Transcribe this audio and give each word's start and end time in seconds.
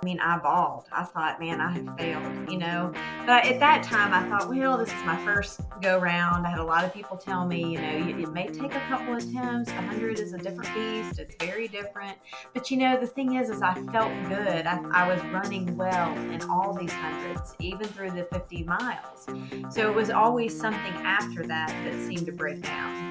I 0.00 0.04
mean, 0.04 0.20
I 0.20 0.38
bawled. 0.38 0.84
I 0.92 1.02
thought, 1.04 1.40
man, 1.40 1.60
I 1.60 1.72
have 1.72 1.82
mm-hmm. 1.82 1.96
failed, 1.96 2.50
you 2.50 2.58
know. 2.58 2.92
But 3.26 3.46
at 3.46 3.58
that 3.58 3.82
time, 3.82 4.14
I 4.14 4.28
thought, 4.28 4.48
well, 4.48 4.78
this 4.78 4.88
is 4.88 5.04
my 5.04 5.16
first 5.24 5.60
go 5.82 5.98
round. 5.98 6.46
I 6.46 6.50
had 6.50 6.60
a 6.60 6.64
lot 6.64 6.84
of 6.84 6.94
people 6.94 7.16
tell 7.16 7.46
me, 7.46 7.72
you 7.72 7.80
know, 7.80 8.20
it 8.20 8.32
may 8.32 8.46
take 8.46 8.74
a 8.74 8.80
couple 8.88 9.14
of 9.14 9.18
attempts. 9.18 9.72
100 9.72 10.20
is 10.20 10.34
a 10.34 10.38
different 10.38 10.72
beast. 10.74 11.18
It's 11.18 11.34
very 11.44 11.66
different. 11.66 12.16
But 12.54 12.70
you 12.70 12.76
know, 12.76 12.98
the 13.00 13.06
thing 13.06 13.34
is, 13.34 13.50
is 13.50 13.60
I 13.60 13.74
felt 13.92 14.12
good. 14.28 14.66
I, 14.66 14.80
I 14.92 15.08
was 15.08 15.20
running 15.32 15.76
well 15.76 16.16
in 16.30 16.42
all 16.48 16.72
these 16.74 16.92
hundreds, 16.92 17.56
even 17.58 17.86
through 17.88 18.12
the 18.12 18.24
50 18.24 18.62
miles. 18.62 19.26
So 19.70 19.90
it 19.90 19.94
was 19.94 20.10
always 20.10 20.58
something 20.58 20.92
after 21.04 21.44
that 21.46 21.68
that 21.68 22.06
seemed 22.06 22.26
to 22.26 22.32
break 22.32 22.62
down. 22.62 23.07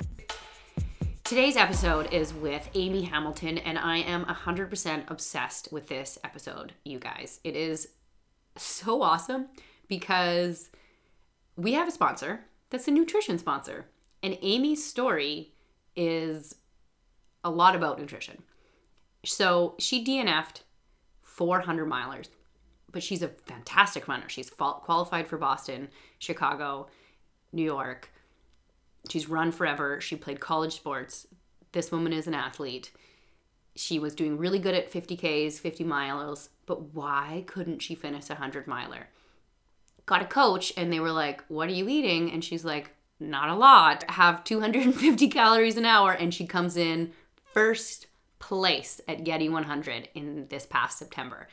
Today's 1.28 1.57
episode 1.57 2.14
is 2.14 2.34
with 2.34 2.70
Amy 2.73 3.04
Hamilton, 3.04 3.57
and 3.57 3.77
I 3.77 3.98
am 3.98 4.23
100% 4.23 5.12
obsessed 5.12 5.68
with 5.73 5.88
this 5.88 6.18
episode, 6.23 6.71
you 6.86 7.00
guys. 7.00 7.41
It 7.44 7.54
is 7.54 7.89
so 8.55 9.02
awesome 9.02 9.48
because 9.90 10.70
we 11.58 11.73
have 11.73 11.90
a 11.90 11.91
sponsor 11.91 12.45
that's 12.70 12.88
a 12.88 12.91
nutrition 12.91 13.38
sponsor. 13.38 13.88
And 14.23 14.38
Amy's 14.41 14.85
story 14.85 15.52
is 15.98 16.55
a 17.44 17.49
lot 17.49 17.76
about 17.76 17.99
nutrition. 17.99 18.41
So 19.26 19.76
she 19.80 20.05
DNF'd 20.05 20.62
400 21.23 21.90
milers, 21.90 22.30
but 22.90 23.04
she's 23.04 23.21
a 23.21 23.27
fantastic 23.27 24.07
runner. 24.07 24.30
She's 24.30 24.49
qualified 24.49 25.27
for 25.27 25.38
Boston, 25.38 25.90
Chicago, 26.20 26.88
New 27.52 27.66
York 27.66 28.12
She's 29.09 29.29
run 29.29 29.52
forever. 29.52 30.02
She 30.02 30.16
played 30.16 30.39
college 30.39 30.75
sports. 30.75 31.27
This 31.71 31.91
woman 31.91 32.13
is 32.13 32.27
an 32.27 32.34
athlete. 32.34 32.91
She 33.75 33.99
was 33.99 34.15
doing 34.15 34.38
really 34.38 34.59
good 34.59 34.73
at 34.73 34.91
50Ks, 34.91 35.59
50 35.59 35.84
miles, 35.84 36.49
but 36.65 36.93
why 36.95 37.43
couldn't 37.48 37.79
she 37.79 37.95
finish 37.95 38.29
a 38.29 38.34
100 38.34 38.67
miler? 38.67 39.07
Got 40.05 40.23
a 40.23 40.25
coach, 40.25 40.73
and 40.77 40.91
they 40.91 40.99
were 40.99 41.12
like, 41.12 41.43
What 41.48 41.70
are 41.70 41.73
you 41.73 41.87
eating? 41.87 42.32
And 42.32 42.43
she's 42.43 42.65
like, 42.65 42.91
Not 43.20 43.49
a 43.49 43.55
lot. 43.55 44.09
Have 44.09 44.43
250 44.43 45.27
calories 45.29 45.77
an 45.77 45.85
hour. 45.85 46.12
And 46.12 46.34
she 46.34 46.48
comes 46.48 46.77
in 46.77 47.12
first 47.54 48.07
place 48.39 49.01
at 49.07 49.23
Yeti 49.23 49.51
100 49.51 50.10
in 50.15 50.48
this 50.49 50.65
past 50.65 50.98
September. 50.98 51.48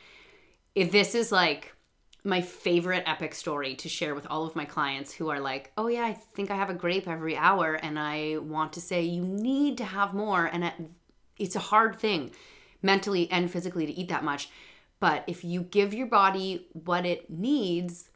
If 0.73 0.91
this 0.91 1.15
is 1.15 1.31
like 1.31 1.74
my 2.25 2.41
favorite 2.41 3.03
epic 3.05 3.35
story 3.35 3.75
to 3.75 3.87
share 3.87 4.15
with 4.15 4.25
all 4.29 4.45
of 4.47 4.55
my 4.55 4.65
clients 4.65 5.13
who 5.13 5.29
are 5.29 5.39
like, 5.39 5.71
oh, 5.77 5.87
yeah, 5.87 6.03
I 6.03 6.13
think 6.13 6.49
I 6.49 6.55
have 6.55 6.71
a 6.71 6.73
grape 6.73 7.07
every 7.07 7.37
hour. 7.37 7.75
And 7.75 7.99
I 7.99 8.37
want 8.39 8.73
to 8.73 8.81
say, 8.81 9.03
you 9.03 9.21
need 9.21 9.77
to 9.77 9.85
have 9.85 10.13
more. 10.13 10.45
And 10.45 10.71
it's 11.37 11.55
a 11.55 11.59
hard 11.59 11.97
thing 11.97 12.31
mentally 12.81 13.29
and 13.31 13.51
physically 13.51 13.85
to 13.85 13.93
eat 13.93 14.09
that 14.09 14.23
much. 14.23 14.49
But 14.99 15.23
if 15.27 15.43
you 15.43 15.61
give 15.61 15.93
your 15.93 16.07
body 16.07 16.67
what 16.73 17.05
it 17.05 17.29
needs, 17.29 18.09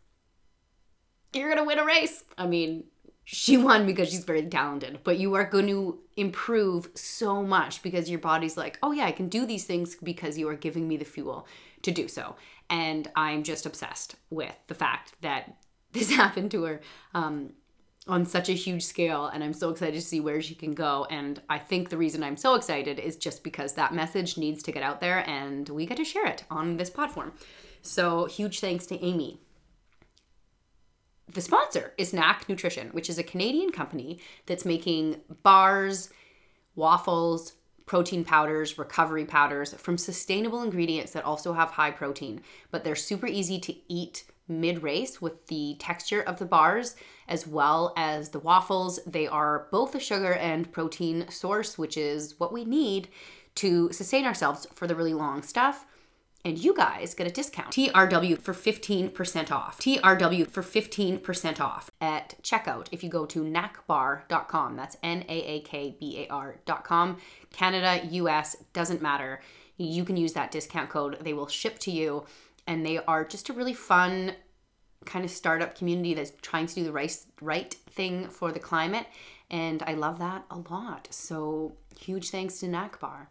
you're 1.33 1.53
going 1.53 1.59
to 1.59 1.63
win 1.63 1.77
a 1.77 1.85
race. 1.85 2.23
I 2.35 2.47
mean, 2.47 2.85
she 3.25 3.57
won 3.57 3.85
because 3.85 4.09
she's 4.09 4.23
very 4.23 4.41
talented, 4.41 5.01
but 5.03 5.19
you 5.19 5.35
are 5.35 5.43
going 5.43 5.67
to 5.67 5.99
improve 6.17 6.89
so 6.95 7.43
much 7.43 7.83
because 7.83 8.09
your 8.09 8.19
body's 8.19 8.57
like, 8.57 8.79
oh, 8.81 8.91
yeah, 8.91 9.05
I 9.05 9.11
can 9.11 9.29
do 9.29 9.45
these 9.45 9.65
things 9.65 9.95
because 9.95 10.35
you 10.39 10.49
are 10.49 10.55
giving 10.55 10.87
me 10.87 10.97
the 10.97 11.05
fuel 11.05 11.45
to 11.83 11.91
do 11.91 12.07
so. 12.07 12.35
And 12.69 13.09
I'm 13.15 13.43
just 13.43 13.65
obsessed 13.65 14.15
with 14.29 14.55
the 14.67 14.75
fact 14.75 15.13
that 15.21 15.57
this 15.91 16.11
happened 16.11 16.51
to 16.51 16.63
her 16.63 16.81
um, 17.13 17.53
on 18.07 18.25
such 18.25 18.49
a 18.49 18.53
huge 18.53 18.83
scale. 18.83 19.25
And 19.25 19.43
I'm 19.43 19.53
so 19.53 19.69
excited 19.69 19.95
to 19.95 20.01
see 20.01 20.19
where 20.19 20.41
she 20.41 20.55
can 20.55 20.73
go. 20.73 21.07
And 21.09 21.41
I 21.49 21.57
think 21.57 21.89
the 21.89 21.97
reason 21.97 22.23
I'm 22.23 22.37
so 22.37 22.55
excited 22.55 22.99
is 22.99 23.15
just 23.15 23.43
because 23.43 23.73
that 23.73 23.93
message 23.93 24.37
needs 24.37 24.61
to 24.63 24.71
get 24.71 24.83
out 24.83 25.01
there 25.01 25.27
and 25.27 25.67
we 25.69 25.85
get 25.85 25.97
to 25.97 26.05
share 26.05 26.27
it 26.27 26.43
on 26.49 26.77
this 26.77 26.89
platform. 26.89 27.33
So, 27.81 28.25
huge 28.25 28.59
thanks 28.59 28.85
to 28.87 29.03
Amy. 29.03 29.39
The 31.31 31.41
sponsor 31.41 31.93
is 31.97 32.11
Naak 32.11 32.49
Nutrition, 32.49 32.89
which 32.89 33.09
is 33.09 33.17
a 33.17 33.23
Canadian 33.23 33.71
company 33.71 34.19
that's 34.47 34.65
making 34.65 35.21
bars, 35.43 36.09
waffles, 36.75 37.53
protein 37.89 38.23
powders, 38.23 38.77
recovery 38.77 39.25
powders 39.25 39.73
from 39.73 39.97
sustainable 39.97 40.61
ingredients 40.61 41.11
that 41.11 41.25
also 41.25 41.53
have 41.53 41.71
high 41.71 41.89
protein, 41.89 42.39
but 42.69 42.83
they're 42.83 42.95
super 42.95 43.25
easy 43.25 43.59
to 43.59 43.73
eat 43.91 44.25
mid 44.47 44.83
race 44.83 45.19
with 45.19 45.47
the 45.47 45.75
texture 45.79 46.21
of 46.21 46.37
the 46.37 46.45
bars 46.45 46.95
as 47.27 47.47
well 47.47 47.91
as 47.97 48.29
the 48.29 48.37
waffles. 48.37 48.99
They 49.07 49.25
are 49.25 49.67
both 49.71 49.95
a 49.95 49.99
sugar 49.99 50.33
and 50.33 50.71
protein 50.71 51.29
source, 51.29 51.79
which 51.79 51.97
is 51.97 52.39
what 52.39 52.53
we 52.53 52.63
need 52.63 53.07
to 53.55 53.91
sustain 53.91 54.25
ourselves 54.25 54.67
for 54.75 54.85
the 54.85 54.95
really 54.95 55.15
long 55.15 55.41
stuff 55.41 55.87
and 56.45 56.57
you 56.57 56.73
guys 56.73 57.13
get 57.13 57.27
a 57.27 57.31
discount. 57.31 57.71
TRW 57.71 58.39
for 58.39 58.53
15% 58.53 59.51
off. 59.51 59.77
TRW 59.79 60.47
for 60.47 60.63
15% 60.63 61.59
off 61.59 61.91
at 61.99 62.35
checkout 62.41 62.87
if 62.91 63.03
you 63.03 63.09
go 63.09 63.25
to 63.25 63.43
naakbar.com. 63.43 64.75
That's 64.75 64.97
N 65.03 65.25
A 65.27 65.43
A 65.43 65.59
K 65.61 65.95
B 65.99 66.25
A 66.25 66.33
R.com. 66.33 67.17
Canada, 67.51 68.05
US, 68.11 68.55
doesn't 68.73 69.01
matter. 69.01 69.41
You 69.77 70.05
can 70.05 70.17
use 70.17 70.33
that 70.33 70.51
discount 70.51 70.89
code. 70.89 71.17
They 71.21 71.33
will 71.33 71.47
ship 71.47 71.79
to 71.79 71.91
you. 71.91 72.25
And 72.67 72.85
they 72.85 72.99
are 72.99 73.25
just 73.25 73.49
a 73.49 73.53
really 73.53 73.73
fun 73.73 74.33
kind 75.05 75.25
of 75.25 75.31
startup 75.31 75.75
community 75.75 76.13
that's 76.13 76.31
trying 76.41 76.67
to 76.67 76.75
do 76.75 76.83
the 76.83 76.91
right, 76.91 77.15
right 77.41 77.73
thing 77.89 78.27
for 78.27 78.51
the 78.51 78.59
climate. 78.59 79.07
And 79.49 79.81
I 79.87 79.93
love 79.93 80.19
that 80.19 80.45
a 80.51 80.59
lot. 80.69 81.07
So 81.11 81.73
huge 81.99 82.29
thanks 82.29 82.59
to 82.59 82.67
Naakbar. 82.67 83.27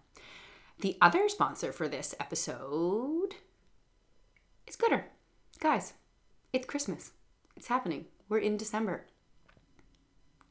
The 0.80 0.96
other 1.00 1.28
sponsor 1.28 1.72
for 1.72 1.88
this 1.88 2.14
episode 2.20 3.34
is 4.66 4.76
Goodr. 4.76 5.04
Guys, 5.58 5.94
it's 6.52 6.66
Christmas. 6.66 7.10
It's 7.56 7.66
happening. 7.66 8.04
We're 8.28 8.38
in 8.38 8.56
December. 8.56 9.06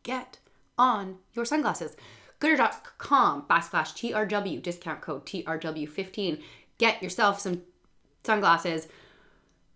Get 0.03 0.39
on 0.77 1.19
your 1.33 1.45
sunglasses. 1.45 1.95
Goodr.com 2.41 3.43
backslash 3.49 4.11
TRW, 4.11 4.61
discount 4.61 4.99
code 4.99 5.25
TRW15. 5.25 6.41
Get 6.77 7.01
yourself 7.01 7.39
some 7.39 7.61
sunglasses 8.25 8.89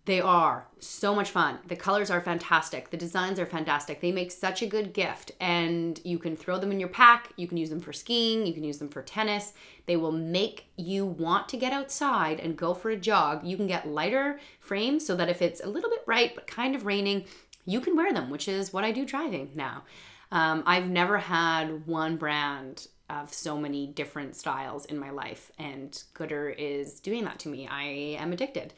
they 0.04 0.20
are 0.20 0.66
so 0.80 1.14
much 1.14 1.30
fun. 1.30 1.58
The 1.68 1.76
colors 1.76 2.10
are 2.10 2.20
fantastic. 2.20 2.90
The 2.90 2.96
designs 2.96 3.38
are 3.38 3.46
fantastic. 3.46 4.00
They 4.00 4.10
make 4.10 4.32
such 4.32 4.60
a 4.60 4.66
good 4.66 4.92
gift, 4.92 5.30
and 5.38 6.00
you 6.02 6.18
can 6.18 6.36
throw 6.36 6.58
them 6.58 6.72
in 6.72 6.80
your 6.80 6.88
pack. 6.88 7.32
You 7.36 7.46
can 7.46 7.56
use 7.56 7.70
them 7.70 7.78
for 7.78 7.92
skiing. 7.92 8.44
You 8.44 8.52
can 8.52 8.64
use 8.64 8.78
them 8.78 8.88
for 8.88 9.02
tennis. 9.02 9.52
They 9.86 9.96
will 9.96 10.10
make 10.10 10.66
you 10.76 11.06
want 11.06 11.48
to 11.50 11.56
get 11.56 11.72
outside 11.72 12.40
and 12.40 12.56
go 12.56 12.74
for 12.74 12.90
a 12.90 12.96
jog. 12.96 13.46
You 13.46 13.56
can 13.56 13.68
get 13.68 13.86
lighter 13.86 14.40
frames 14.58 15.06
so 15.06 15.14
that 15.14 15.28
if 15.28 15.40
it's 15.40 15.62
a 15.62 15.68
little 15.68 15.90
bit 15.90 16.04
bright 16.04 16.34
but 16.34 16.48
kind 16.48 16.74
of 16.74 16.84
raining, 16.84 17.26
you 17.64 17.80
can 17.80 17.96
wear 17.96 18.12
them, 18.12 18.28
which 18.28 18.48
is 18.48 18.72
what 18.72 18.82
I 18.82 18.90
do 18.90 19.06
driving 19.06 19.50
now. 19.54 19.84
Um, 20.32 20.64
I've 20.66 20.88
never 20.88 21.18
had 21.18 21.86
one 21.86 22.16
brand 22.16 22.88
of 23.08 23.32
so 23.32 23.56
many 23.56 23.86
different 23.86 24.34
styles 24.34 24.86
in 24.86 24.98
my 24.98 25.10
life, 25.10 25.52
and 25.58 25.92
Goodr 26.14 26.52
is 26.58 26.98
doing 26.98 27.24
that 27.24 27.38
to 27.40 27.48
me. 27.48 27.68
I 27.68 27.84
am 28.18 28.32
addicted 28.32 28.72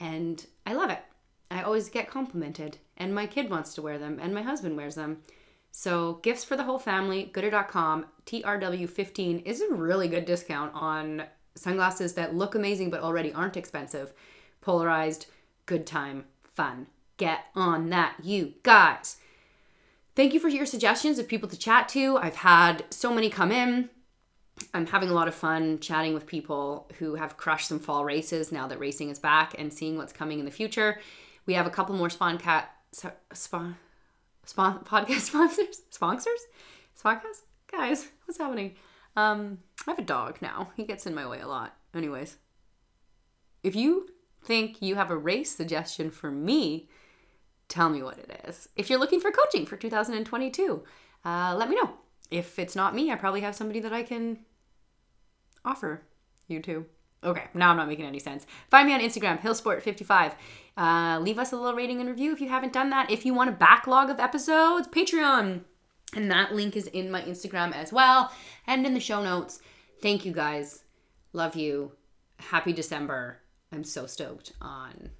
and 0.00 0.44
I 0.66 0.74
love 0.74 0.90
it. 0.90 1.00
I 1.50 1.62
always 1.62 1.88
get 1.88 2.10
complimented, 2.10 2.78
and 2.96 3.14
my 3.14 3.26
kid 3.26 3.50
wants 3.50 3.74
to 3.74 3.82
wear 3.82 3.98
them, 3.98 4.18
and 4.20 4.34
my 4.34 4.42
husband 4.42 4.76
wears 4.76 4.94
them. 4.94 5.18
So, 5.70 6.14
gifts 6.22 6.44
for 6.44 6.56
the 6.56 6.64
whole 6.64 6.78
family, 6.78 7.30
goodr.com, 7.34 8.06
TRW15 8.26 9.44
is 9.44 9.60
a 9.60 9.74
really 9.74 10.08
good 10.08 10.24
discount 10.24 10.72
on 10.74 11.24
sunglasses 11.54 12.14
that 12.14 12.34
look 12.34 12.54
amazing 12.54 12.90
but 12.90 13.00
already 13.00 13.32
aren't 13.32 13.56
expensive. 13.56 14.12
Polarized, 14.60 15.26
good 15.66 15.86
time, 15.86 16.24
fun. 16.42 16.86
Get 17.16 17.46
on 17.54 17.90
that, 17.90 18.16
you 18.22 18.54
guys. 18.62 19.18
Thank 20.16 20.32
you 20.32 20.40
for 20.40 20.48
your 20.48 20.66
suggestions 20.66 21.18
of 21.18 21.28
people 21.28 21.48
to 21.48 21.58
chat 21.58 21.88
to. 21.90 22.16
I've 22.18 22.36
had 22.36 22.84
so 22.90 23.12
many 23.12 23.28
come 23.28 23.50
in. 23.50 23.90
I'm 24.72 24.86
having 24.86 25.10
a 25.10 25.12
lot 25.12 25.28
of 25.28 25.34
fun 25.34 25.78
chatting 25.80 26.14
with 26.14 26.26
people 26.26 26.90
who 26.98 27.14
have 27.14 27.36
crushed 27.36 27.68
some 27.68 27.78
fall 27.78 28.04
races 28.04 28.52
now 28.52 28.66
that 28.68 28.78
racing 28.78 29.10
is 29.10 29.18
back 29.18 29.54
and 29.58 29.72
seeing 29.72 29.96
what's 29.96 30.12
coming 30.12 30.38
in 30.38 30.44
the 30.44 30.50
future. 30.50 31.00
We 31.46 31.54
have 31.54 31.66
a 31.66 31.70
couple 31.70 31.94
more 31.94 32.10
spawn 32.10 32.38
cat 32.38 32.70
spawn, 33.32 33.76
spawn 34.44 34.78
podcast 34.84 35.20
sponsors? 35.20 35.82
Sponsors? 35.90 36.40
Sponsors 36.94 37.42
guys 37.70 38.08
what's 38.24 38.38
happening? 38.38 38.74
Um 39.16 39.58
i 39.86 39.90
have 39.90 39.98
a 39.98 40.02
dog 40.02 40.38
now. 40.40 40.70
He 40.76 40.84
gets 40.84 41.06
in 41.06 41.14
my 41.14 41.26
way 41.26 41.40
a 41.40 41.48
lot. 41.48 41.76
Anyways. 41.94 42.36
If 43.62 43.74
you 43.74 44.08
think 44.44 44.82
you 44.82 44.94
have 44.94 45.10
a 45.10 45.16
race 45.16 45.50
suggestion 45.50 46.10
for 46.10 46.30
me 46.30 46.88
tell 47.68 47.88
me 47.88 48.02
what 48.02 48.18
it 48.18 48.42
is. 48.46 48.68
If 48.76 48.90
you're 48.90 48.98
looking 48.98 49.20
for 49.20 49.30
coaching 49.30 49.66
for 49.66 49.76
2022 49.76 50.84
uh, 51.24 51.54
let 51.56 51.68
me 51.68 51.76
know. 51.76 51.90
If 52.30 52.58
it's 52.58 52.76
not 52.76 52.94
me, 52.94 53.10
I 53.10 53.16
probably 53.16 53.40
have 53.42 53.54
somebody 53.54 53.80
that 53.80 53.92
I 53.92 54.02
can 54.02 54.38
offer 55.64 56.02
you 56.48 56.60
to. 56.62 56.86
Okay, 57.22 57.44
now 57.54 57.70
I'm 57.70 57.76
not 57.76 57.88
making 57.88 58.04
any 58.04 58.18
sense. 58.18 58.46
Find 58.70 58.86
me 58.86 58.94
on 58.94 59.00
Instagram, 59.00 59.40
Hillsport55. 59.40 60.34
Uh, 60.76 61.18
leave 61.20 61.38
us 61.38 61.52
a 61.52 61.56
little 61.56 61.74
rating 61.74 62.00
and 62.00 62.08
review 62.08 62.32
if 62.32 62.40
you 62.40 62.48
haven't 62.48 62.72
done 62.72 62.90
that. 62.90 63.10
If 63.10 63.24
you 63.24 63.32
want 63.32 63.50
a 63.50 63.54
backlog 63.54 64.10
of 64.10 64.20
episodes, 64.20 64.88
Patreon. 64.88 65.62
And 66.14 66.30
that 66.30 66.54
link 66.54 66.76
is 66.76 66.86
in 66.88 67.10
my 67.10 67.22
Instagram 67.22 67.74
as 67.74 67.92
well 67.92 68.30
and 68.66 68.84
in 68.86 68.94
the 68.94 69.00
show 69.00 69.22
notes. 69.22 69.60
Thank 70.02 70.24
you 70.24 70.32
guys. 70.32 70.84
Love 71.32 71.56
you. 71.56 71.92
Happy 72.38 72.72
December. 72.72 73.38
I'm 73.72 73.84
so 73.84 74.06
stoked 74.06 74.52
on 74.60 75.10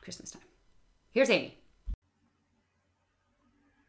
Christmas 0.00 0.32
time. 0.32 0.42
Here's 1.10 1.30
Amy. 1.30 1.63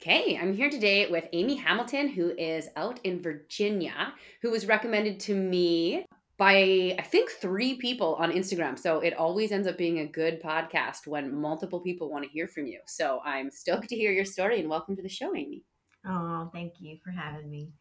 Okay, 0.08 0.38
I'm 0.40 0.54
here 0.54 0.70
today 0.70 1.10
with 1.10 1.28
Amy 1.34 1.56
Hamilton, 1.56 2.10
who 2.10 2.30
is 2.38 2.70
out 2.76 3.00
in 3.04 3.24
Virginia, 3.24 4.14
who 4.44 4.52
was 4.52 4.68
recommended 4.68 5.20
to 5.22 5.34
me 5.34 6.06
by 6.38 6.96
I 7.00 7.02
think 7.02 7.32
three 7.32 7.78
people 7.78 8.14
on 8.20 8.32
Instagram. 8.32 8.78
So 8.78 9.00
it 9.00 9.16
always 9.16 9.52
ends 9.52 9.68
up 9.68 9.80
being 9.80 10.02
a 10.02 10.06
good 10.06 10.44
podcast 10.44 11.08
when 11.08 11.34
multiple 11.36 11.80
people 11.80 12.12
want 12.12 12.24
to 12.24 12.30
hear 12.30 12.48
from 12.48 12.68
you. 12.68 12.82
So 12.86 13.20
I'm 13.26 13.50
stoked 13.50 13.90
to 13.90 13.96
hear 13.96 14.12
your 14.12 14.26
story 14.26 14.60
and 14.60 14.70
welcome 14.70 14.96
to 14.96 15.02
the 15.02 15.10
show, 15.10 15.36
Amy. 15.36 15.64
Oh, 16.08 16.52
thank 16.54 16.74
you 16.78 17.00
for 17.04 17.10
having 17.10 17.50
me. 17.50 17.72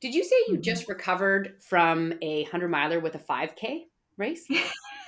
Did 0.00 0.14
you 0.14 0.22
say 0.22 0.36
you 0.46 0.54
mm-hmm. 0.54 0.62
just 0.62 0.88
recovered 0.88 1.54
from 1.68 2.14
a 2.22 2.44
100 2.44 2.68
miler 2.68 3.00
with 3.00 3.16
a 3.16 3.18
5K 3.18 3.86
race? 4.16 4.46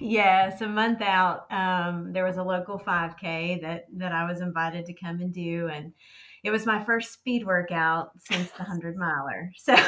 yes, 0.00 0.60
a 0.60 0.68
month 0.68 1.02
out, 1.02 1.50
um, 1.52 2.12
there 2.12 2.24
was 2.24 2.36
a 2.36 2.42
local 2.42 2.78
5K 2.78 3.60
that 3.62 3.86
that 3.96 4.12
I 4.12 4.24
was 4.30 4.40
invited 4.40 4.86
to 4.86 4.92
come 4.92 5.20
and 5.20 5.32
do, 5.32 5.68
and 5.68 5.92
it 6.42 6.50
was 6.50 6.66
my 6.66 6.84
first 6.84 7.12
speed 7.12 7.44
workout 7.44 8.10
since 8.18 8.50
the 8.52 8.62
100 8.62 8.96
miler. 8.98 9.52
So. 9.56 9.76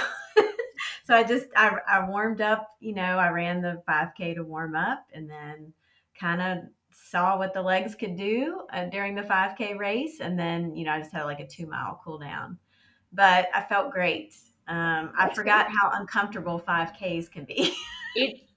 so 1.04 1.14
I 1.14 1.24
just 1.24 1.46
I, 1.56 1.76
I 1.88 2.08
warmed 2.08 2.40
up, 2.40 2.68
you 2.80 2.94
know, 2.94 3.02
I 3.02 3.30
ran 3.30 3.62
the 3.62 3.82
5K 3.88 4.34
to 4.36 4.44
warm 4.44 4.76
up, 4.76 5.06
and 5.12 5.28
then 5.28 5.72
kind 6.18 6.42
of 6.42 6.68
saw 7.10 7.38
what 7.38 7.54
the 7.54 7.62
legs 7.62 7.94
could 7.94 8.16
do 8.16 8.62
uh, 8.72 8.84
during 8.86 9.14
the 9.14 9.22
5K 9.22 9.78
race, 9.78 10.20
and 10.20 10.38
then 10.38 10.74
you 10.74 10.84
know 10.84 10.92
I 10.92 10.98
just 10.98 11.12
had 11.12 11.24
like 11.24 11.40
a 11.40 11.46
two 11.46 11.66
mile 11.66 12.00
cool 12.04 12.18
down, 12.18 12.58
but 13.12 13.48
I 13.54 13.62
felt 13.62 13.92
great. 13.92 14.34
Um, 14.66 15.12
I 15.16 15.32
forgot 15.34 15.68
how 15.68 15.92
uncomfortable 15.94 16.62
5Ks 16.66 17.30
can 17.30 17.44
be. 17.44 17.74
it 18.14 18.47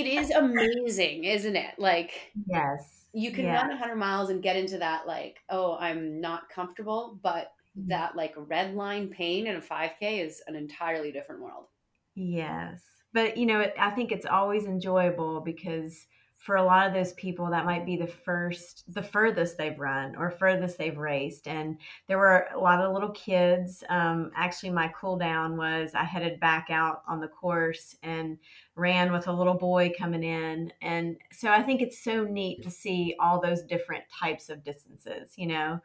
it 0.00 0.06
is 0.06 0.30
amazing, 0.30 1.24
isn't 1.24 1.56
it? 1.56 1.74
Like 1.78 2.32
yes, 2.46 3.06
you 3.12 3.32
can 3.32 3.44
yeah. 3.44 3.56
run 3.56 3.68
100 3.68 3.96
miles 3.96 4.30
and 4.30 4.42
get 4.42 4.56
into 4.56 4.78
that 4.78 5.06
like 5.06 5.38
oh 5.48 5.76
I'm 5.78 6.20
not 6.20 6.48
comfortable, 6.50 7.18
but 7.22 7.52
mm-hmm. 7.78 7.88
that 7.88 8.16
like 8.16 8.34
red 8.36 8.74
line 8.74 9.08
pain 9.08 9.46
in 9.46 9.56
a 9.56 9.60
5K 9.60 10.24
is 10.24 10.42
an 10.46 10.56
entirely 10.56 11.12
different 11.12 11.42
world. 11.42 11.66
Yes, 12.14 12.82
but 13.12 13.36
you 13.36 13.46
know 13.46 13.66
I 13.78 13.90
think 13.90 14.12
it's 14.12 14.26
always 14.26 14.64
enjoyable 14.64 15.40
because 15.40 16.06
for 16.46 16.54
a 16.54 16.64
lot 16.64 16.86
of 16.86 16.94
those 16.94 17.12
people 17.14 17.50
that 17.50 17.64
might 17.64 17.84
be 17.84 17.96
the 17.96 18.06
first 18.06 18.84
the 18.94 19.02
furthest 19.02 19.58
they've 19.58 19.80
run 19.80 20.14
or 20.14 20.30
furthest 20.30 20.78
they've 20.78 20.96
raced. 20.96 21.48
And 21.48 21.76
there 22.06 22.18
were 22.18 22.46
a 22.54 22.58
lot 22.58 22.80
of 22.80 22.94
little 22.94 23.10
kids. 23.10 23.82
Um, 23.88 24.30
actually 24.36 24.70
my 24.70 24.92
cool 24.94 25.18
down 25.18 25.56
was 25.56 25.90
i 25.96 26.04
headed 26.04 26.38
back 26.38 26.68
out 26.70 27.02
on 27.08 27.20
the 27.20 27.26
course 27.26 27.96
and 28.04 28.38
ran 28.76 29.10
with 29.10 29.26
a 29.26 29.32
little 29.32 29.54
boy 29.54 29.92
coming 29.98 30.22
in. 30.22 30.72
And 30.82 31.16
so 31.32 31.50
i 31.50 31.60
think 31.60 31.82
it's 31.82 32.04
so 32.04 32.22
neat 32.22 32.62
to 32.62 32.70
see 32.70 33.16
all 33.18 33.40
those 33.40 33.62
different 33.64 34.04
types 34.08 34.48
of 34.48 34.62
distances 34.62 35.32
you 35.36 35.48
know? 35.48 35.80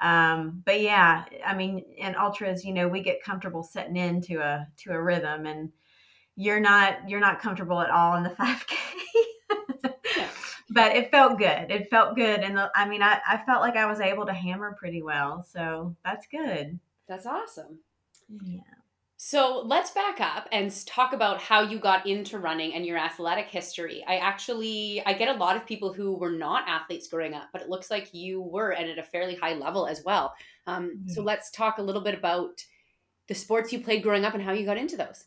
Um, 0.00 0.62
but 0.64 0.80
yeah 0.80 1.24
i 1.44 1.54
mean 1.54 1.84
in 1.98 2.14
ultras 2.14 2.64
you 2.64 2.72
know 2.72 2.88
we 2.88 3.02
get 3.02 3.22
comfortable 3.22 3.64
setting 3.64 3.96
into 3.96 4.40
a 4.40 4.66
to 4.78 4.92
a 4.92 5.02
rhythm 5.02 5.44
and 5.44 5.70
you're 6.36 6.60
not 6.60 7.10
you're 7.10 7.20
not 7.20 7.40
comfortable 7.40 7.80
at 7.80 7.90
all 7.90 8.16
in 8.16 8.22
the 8.22 8.30
5k 8.40 8.74
but 10.70 10.94
it 10.94 11.10
felt 11.10 11.38
good. 11.38 11.70
It 11.70 11.90
felt 11.90 12.16
good. 12.16 12.40
And 12.40 12.56
the, 12.56 12.70
I 12.74 12.88
mean, 12.88 13.02
I, 13.02 13.20
I 13.26 13.38
felt 13.46 13.62
like 13.62 13.76
I 13.76 13.86
was 13.86 14.00
able 14.00 14.26
to 14.26 14.32
hammer 14.32 14.76
pretty 14.78 15.02
well. 15.02 15.44
So 15.50 15.96
that's 16.04 16.26
good. 16.26 16.78
That's 17.08 17.26
awesome. 17.26 17.78
Yeah. 18.42 18.60
So 19.20 19.62
let's 19.66 19.90
back 19.90 20.20
up 20.20 20.46
and 20.52 20.72
talk 20.86 21.12
about 21.12 21.40
how 21.40 21.62
you 21.62 21.80
got 21.80 22.06
into 22.06 22.38
running 22.38 22.74
and 22.74 22.86
your 22.86 22.98
athletic 22.98 23.48
history. 23.48 24.04
I 24.06 24.18
actually 24.18 25.02
I 25.06 25.12
get 25.12 25.34
a 25.34 25.38
lot 25.38 25.56
of 25.56 25.66
people 25.66 25.92
who 25.92 26.14
were 26.14 26.30
not 26.30 26.68
athletes 26.68 27.08
growing 27.08 27.34
up, 27.34 27.48
but 27.52 27.62
it 27.62 27.68
looks 27.68 27.90
like 27.90 28.14
you 28.14 28.40
were 28.40 28.70
and 28.70 28.88
at 28.88 28.98
a 28.98 29.02
fairly 29.02 29.34
high 29.34 29.54
level 29.54 29.88
as 29.88 30.04
well. 30.04 30.34
Um, 30.68 31.02
So 31.06 31.22
let's 31.22 31.50
talk 31.50 31.78
a 31.78 31.82
little 31.82 32.02
bit 32.02 32.14
about 32.14 32.64
the 33.26 33.34
sports 33.34 33.72
you 33.72 33.80
played 33.80 34.04
growing 34.04 34.24
up 34.24 34.34
and 34.34 34.42
how 34.42 34.52
you 34.52 34.64
got 34.64 34.78
into 34.78 34.96
those. 34.96 35.24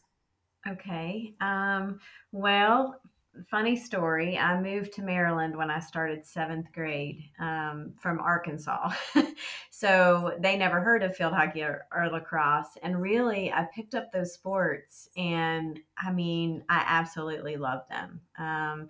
Okay. 0.66 1.34
Um, 1.42 2.00
well, 2.32 3.02
funny 3.50 3.76
story. 3.76 4.38
I 4.38 4.60
moved 4.60 4.94
to 4.94 5.02
Maryland 5.02 5.56
when 5.56 5.72
I 5.72 5.80
started 5.80 6.26
seventh 6.26 6.72
grade 6.74 7.24
um, 7.40 7.94
from 8.00 8.20
Arkansas. 8.20 8.92
so 9.70 10.36
they 10.40 10.58
never 10.58 10.82
heard 10.82 11.04
of 11.04 11.16
field 11.16 11.34
hockey 11.34 11.64
or, 11.64 11.86
or, 11.94 12.10
lacrosse. 12.10 12.78
And 12.84 13.02
really, 13.02 13.52
I 13.52 13.68
picked 13.74 13.96
up 13.96 14.12
those 14.12 14.34
sports 14.34 15.10
and 15.16 15.80
I 15.98 16.12
mean, 16.12 16.64
I 16.70 16.84
absolutely 16.86 17.58
love 17.58 17.82
them. 17.90 18.20
Um, 18.38 18.90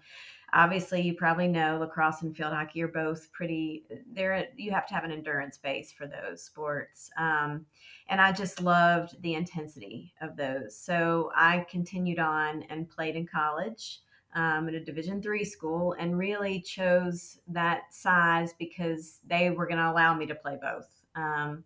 obviously, 0.54 1.02
you 1.02 1.14
probably 1.14 1.48
know 1.48 1.78
lacrosse 1.80 2.24
and 2.24 2.36
field 2.36 2.54
hockey 2.54 2.82
are 2.82 2.88
both 2.88 3.32
pretty, 3.32 3.86
they're, 4.12 4.48
you 4.56 4.72
have 4.72 4.88
to 4.88 4.94
have 4.94 5.04
an 5.04 5.12
endurance 5.12 5.58
base 5.58 5.92
for 5.92 6.08
those 6.08 6.44
sports. 6.44 7.10
Um, 7.18 7.66
and 8.10 8.20
I 8.20 8.32
just 8.32 8.62
loved 8.62 9.22
the 9.22 9.36
intensity 9.36 10.14
of 10.22 10.36
those. 10.36 10.78
So 10.78 11.32
I 11.36 11.66
continued 11.70 12.20
on 12.20 12.64
and 12.64 12.90
played 12.90 13.16
in 13.16 13.28
college 13.28 14.02
um, 14.34 14.68
at 14.68 14.74
a 14.74 14.80
division 14.80 15.22
three 15.22 15.44
school 15.44 15.94
and 16.00 16.18
really 16.18 16.62
chose 16.62 17.40
that 17.48 17.94
size 17.94 18.54
because 18.58 19.20
they 19.28 19.50
were 19.50 19.68
going 19.68 19.78
to 19.78 19.90
allow 19.92 20.16
me 20.16 20.26
to 20.26 20.36
play 20.36 20.58
both. 20.62 20.88
Um, 21.16 21.64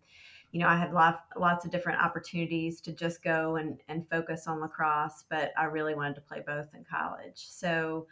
you 0.56 0.62
know 0.62 0.68
i 0.68 0.76
had 0.76 0.92
lot, 0.94 1.24
lots 1.36 1.66
of 1.66 1.70
different 1.70 2.00
opportunities 2.00 2.80
to 2.80 2.92
just 2.92 3.22
go 3.22 3.56
and, 3.56 3.78
and 3.88 4.08
focus 4.08 4.46
on 4.46 4.60
lacrosse 4.60 5.24
but 5.28 5.52
i 5.58 5.64
really 5.64 5.94
wanted 5.94 6.14
to 6.14 6.22
play 6.22 6.42
both 6.46 6.68
in 6.74 6.82
college. 6.84 7.46
So 7.48 8.06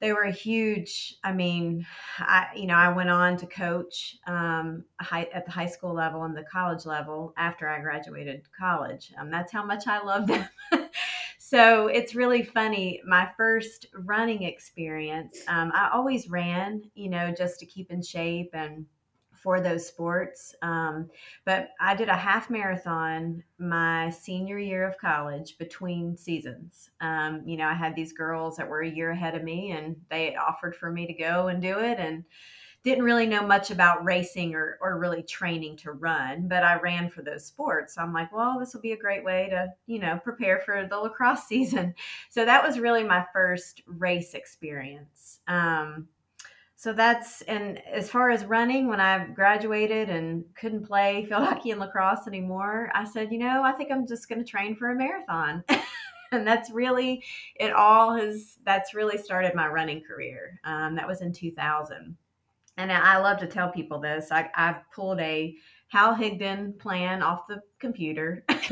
they 0.00 0.12
were 0.12 0.24
a 0.24 0.32
huge 0.32 1.14
i 1.24 1.32
mean 1.32 1.86
i 2.18 2.48
you 2.54 2.66
know 2.66 2.74
i 2.74 2.92
went 2.92 3.08
on 3.08 3.36
to 3.38 3.46
coach 3.46 4.16
um, 4.26 4.84
high, 5.00 5.28
at 5.32 5.46
the 5.46 5.52
high 5.52 5.66
school 5.66 5.94
level 5.94 6.24
and 6.24 6.36
the 6.36 6.42
college 6.42 6.84
level 6.84 7.32
after 7.38 7.68
i 7.68 7.80
graduated 7.80 8.42
college. 8.58 9.12
Um, 9.18 9.30
that's 9.30 9.52
how 9.52 9.64
much 9.64 9.86
i 9.86 10.02
love 10.02 10.26
them 10.26 10.46
so 11.52 11.88
it's 11.88 12.14
really 12.14 12.42
funny. 12.42 13.02
My 13.06 13.28
first 13.36 13.84
running 13.92 14.44
experience, 14.44 15.42
um, 15.48 15.70
I 15.74 15.90
always 15.92 16.30
ran, 16.30 16.80
you 16.94 17.10
know, 17.10 17.30
just 17.30 17.60
to 17.60 17.66
keep 17.66 17.90
in 17.90 18.00
shape 18.02 18.48
and 18.54 18.86
for 19.34 19.60
those 19.60 19.86
sports. 19.86 20.54
Um, 20.62 21.10
but 21.44 21.72
I 21.78 21.94
did 21.94 22.08
a 22.08 22.16
half 22.16 22.48
marathon 22.48 23.42
my 23.58 24.08
senior 24.08 24.58
year 24.58 24.88
of 24.88 24.96
college 24.96 25.58
between 25.58 26.16
seasons. 26.16 26.88
Um, 27.02 27.42
you 27.44 27.58
know, 27.58 27.66
I 27.66 27.74
had 27.74 27.94
these 27.94 28.14
girls 28.14 28.56
that 28.56 28.66
were 28.66 28.80
a 28.80 28.90
year 28.90 29.10
ahead 29.10 29.34
of 29.34 29.42
me 29.42 29.72
and 29.72 29.94
they 30.08 30.34
offered 30.36 30.74
for 30.74 30.90
me 30.90 31.06
to 31.06 31.12
go 31.12 31.48
and 31.48 31.60
do 31.60 31.80
it. 31.80 31.98
And 31.98 32.24
didn't 32.84 33.04
really 33.04 33.26
know 33.26 33.46
much 33.46 33.70
about 33.70 34.04
racing 34.04 34.54
or, 34.54 34.78
or 34.80 34.98
really 34.98 35.22
training 35.22 35.76
to 35.76 35.92
run, 35.92 36.48
but 36.48 36.64
I 36.64 36.80
ran 36.80 37.10
for 37.10 37.22
those 37.22 37.46
sports. 37.46 37.94
So 37.94 38.02
I'm 38.02 38.12
like, 38.12 38.32
well, 38.32 38.58
this 38.58 38.74
will 38.74 38.80
be 38.80 38.92
a 38.92 38.96
great 38.96 39.22
way 39.22 39.48
to, 39.50 39.72
you 39.86 40.00
know, 40.00 40.18
prepare 40.22 40.60
for 40.64 40.86
the 40.88 40.96
lacrosse 40.96 41.44
season. 41.46 41.94
So 42.30 42.44
that 42.44 42.64
was 42.64 42.80
really 42.80 43.04
my 43.04 43.24
first 43.32 43.82
race 43.86 44.34
experience. 44.34 45.40
Um, 45.46 46.08
so 46.74 46.92
that's, 46.92 47.42
and 47.42 47.78
as 47.86 48.10
far 48.10 48.30
as 48.30 48.44
running, 48.44 48.88
when 48.88 49.00
I 49.00 49.26
graduated 49.28 50.08
and 50.10 50.44
couldn't 50.56 50.84
play 50.84 51.24
field 51.26 51.44
hockey 51.44 51.70
and 51.70 51.78
lacrosse 51.78 52.26
anymore, 52.26 52.90
I 52.92 53.04
said, 53.04 53.30
you 53.30 53.38
know, 53.38 53.62
I 53.62 53.70
think 53.70 53.92
I'm 53.92 54.08
just 54.08 54.28
going 54.28 54.40
to 54.40 54.50
train 54.50 54.74
for 54.74 54.90
a 54.90 54.96
marathon. 54.96 55.62
and 56.32 56.44
that's 56.44 56.72
really, 56.72 57.22
it 57.54 57.72
all 57.72 58.16
has, 58.16 58.58
that's 58.64 58.94
really 58.94 59.16
started 59.16 59.54
my 59.54 59.68
running 59.68 60.02
career. 60.02 60.58
Um, 60.64 60.96
that 60.96 61.06
was 61.06 61.20
in 61.20 61.32
2000 61.32 62.16
and 62.76 62.90
I 62.90 63.18
love 63.18 63.38
to 63.40 63.46
tell 63.46 63.70
people 63.70 64.00
this. 64.00 64.30
I, 64.30 64.50
I 64.54 64.76
pulled 64.94 65.20
a 65.20 65.54
Hal 65.88 66.14
Higdon 66.14 66.78
plan 66.78 67.22
off 67.22 67.46
the 67.48 67.60
computer. 67.78 68.44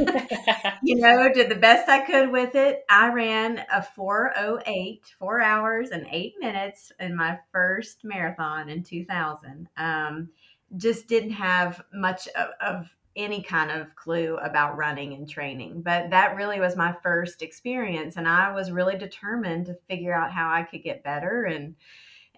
you 0.83 0.97
know, 0.97 1.31
did 1.33 1.51
the 1.51 1.59
best 1.61 1.89
I 1.89 2.01
could 2.01 2.31
with 2.31 2.55
it. 2.55 2.83
I 2.89 3.13
ran 3.13 3.63
a 3.71 3.83
408, 3.83 5.03
four 5.19 5.43
hours 5.43 5.91
and 5.91 6.07
eight 6.11 6.35
minutes 6.41 6.93
in 6.99 7.15
my 7.15 7.39
first 7.53 8.05
marathon 8.05 8.71
in 8.71 8.83
2000. 8.83 9.69
Um, 9.77 10.31
just 10.79 11.09
didn't 11.09 11.33
have 11.33 11.83
much 11.93 12.27
of, 12.29 12.49
of 12.63 12.87
any 13.17 13.43
kind 13.43 13.71
of 13.71 13.95
clue 13.97 14.39
about 14.39 14.79
running 14.79 15.13
and 15.13 15.29
training. 15.29 15.83
But 15.83 16.09
that 16.11 16.37
really 16.37 16.59
was 16.59 16.75
my 16.75 16.95
first 17.03 17.43
experience. 17.43 18.17
And 18.17 18.27
I 18.27 18.53
was 18.53 18.71
really 18.71 18.97
determined 18.97 19.67
to 19.67 19.77
figure 19.89 20.15
out 20.15 20.33
how 20.33 20.51
I 20.51 20.63
could 20.63 20.83
get 20.83 21.05
better 21.05 21.45
and 21.45 21.75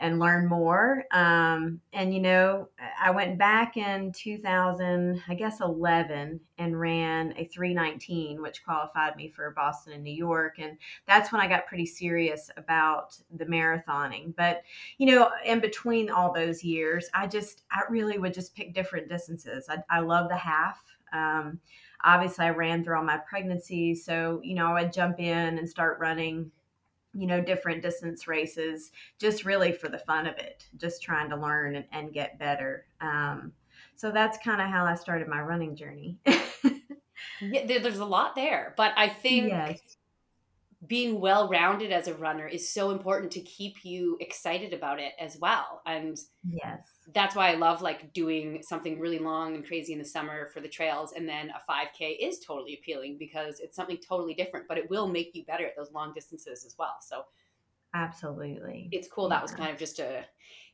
and 0.03 0.19
learn 0.19 0.49
more. 0.49 1.05
Um, 1.13 1.81
and 1.93 2.13
you 2.13 2.21
know, 2.21 2.69
I 3.01 3.13
went 3.13 3.39
back 3.39 3.77
in 3.77 4.11
2000, 4.11 5.23
I 5.29 5.35
guess 5.35 5.61
11, 5.61 6.41
and 6.59 6.81
ran 6.81 7.33
a 7.39 7.45
319, 7.45 8.43
which 8.43 8.65
qualified 8.65 9.15
me 9.15 9.29
for 9.29 9.53
Boston 9.53 9.93
and 9.93 10.03
New 10.03 10.13
York. 10.13 10.57
And 10.59 10.77
that's 11.07 11.31
when 11.31 11.41
I 11.41 11.47
got 11.47 11.69
pretty 11.69 11.87
serious 11.87 12.51
about 12.57 13.17
the 13.31 13.47
marathoning. 13.47 14.35
But 14.37 14.65
you 14.99 15.07
know, 15.07 15.31
in 15.47 15.61
between 15.61 16.11
all 16.11 16.33
those 16.33 16.65
years, 16.65 17.09
I 17.15 17.29
just 17.29 17.63
I 17.71 17.83
really 17.89 18.19
would 18.19 18.35
just 18.35 18.57
pick 18.57 18.75
different 18.75 19.09
distances. 19.09 19.67
I, 19.71 19.79
I 19.89 20.01
love 20.01 20.29
the 20.29 20.37
half. 20.37 20.83
Um, 21.13 21.61
obviously, 22.05 22.47
I 22.47 22.51
ran 22.51 22.83
through 22.83 22.97
all 22.97 23.05
my 23.05 23.19
pregnancies, 23.19 24.05
so 24.05 24.41
you 24.43 24.57
know, 24.57 24.67
I 24.67 24.83
would 24.83 24.93
jump 24.93 25.21
in 25.21 25.59
and 25.59 25.69
start 25.69 26.01
running 26.01 26.51
you 27.15 27.27
know, 27.27 27.41
different 27.41 27.83
distance 27.83 28.27
races, 28.27 28.91
just 29.19 29.45
really 29.45 29.73
for 29.73 29.89
the 29.89 29.99
fun 29.99 30.27
of 30.27 30.37
it, 30.39 30.67
just 30.77 31.03
trying 31.03 31.31
to 31.31 31.37
learn 31.37 31.77
and, 31.77 31.85
and 31.93 32.13
get 32.13 32.39
better. 32.39 32.87
Um, 33.01 33.53
so 33.95 34.11
that's 34.11 34.39
kind 34.39 34.61
of 34.61 34.69
how 34.69 34.85
I 34.85 34.95
started 34.95 35.29
my 35.29 35.41
running 35.41 35.77
journey. 35.77 36.19
yeah, 37.41 37.67
there's 37.67 37.99
a 37.99 38.05
lot 38.05 38.35
there, 38.35 38.75
but 38.77 38.93
I 38.97 39.09
think 39.09 39.49
yes. 39.49 39.79
being 40.87 41.21
well 41.21 41.49
rounded 41.49 41.93
as 41.93 42.09
a 42.09 42.15
runner 42.15 42.47
is 42.47 42.69
so 42.69 42.91
important 42.91 43.33
to 43.33 43.41
keep 43.41 43.85
you 43.85 44.17
excited 44.21 44.73
about 44.73 44.99
it 44.99 45.13
as 45.21 45.37
well. 45.39 45.83
And 45.87 46.19
yes, 46.49 46.81
that's 47.13 47.35
why 47.35 47.51
I 47.51 47.55
love 47.55 47.83
like 47.83 48.13
doing 48.13 48.63
something 48.63 48.99
really 49.01 49.19
long 49.19 49.55
and 49.55 49.67
crazy 49.67 49.93
in 49.93 49.99
the 49.99 50.05
summer 50.05 50.49
for 50.51 50.61
the 50.61 50.69
trails, 50.69 51.13
and 51.17 51.29
then 51.29 51.51
a 51.51 51.71
5K 51.71 52.17
is 52.21 52.41
totally 52.41 52.75
appealing 52.75 53.17
because 53.19 53.61
it's 53.61 53.75
something 53.75 53.99
totally 53.99 54.35
different, 54.35 54.69
but 54.69 54.79
it 54.79 54.89
will 54.89 55.09
make 55.09 55.35
you 55.35 55.45
better 55.45 55.67
at 55.67 55.77
those 55.77 55.91
long 55.93 56.13
distances 56.15 56.65
as 56.65 56.77
well. 56.79 56.97
So 57.01 57.25
absolutely, 57.95 58.89
it's 58.93 59.09
cool. 59.09 59.25
Yeah. 59.25 59.37
That 59.37 59.43
was 59.43 59.53
kind 59.53 59.71
of 59.71 59.79
just 59.79 59.99
a. 59.99 60.25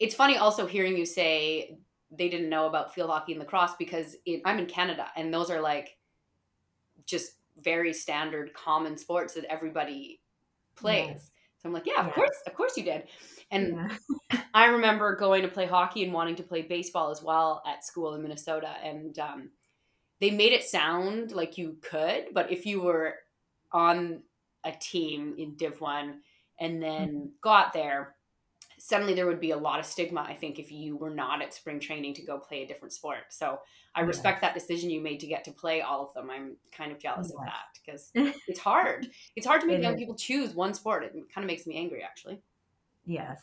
It's 0.00 0.14
funny 0.14 0.37
also 0.37 0.66
hearing 0.66 0.97
you 0.97 1.06
say 1.06 1.78
they 2.11 2.28
didn't 2.28 2.49
know 2.49 2.66
about 2.66 2.94
field 2.94 3.11
hockey 3.11 3.32
and 3.32 3.40
lacrosse 3.40 3.75
because 3.78 4.16
it, 4.26 4.42
I'm 4.44 4.58
in 4.58 4.66
Canada, 4.66 5.06
and 5.16 5.32
those 5.32 5.50
are 5.50 5.61
like 5.61 5.97
just 7.06 7.32
very 7.61 7.92
standard, 7.92 8.52
common 8.54 8.97
sports 8.97 9.35
that 9.35 9.44
everybody 9.47 10.20
plays. 10.76 11.08
Yes. 11.08 11.30
So 11.59 11.69
I'm 11.69 11.73
like, 11.73 11.87
yeah, 11.87 12.00
of 12.00 12.07
yes. 12.07 12.15
course, 12.15 12.37
of 12.47 12.55
course 12.55 12.77
you 12.77 12.85
did. 12.85 13.05
And 13.50 13.91
yeah. 14.31 14.41
I 14.55 14.67
remember 14.67 15.17
going 15.17 15.43
to 15.43 15.49
play 15.49 15.67
hockey 15.67 16.05
and 16.05 16.12
wanting 16.12 16.37
to 16.37 16.43
play 16.43 16.62
baseball 16.62 17.11
as 17.11 17.23
well 17.23 17.62
at 17.67 17.85
school 17.85 18.15
in 18.15 18.23
Minnesota. 18.23 18.75
And 18.85 19.19
um, 19.19 19.50
they 20.21 20.31
made 20.31 20.53
it 20.53 20.65
sound 20.65 21.33
like 21.33 21.59
you 21.59 21.77
could, 21.83 22.27
but 22.33 22.50
if 22.53 22.65
you 22.65 22.81
were 22.81 23.15
on 23.73 24.23
a 24.65 24.73
team 24.73 25.35
in 25.38 25.57
Div 25.57 25.81
1 25.81 26.21
and 26.61 26.83
then 26.83 27.09
mm-hmm. 27.09 27.27
got 27.43 27.73
there, 27.73 28.15
suddenly 28.88 29.12
there 29.12 29.26
would 29.26 29.40
be 29.40 29.50
a 29.50 29.57
lot 29.57 29.78
of 29.78 29.85
stigma, 29.85 30.23
I 30.23 30.35
think, 30.35 30.59
if 30.59 30.73
you 30.73 30.97
were 30.97 31.11
not 31.11 31.42
at 31.42 31.52
spring 31.52 31.78
training 31.78 32.14
to 32.14 32.23
go 32.23 32.38
play 32.38 32.62
a 32.62 32.66
different 32.66 32.95
sport. 32.95 33.18
So 33.28 33.59
I 33.95 34.00
respect 34.00 34.40
that 34.40 34.54
decision 34.54 34.88
you 34.88 35.02
made 35.02 35.21
to 35.21 35.26
get 35.26 35.45
to 35.45 35.52
play 35.52 35.83
all 35.83 36.07
of 36.07 36.14
them. 36.14 36.30
I'm 36.30 36.57
kind 36.73 36.90
of 36.90 36.99
jealous 36.99 37.30
of 37.30 37.45
that 37.45 37.78
because 37.85 38.11
it's 38.49 38.59
hard. 38.59 39.07
It's 39.37 39.47
hard 39.47 39.61
to 39.61 39.66
make 39.66 39.83
young 39.83 39.99
people 39.99 40.14
choose 40.14 40.54
one 40.54 40.73
sport. 40.73 41.04
It 41.04 41.12
kind 41.12 41.45
of 41.45 41.47
makes 41.47 41.66
me 41.66 41.76
angry, 41.76 42.02
actually. 42.02 42.40
Yes, 43.04 43.42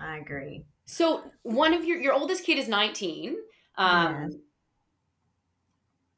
I 0.00 0.16
agree. 0.16 0.64
So 0.86 1.24
one 1.42 1.74
of 1.74 1.84
your 1.84 2.00
your 2.00 2.14
oldest 2.14 2.44
kid 2.44 2.58
is 2.58 2.66
19. 2.66 3.36
Um, 3.76 4.22
yes. 4.22 4.32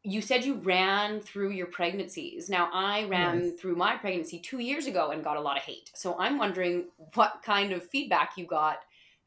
You 0.02 0.22
said 0.22 0.44
you 0.44 0.54
ran 0.54 1.20
through 1.20 1.50
your 1.50 1.66
pregnancies. 1.66 2.48
Now 2.48 2.70
I 2.72 3.04
ran 3.04 3.44
yes. 3.44 3.60
through 3.60 3.76
my 3.76 3.96
pregnancy 3.96 4.38
two 4.38 4.60
years 4.60 4.86
ago 4.86 5.10
and 5.10 5.22
got 5.22 5.36
a 5.36 5.40
lot 5.40 5.58
of 5.58 5.62
hate. 5.62 5.90
So 5.94 6.16
I'm 6.18 6.38
wondering 6.38 6.86
what 7.14 7.42
kind 7.44 7.72
of 7.72 7.86
feedback 7.86 8.32
you 8.36 8.46
got 8.46 8.78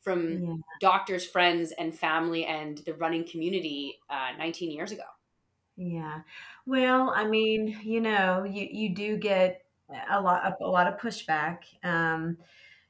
from 0.02 0.44
yeah. 0.44 0.56
doctors, 0.82 1.26
friends, 1.26 1.72
and 1.78 1.98
family, 1.98 2.46
and 2.46 2.80
the 2.80 2.94
running 2.96 3.24
community 3.26 4.00
uh, 4.10 4.32
19 4.38 4.72
years 4.72 4.92
ago. 4.92 5.04
Yeah. 5.78 6.22
Well, 6.66 7.12
I 7.16 7.26
mean, 7.26 7.80
you 7.84 8.02
know, 8.02 8.44
you 8.44 8.68
you 8.72 8.96
do 8.96 9.18
get 9.18 9.64
a 10.10 10.20
lot 10.22 10.58
a 10.62 10.68
lot 10.68 10.88
of 10.88 11.00
pushback. 11.00 11.60
Um, 11.84 12.38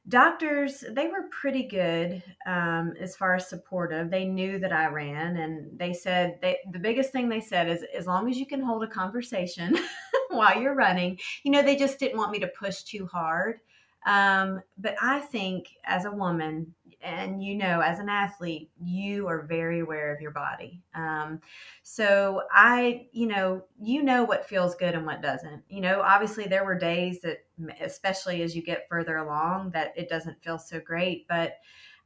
doctors 0.10 0.84
they 0.92 1.08
were 1.08 1.30
pretty 1.32 1.64
good 1.64 2.22
um, 2.46 2.94
as 3.00 3.16
far 3.16 3.36
as 3.36 3.48
supportive. 3.48 4.10
They 4.10 4.26
knew 4.26 4.60
that 4.60 4.74
i 4.74 4.88
ran 4.88 5.38
and 5.38 5.78
they 5.78 5.94
said 5.94 6.40
they, 6.42 6.58
the 6.72 6.80
biggest 6.80 7.12
thing 7.12 7.30
they 7.30 7.40
said 7.40 7.70
is 7.70 7.86
as 7.96 8.06
long 8.06 8.30
as 8.30 8.38
you 8.38 8.46
can 8.46 8.62
hold 8.62 8.84
a 8.84 8.88
conversation 8.88 9.78
while 10.30 10.60
you're 10.60 10.76
running 10.76 11.18
you 11.44 11.52
know 11.52 11.62
they 11.62 11.76
just 11.76 12.00
didn't 12.00 12.18
want 12.18 12.32
me 12.32 12.40
to 12.40 12.48
push 12.48 12.84
too 12.84 13.06
hard. 13.06 13.60
Um, 14.06 14.62
but 14.78 14.96
i 15.02 15.20
think 15.22 15.70
as 15.86 16.04
a 16.04 16.12
woman 16.12 16.74
and 17.04 17.44
you 17.44 17.56
know 17.56 17.82
as 17.82 18.00
an 18.00 18.10
athlete 18.10 18.70
you 18.82 19.28
are 19.28 19.44
very 19.44 19.82
aware 19.82 20.14
of 20.14 20.22
your 20.22 20.32
body. 20.32 20.82
Um, 20.96 21.42
so 21.84 22.44
i 22.52 23.08
you 23.12 23.28
know 23.28 23.64
you 23.82 24.04
know 24.04 24.24
what 24.24 24.48
feels 24.48 24.76
good 24.76 24.96
and 24.96 25.06
what 25.06 25.22
doesn't. 25.22 25.64
You 25.70 25.82
know 25.82 26.02
obviously 26.02 26.46
there 26.46 26.66
were 26.66 26.78
days 26.78 27.22
that 27.22 27.46
especially 27.82 28.42
as 28.42 28.56
you 28.56 28.64
get 28.64 28.88
further 28.90 29.18
along 29.18 29.72
that 29.72 29.94
it 29.96 30.10
doesn't 30.10 30.42
feel 30.44 30.58
so 30.58 30.80
great 30.80 31.28
but 31.28 31.58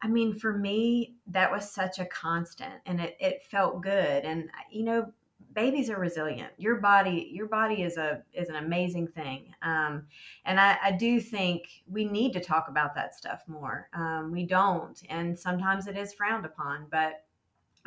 i 0.01 0.07
mean 0.07 0.37
for 0.37 0.57
me 0.57 1.15
that 1.27 1.51
was 1.51 1.71
such 1.71 1.99
a 1.99 2.05
constant 2.05 2.73
and 2.85 2.99
it, 2.99 3.15
it 3.19 3.43
felt 3.49 3.81
good. 3.81 4.25
And 4.25 4.49
you 4.71 4.83
know 4.83 5.13
babies 5.57 5.89
are 5.89 5.99
resilient. 5.99 6.51
Your 6.57 6.75
body, 6.75 7.31
your 7.33 7.47
body 7.47 7.81
is 7.81 7.97
a 7.97 8.21
is 8.31 8.47
an 8.47 8.57
amazing 8.57 9.07
thing, 9.07 9.55
um, 9.63 10.05
and 10.45 10.59
I, 10.59 10.77
I, 10.83 10.91
do 10.91 11.19
think 11.19 11.63
we 11.89 12.05
need 12.05 12.31
to 12.33 12.39
talk 12.39 12.67
about 12.69 12.93
that 12.93 13.15
stuff 13.15 13.41
more. 13.47 13.89
Um, 13.95 14.31
we 14.31 14.45
don't, 14.45 15.01
and 15.09 15.37
sometimes 15.37 15.87
it 15.87 15.97
is 15.97 16.13
frowned 16.13 16.45
upon. 16.45 16.85
But 16.91 17.23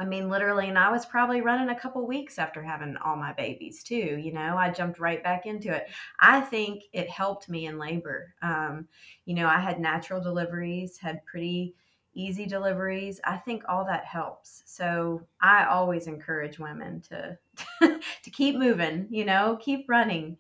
I 0.01 0.05
mean, 0.05 0.29
literally, 0.29 0.69
and 0.69 0.77
I 0.77 0.91
was 0.91 1.07
probably 1.07 1.43
running 1.43 1.69
a 1.69 1.79
couple 1.79 2.05
weeks 2.09 2.41
after 2.41 2.61
having 2.61 2.97
all 3.05 3.15
my 3.15 3.33
babies 3.35 3.85
too. 3.85 4.19
You 4.21 4.33
know, 4.33 4.57
I 4.57 4.71
jumped 4.71 4.99
right 4.99 5.23
back 5.23 5.47
into 5.47 5.73
it. 5.73 5.87
I 6.19 6.41
think 6.41 6.83
it 6.93 7.09
helped 7.09 7.49
me 7.49 7.67
in 7.67 7.79
labor. 7.79 8.35
Um, 8.43 8.89
you 9.27 9.35
know, 9.35 9.47
I 9.47 9.61
had 9.61 9.79
natural 9.79 10.21
deliveries, 10.21 10.99
had 10.99 11.25
pretty 11.25 11.77
easy 12.15 12.47
deliveries 12.47 13.21
i 13.25 13.37
think 13.37 13.63
all 13.69 13.85
that 13.85 14.05
helps 14.05 14.63
so 14.67 15.21
i 15.41 15.65
always 15.65 16.07
encourage 16.07 16.59
women 16.59 17.01
to 17.01 17.39
to 18.23 18.31
keep 18.31 18.57
moving 18.57 19.07
you 19.11 19.25
know 19.25 19.59
keep 19.61 19.85
running 19.89 20.37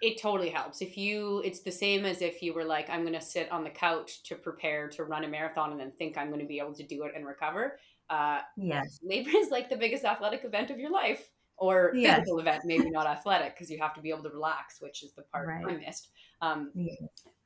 it 0.00 0.20
totally 0.20 0.48
helps 0.48 0.80
if 0.80 0.96
you 0.96 1.42
it's 1.44 1.60
the 1.60 1.70
same 1.70 2.04
as 2.04 2.22
if 2.22 2.42
you 2.42 2.54
were 2.54 2.64
like 2.64 2.88
i'm 2.88 3.02
going 3.02 3.12
to 3.12 3.20
sit 3.20 3.50
on 3.52 3.64
the 3.64 3.70
couch 3.70 4.22
to 4.22 4.34
prepare 4.34 4.88
to 4.88 5.04
run 5.04 5.24
a 5.24 5.28
marathon 5.28 5.72
and 5.72 5.80
then 5.80 5.92
think 5.98 6.16
i'm 6.16 6.28
going 6.28 6.40
to 6.40 6.46
be 6.46 6.58
able 6.58 6.74
to 6.74 6.86
do 6.86 7.04
it 7.04 7.12
and 7.14 7.26
recover 7.26 7.78
uh 8.08 8.40
yes 8.56 8.98
labor 9.02 9.30
is 9.34 9.50
like 9.50 9.68
the 9.68 9.76
biggest 9.76 10.04
athletic 10.04 10.44
event 10.44 10.70
of 10.70 10.78
your 10.78 10.90
life 10.90 11.30
or 11.58 11.92
yes. 11.94 12.20
physical 12.20 12.38
event 12.38 12.62
maybe 12.64 12.90
not 12.90 13.06
athletic 13.06 13.54
because 13.54 13.70
you 13.70 13.78
have 13.78 13.94
to 13.94 14.00
be 14.00 14.08
able 14.08 14.22
to 14.22 14.30
relax 14.30 14.80
which 14.80 15.02
is 15.02 15.12
the 15.12 15.22
part 15.22 15.46
right. 15.46 15.64
i 15.66 15.76
missed 15.76 16.08
um 16.40 16.70
yes. 16.74 16.96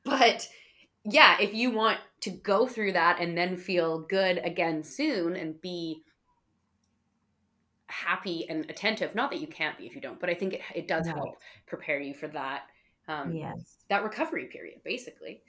but 0.05 0.47
yeah, 1.05 1.37
if 1.39 1.53
you 1.53 1.71
want 1.71 1.99
to 2.21 2.29
go 2.31 2.67
through 2.67 2.93
that 2.93 3.19
and 3.19 3.37
then 3.37 3.57
feel 3.57 3.99
good 3.99 4.39
again 4.43 4.83
soon 4.83 5.35
and 5.35 5.59
be 5.61 6.01
happy 7.87 8.47
and 8.49 8.69
attentive, 8.69 9.13
not 9.15 9.31
that 9.31 9.39
you 9.39 9.47
can't 9.47 9.77
be 9.77 9.85
if 9.85 9.95
you 9.95 10.01
don't, 10.01 10.19
but 10.19 10.29
I 10.29 10.33
think 10.33 10.53
it, 10.53 10.61
it 10.73 10.87
does 10.87 11.07
help 11.07 11.37
prepare 11.67 11.99
you 11.99 12.13
for 12.13 12.27
that. 12.29 12.63
Um, 13.07 13.33
yes. 13.33 13.77
That 13.89 14.03
recovery 14.03 14.45
period, 14.45 14.81
basically. 14.83 15.43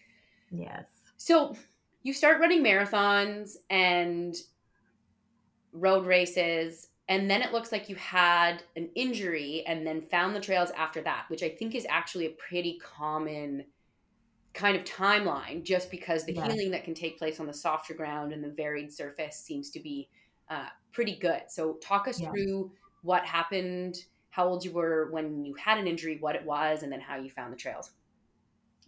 Yes. 0.51 0.85
So 1.17 1.57
you 2.03 2.13
start 2.13 2.41
running 2.41 2.63
marathons 2.63 3.57
and 3.71 4.37
road 5.73 6.07
races, 6.07 6.89
and 7.09 7.31
then 7.31 7.41
it 7.41 7.53
looks 7.53 7.73
like 7.73 7.89
you 7.89 7.97
had 7.97 8.63
an 8.77 8.91
injury 8.95 9.65
and 9.67 9.87
then 9.87 10.03
found 10.03 10.37
the 10.37 10.41
trails 10.41 10.71
after 10.77 11.01
that, 11.03 11.25
which 11.29 11.43
I 11.43 11.49
think 11.49 11.75
is 11.75 11.87
actually 11.89 12.27
a 12.27 12.31
pretty 12.31 12.79
common 12.83 13.65
kind 14.57 14.75
of 14.77 14.85
timeline 14.85 15.63
just 15.63 15.91
because 15.91 16.25
the 16.25 16.33
yeah. 16.33 16.49
healing 16.49 16.71
that 16.71 16.83
can 16.83 16.95
take 16.95 17.19
place 17.19 17.39
on 17.39 17.47
the 17.47 17.53
softer 17.53 17.93
ground 17.93 18.33
and 18.33 18.43
the 18.43 18.49
varied 18.49 18.91
surface 18.91 19.37
seems 19.37 19.71
to 19.71 19.79
be 19.81 20.09
uh, 20.49 20.69
pretty 20.93 21.17
good. 21.17 21.43
So, 21.49 21.75
talk 21.75 22.09
us 22.09 22.21
yeah. 22.21 22.31
through 22.31 22.73
what 23.03 23.25
happened, 23.25 23.97
how 24.31 24.49
old 24.49 24.65
you 24.65 24.73
were 24.73 25.09
when 25.11 25.45
you 25.45 25.55
had 25.55 25.79
an 25.79 25.87
injury, 25.87 26.17
what 26.21 26.35
it 26.35 26.45
was, 26.45 26.83
and 26.83 26.91
then 26.91 27.01
how 27.01 27.17
you 27.17 27.31
found 27.31 27.53
the 27.53 27.57
trails. 27.57 27.91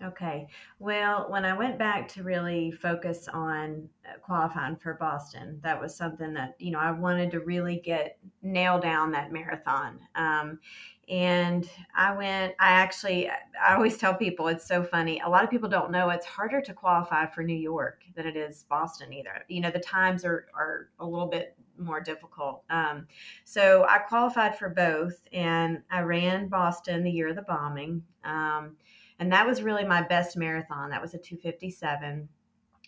Okay. 0.05 0.47
Well, 0.79 1.27
when 1.29 1.45
I 1.45 1.57
went 1.57 1.77
back 1.77 2.07
to 2.11 2.23
really 2.23 2.71
focus 2.71 3.27
on 3.27 3.89
uh, 4.07 4.19
qualifying 4.21 4.77
for 4.77 4.95
Boston, 4.95 5.59
that 5.65 5.81
was 5.81 5.97
something 5.97 6.33
that, 6.35 6.55
you 6.61 6.71
know, 6.71 6.79
I 6.79 6.93
wanted 6.93 7.33
to 7.33 7.41
really 7.41 7.81
get 7.85 8.17
nail 8.41 8.79
down 8.79 9.11
that 9.13 9.33
marathon. 9.33 9.99
Um, 10.15 10.61
and 11.09 11.69
I 11.97 12.15
went, 12.15 12.55
I 12.61 12.69
actually, 12.71 13.29
I 13.29 13.75
always 13.75 13.97
tell 13.97 14.15
people 14.15 14.47
it's 14.47 14.69
so 14.69 14.85
funny. 14.85 15.21
A 15.25 15.29
lot 15.29 15.43
of 15.43 15.51
people 15.51 15.69
don't 15.69 15.91
know 15.91 16.11
it's 16.11 16.27
harder 16.27 16.61
to 16.61 16.73
qualify 16.73 17.27
for 17.27 17.43
New 17.43 17.57
York 17.57 18.03
than 18.15 18.25
it 18.25 18.37
is 18.37 18.67
Boston 18.69 19.13
either. 19.13 19.45
You 19.49 19.63
know, 19.63 19.71
the 19.73 19.81
times 19.81 20.25
are, 20.25 20.47
are 20.55 20.91
a 21.01 21.07
little 21.07 21.27
bit 21.27 21.57
more 21.77 22.01
difficult. 22.01 22.63
Um, 22.71 23.09
so 23.45 23.85
I 23.89 23.99
qualified 23.99 24.57
for 24.57 24.69
both 24.69 25.23
and 25.33 25.83
I 25.91 26.01
ran 26.01 26.47
Boston 26.47 27.03
the 27.03 27.11
year 27.11 27.29
of 27.29 27.37
the 27.37 27.43
bombing. 27.43 28.05
Um, 28.23 28.77
and 29.19 29.33
that 29.33 29.47
was 29.47 29.63
really 29.63 29.85
my 29.85 30.03
best 30.03 30.37
marathon. 30.37 30.91
That 30.91 31.03
was 31.03 31.15
a 31.15 31.19
257. 31.19 32.29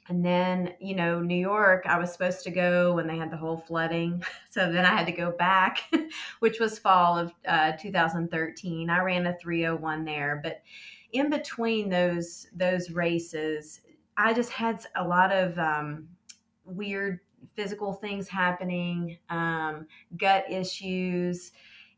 And 0.08 0.24
then, 0.24 0.74
you 0.80 0.96
know, 0.96 1.20
New 1.20 1.36
York, 1.36 1.84
I 1.86 1.98
was 1.98 2.12
supposed 2.12 2.42
to 2.44 2.50
go 2.50 2.94
when 2.94 3.06
they 3.06 3.16
had 3.16 3.30
the 3.30 3.36
whole 3.36 3.58
flooding. 3.58 4.22
So 4.50 4.72
then 4.72 4.84
I 4.84 4.96
had 4.96 5.06
to 5.06 5.12
go 5.12 5.30
back, 5.30 5.84
which 6.40 6.58
was 6.58 6.76
fall 6.76 7.16
of 7.16 7.32
uh, 7.46 7.72
2013. 7.80 8.90
I 8.90 8.98
ran 9.00 9.28
a 9.28 9.36
301 9.38 10.04
there, 10.04 10.40
but 10.42 10.62
in 11.12 11.30
between 11.30 11.88
those 11.88 12.48
those 12.52 12.90
races, 12.90 13.80
I 14.16 14.34
just 14.34 14.50
had 14.50 14.84
a 14.96 15.06
lot 15.06 15.30
of 15.30 15.56
um, 15.56 16.08
weird 16.64 17.20
physical 17.54 17.92
things 17.92 18.26
happening, 18.26 19.18
um, 19.28 19.86
gut 20.16 20.50
issues, 20.50 21.52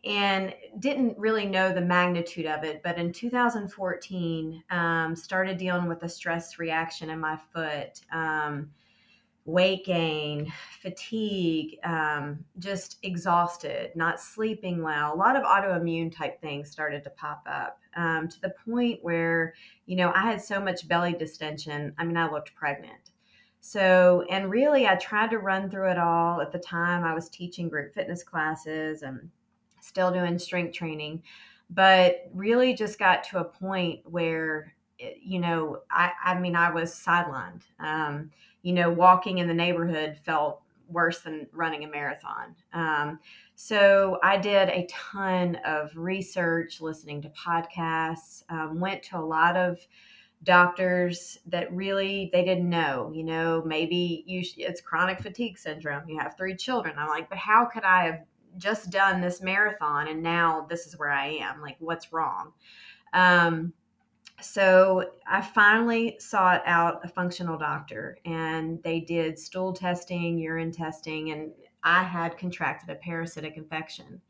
and 0.04 0.54
didn't 0.78 1.16
really 1.18 1.46
know 1.46 1.72
the 1.72 1.80
magnitude 1.80 2.46
of 2.46 2.64
it. 2.64 2.82
But 2.82 2.98
in 2.98 3.12
2014, 3.12 4.64
um, 4.70 5.14
started 5.14 5.58
dealing 5.58 5.86
with 5.86 6.02
a 6.02 6.08
stress 6.08 6.58
reaction 6.58 7.10
in 7.10 7.20
my 7.20 7.38
foot. 7.52 8.00
Um, 8.12 8.70
weight 9.44 9.84
gain, 9.84 10.52
fatigue, 10.80 11.78
um, 11.84 12.44
just 12.58 12.98
exhausted, 13.02 13.90
not 13.96 14.20
sleeping 14.20 14.82
well. 14.82 15.12
A 15.12 15.16
lot 15.16 15.36
of 15.36 15.42
autoimmune 15.42 16.14
type 16.14 16.40
things 16.40 16.70
started 16.70 17.02
to 17.04 17.10
pop 17.10 17.42
up 17.46 17.78
um, 17.96 18.28
to 18.28 18.40
the 18.40 18.54
point 18.64 19.00
where, 19.02 19.54
you 19.86 19.96
know, 19.96 20.12
I 20.14 20.22
had 20.22 20.40
so 20.40 20.60
much 20.60 20.86
belly 20.86 21.12
distension. 21.12 21.92
I 21.98 22.04
mean, 22.04 22.16
I 22.16 22.30
looked 22.30 22.54
pregnant. 22.54 23.10
So, 23.60 24.24
and 24.30 24.50
really, 24.50 24.86
I 24.86 24.96
tried 24.96 25.30
to 25.30 25.38
run 25.38 25.70
through 25.70 25.90
it 25.90 25.98
all. 25.98 26.40
At 26.40 26.52
the 26.52 26.58
time, 26.58 27.04
I 27.04 27.14
was 27.14 27.28
teaching 27.28 27.68
group 27.68 27.94
fitness 27.94 28.22
classes 28.22 29.02
and 29.02 29.28
still 29.82 30.10
doing 30.12 30.38
strength 30.38 30.74
training, 30.74 31.22
but 31.70 32.28
really 32.32 32.74
just 32.74 32.98
got 32.98 33.24
to 33.24 33.38
a 33.38 33.44
point 33.44 34.00
where, 34.04 34.74
eh, 35.00 35.14
you 35.20 35.38
know, 35.38 35.80
I, 35.90 36.12
I 36.24 36.38
mean, 36.38 36.56
I 36.56 36.70
was 36.70 36.94
sidelined. 36.94 37.62
Um, 37.80 38.30
you 38.62 38.72
know, 38.72 38.90
walking 38.90 39.38
in 39.38 39.48
the 39.48 39.54
neighborhood 39.54 40.16
felt 40.24 40.62
worse 40.88 41.20
than 41.20 41.48
running 41.52 41.84
a 41.84 41.88
marathon. 41.88 42.54
Um, 42.72 43.18
so 43.54 44.18
I 44.22 44.36
did 44.36 44.68
a 44.68 44.86
ton 44.88 45.56
of 45.64 45.96
research, 45.96 46.80
listening 46.80 47.22
to 47.22 47.30
podcasts, 47.30 48.44
um, 48.50 48.78
went 48.78 49.02
to 49.04 49.18
a 49.18 49.20
lot 49.20 49.56
of 49.56 49.78
doctors 50.44 51.38
that 51.46 51.72
really 51.72 52.28
they 52.32 52.44
didn't 52.44 52.68
know 52.68 53.12
you 53.14 53.22
know 53.22 53.62
maybe 53.64 54.24
you 54.26 54.42
sh- 54.42 54.54
it's 54.58 54.80
chronic 54.80 55.20
fatigue 55.20 55.56
syndrome 55.56 56.08
you 56.08 56.18
have 56.18 56.36
three 56.36 56.56
children 56.56 56.94
i'm 56.98 57.08
like 57.08 57.28
but 57.28 57.38
how 57.38 57.64
could 57.64 57.84
i 57.84 58.06
have 58.06 58.20
just 58.58 58.90
done 58.90 59.20
this 59.20 59.40
marathon 59.40 60.08
and 60.08 60.22
now 60.22 60.66
this 60.68 60.86
is 60.86 60.98
where 60.98 61.10
i 61.10 61.26
am 61.26 61.60
like 61.60 61.76
what's 61.78 62.12
wrong 62.12 62.52
um, 63.12 63.72
so 64.42 65.12
I 65.26 65.40
finally 65.40 66.16
sought 66.18 66.62
out 66.66 67.04
a 67.04 67.08
functional 67.08 67.56
doctor 67.56 68.18
and 68.24 68.82
they 68.82 69.00
did 69.00 69.38
stool 69.38 69.72
testing, 69.72 70.38
urine 70.38 70.72
testing, 70.72 71.30
and 71.30 71.52
I 71.84 72.02
had 72.02 72.36
contracted 72.36 72.90
a 72.90 72.96
parasitic 72.96 73.56
infection. 73.56 74.20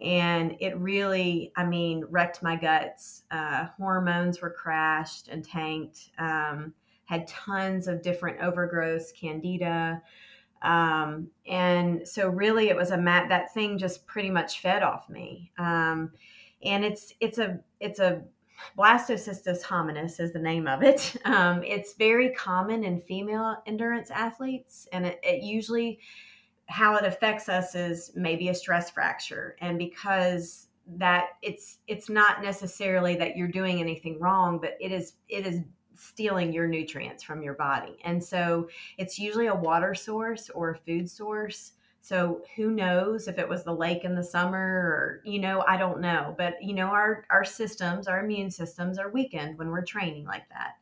And 0.00 0.56
it 0.60 0.76
really, 0.78 1.52
I 1.56 1.64
mean, 1.64 2.04
wrecked 2.08 2.42
my 2.42 2.56
guts. 2.56 3.24
Uh, 3.30 3.66
hormones 3.76 4.40
were 4.40 4.50
crashed 4.50 5.28
and 5.28 5.44
tanked. 5.44 6.10
Um, 6.18 6.72
had 7.04 7.28
tons 7.28 7.88
of 7.88 8.02
different 8.02 8.40
overgrowths, 8.40 9.14
candida. 9.14 10.02
Um, 10.62 11.28
and 11.46 12.06
so 12.06 12.28
really 12.28 12.68
it 12.68 12.76
was 12.76 12.90
a 12.90 12.96
mat 12.96 13.28
that 13.28 13.52
thing 13.52 13.78
just 13.78 14.06
pretty 14.06 14.30
much 14.30 14.60
fed 14.60 14.82
off 14.82 15.08
me. 15.08 15.50
Um, 15.58 16.12
and 16.64 16.84
it's, 16.84 17.14
it's 17.20 17.38
a, 17.38 17.58
it's 17.80 17.98
a 17.98 18.22
Blastocystis 18.78 19.62
hominis 19.62 20.20
is 20.20 20.32
the 20.32 20.38
name 20.38 20.66
of 20.66 20.82
it. 20.82 21.16
Um, 21.24 21.62
it's 21.64 21.94
very 21.94 22.30
common 22.30 22.84
in 22.84 23.00
female 23.00 23.56
endurance 23.66 24.10
athletes, 24.10 24.86
and 24.92 25.06
it, 25.06 25.18
it 25.22 25.42
usually 25.42 25.98
how 26.66 26.96
it 26.96 27.04
affects 27.04 27.48
us 27.48 27.74
is 27.74 28.12
maybe 28.14 28.48
a 28.48 28.54
stress 28.54 28.90
fracture, 28.90 29.56
and 29.60 29.78
because 29.78 30.68
that 30.98 31.28
it's 31.42 31.78
it's 31.86 32.10
not 32.10 32.42
necessarily 32.42 33.16
that 33.16 33.36
you're 33.36 33.48
doing 33.48 33.80
anything 33.80 34.18
wrong, 34.20 34.58
but 34.60 34.76
it 34.80 34.92
is 34.92 35.14
it 35.28 35.46
is 35.46 35.60
stealing 35.94 36.52
your 36.52 36.66
nutrients 36.66 37.22
from 37.22 37.42
your 37.42 37.54
body, 37.54 37.96
and 38.04 38.22
so 38.22 38.68
it's 38.98 39.18
usually 39.18 39.46
a 39.46 39.54
water 39.54 39.94
source 39.94 40.50
or 40.50 40.70
a 40.70 40.76
food 40.76 41.10
source 41.10 41.72
so 42.02 42.42
who 42.56 42.72
knows 42.72 43.28
if 43.28 43.38
it 43.38 43.48
was 43.48 43.62
the 43.62 43.74
lake 43.74 44.02
in 44.02 44.16
the 44.16 44.24
summer 44.24 44.58
or 44.58 45.22
you 45.24 45.38
know, 45.38 45.64
I 45.68 45.76
don't 45.76 46.00
know. 46.00 46.34
But 46.36 46.60
you 46.60 46.74
know, 46.74 46.88
our 46.88 47.24
our 47.30 47.44
systems, 47.44 48.08
our 48.08 48.24
immune 48.24 48.50
systems 48.50 48.98
are 48.98 49.08
weakened 49.08 49.56
when 49.56 49.68
we're 49.68 49.84
training 49.84 50.24
like 50.26 50.48
that. 50.48 50.74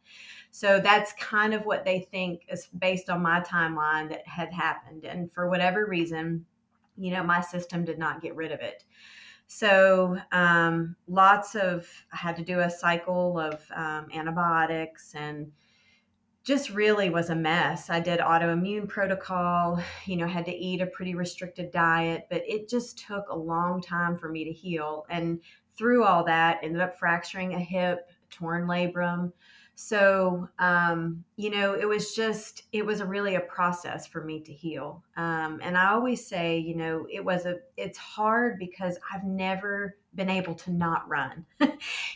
So 0.51 0.81
that's 0.81 1.13
kind 1.21 1.53
of 1.53 1.67
what 1.67 1.85
they 1.85 2.09
think 2.11 2.47
is 2.49 2.69
based 2.79 3.11
on 3.11 3.21
my 3.21 3.41
timeline 3.41 4.09
that 4.09 4.27
had 4.27 4.51
happened. 4.51 5.05
And 5.05 5.31
for 5.31 5.49
whatever 5.51 5.85
reason, 5.87 6.47
you 6.97 7.13
know, 7.13 7.23
my 7.23 7.43
system 7.43 7.85
did 7.85 7.99
not 7.99 8.23
get 8.23 8.35
rid 8.35 8.51
of 8.51 8.61
it. 8.61 8.85
So 9.53 10.17
um, 10.31 10.95
lots 11.09 11.57
of 11.57 11.85
I 12.13 12.17
had 12.17 12.37
to 12.37 12.45
do 12.45 12.61
a 12.61 12.71
cycle 12.71 13.37
of 13.37 13.61
um, 13.75 14.07
antibiotics 14.15 15.13
and 15.17 15.51
just 16.45 16.71
really 16.71 17.11
was 17.11 17.31
a 17.31 17.35
mess. 17.35 17.91
I 17.91 17.99
did 17.99 18.21
autoimmune 18.21 18.89
protocol, 18.89 19.83
you 20.07 20.17
know, 20.17 20.29
had 20.29 20.45
to 20.45 20.55
eat 20.55 20.81
a 20.81 20.87
pretty 20.87 21.17
restricted 21.17 21.73
diet, 21.73 22.29
but 22.31 22.43
it 22.47 22.69
just 22.69 23.05
took 23.05 23.29
a 23.29 23.37
long 23.37 23.83
time 23.83 24.17
for 24.17 24.29
me 24.29 24.45
to 24.45 24.53
heal. 24.53 25.05
And 25.11 25.41
through 25.77 26.05
all 26.05 26.23
that, 26.27 26.61
ended 26.63 26.81
up 26.81 26.97
fracturing 26.97 27.55
a 27.55 27.59
hip, 27.59 28.09
torn 28.31 28.69
labrum, 28.69 29.33
so 29.75 30.47
um, 30.59 31.25
you 31.37 31.51
know 31.51 31.75
it 31.75 31.89
was 31.89 32.15
just 32.15 32.65
it 32.73 32.85
was 32.85 33.01
a 33.01 33.07
really 33.07 33.37
a 33.37 33.41
process 33.41 34.07
for 34.07 34.23
me 34.23 34.41
to 34.41 34.53
heal. 34.53 35.03
Um, 35.17 35.59
and 35.63 35.77
i 35.77 35.91
always 35.91 36.27
say 36.27 36.59
you 36.59 36.77
know 36.77 37.07
it 37.11 37.25
was 37.25 37.47
a 37.47 37.57
it's 37.77 37.99
hard 37.99 38.59
because 38.59 38.99
i've 39.13 39.25
never 39.25 39.97
been 40.15 40.29
able 40.29 40.55
to 40.55 40.73
not 40.73 41.09
run 41.09 41.47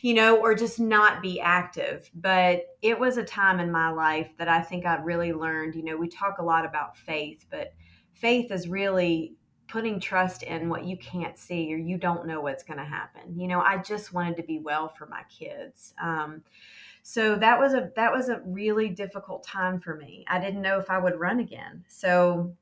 you 0.03 0.15
know 0.15 0.37
or 0.37 0.55
just 0.55 0.79
not 0.81 1.23
be 1.23 1.41
active. 1.41 2.11
But 2.15 2.67
it 2.83 2.99
was 2.99 3.17
a 3.17 3.25
time 3.25 3.61
in 3.61 3.71
my 3.71 3.91
life 3.91 4.31
that 4.39 4.49
i 4.49 4.61
think 4.61 4.85
i 4.85 4.97
really 4.97 5.33
learned 5.33 5.75
you 5.75 5.85
know 5.85 5.97
we 5.97 6.09
talk 6.09 6.39
a 6.39 6.45
lot 6.45 6.65
about 6.67 6.97
faith 6.97 7.47
but 7.51 7.73
faith 8.13 8.51
is 8.51 8.69
really 8.69 9.37
putting 9.69 9.99
trust 9.99 10.43
in 10.43 10.69
what 10.69 10.85
you 10.85 10.97
can't 10.99 11.39
see 11.39 11.73
or 11.73 11.79
you 11.79 11.97
don't 11.97 12.27
know 12.27 12.41
what's 12.41 12.63
going 12.63 12.79
to 12.79 12.85
happen. 12.85 13.39
You 13.39 13.49
know 13.49 13.61
i 13.61 13.79
just 13.79 14.13
wanted 14.13 14.37
to 14.37 14.43
be 14.43 14.59
well 14.59 14.89
for 14.89 15.07
my 15.07 15.23
kids. 15.31 15.95
Um, 16.03 16.43
so 17.07 17.37
that 17.37 17.61
was 17.61 17.75
a 17.75 17.91
that 17.97 18.11
was 18.11 18.31
a 18.31 18.41
really 18.47 18.89
difficult 18.89 19.45
time 19.45 19.79
for 19.79 19.95
me. 19.95 20.25
I 20.27 20.41
didn't 20.41 20.63
know 20.63 20.79
if 20.79 20.89
I 20.89 20.97
would 20.97 21.21
run 21.21 21.39
again. 21.39 21.85
So 21.87 22.57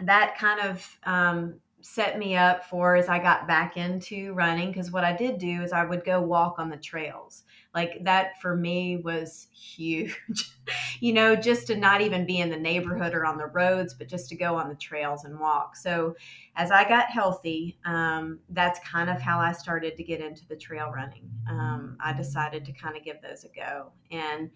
that 0.00 0.34
kind 0.38 0.60
of 0.60 0.98
um, 1.04 1.56
set 1.82 2.18
me 2.18 2.34
up 2.34 2.64
for 2.64 2.96
as 2.96 3.10
I 3.10 3.18
got 3.18 3.46
back 3.46 3.76
into 3.76 4.32
running 4.32 4.68
because 4.68 4.90
what 4.90 5.04
I 5.04 5.14
did 5.14 5.36
do 5.38 5.62
is 5.62 5.74
I 5.74 5.84
would 5.84 6.06
go 6.06 6.22
walk 6.22 6.58
on 6.58 6.70
the 6.70 6.78
trails. 6.78 7.42
Like 7.74 8.04
that 8.04 8.40
for 8.40 8.54
me 8.56 8.98
was 8.98 9.48
huge. 9.52 10.20
you 11.00 11.12
know, 11.12 11.34
just 11.34 11.66
to 11.68 11.76
not 11.76 12.00
even 12.00 12.26
be 12.26 12.38
in 12.38 12.50
the 12.50 12.56
neighborhood 12.56 13.14
or 13.14 13.24
on 13.24 13.38
the 13.38 13.46
roads, 13.46 13.94
but 13.94 14.08
just 14.08 14.28
to 14.28 14.36
go 14.36 14.56
on 14.56 14.68
the 14.68 14.74
trails 14.74 15.24
and 15.24 15.38
walk. 15.38 15.76
So 15.76 16.14
as 16.56 16.70
I 16.70 16.86
got 16.88 17.08
healthy, 17.10 17.78
um, 17.84 18.40
that's 18.50 18.78
kind 18.80 19.08
of 19.08 19.20
how 19.20 19.38
I 19.38 19.52
started 19.52 19.96
to 19.96 20.04
get 20.04 20.20
into 20.20 20.46
the 20.46 20.56
trail 20.56 20.90
running. 20.94 21.30
Um, 21.48 21.96
I 22.00 22.12
decided 22.12 22.64
to 22.66 22.72
kind 22.72 22.96
of 22.96 23.04
give 23.04 23.22
those 23.22 23.44
a 23.44 23.48
go. 23.48 23.92
And 24.10 24.50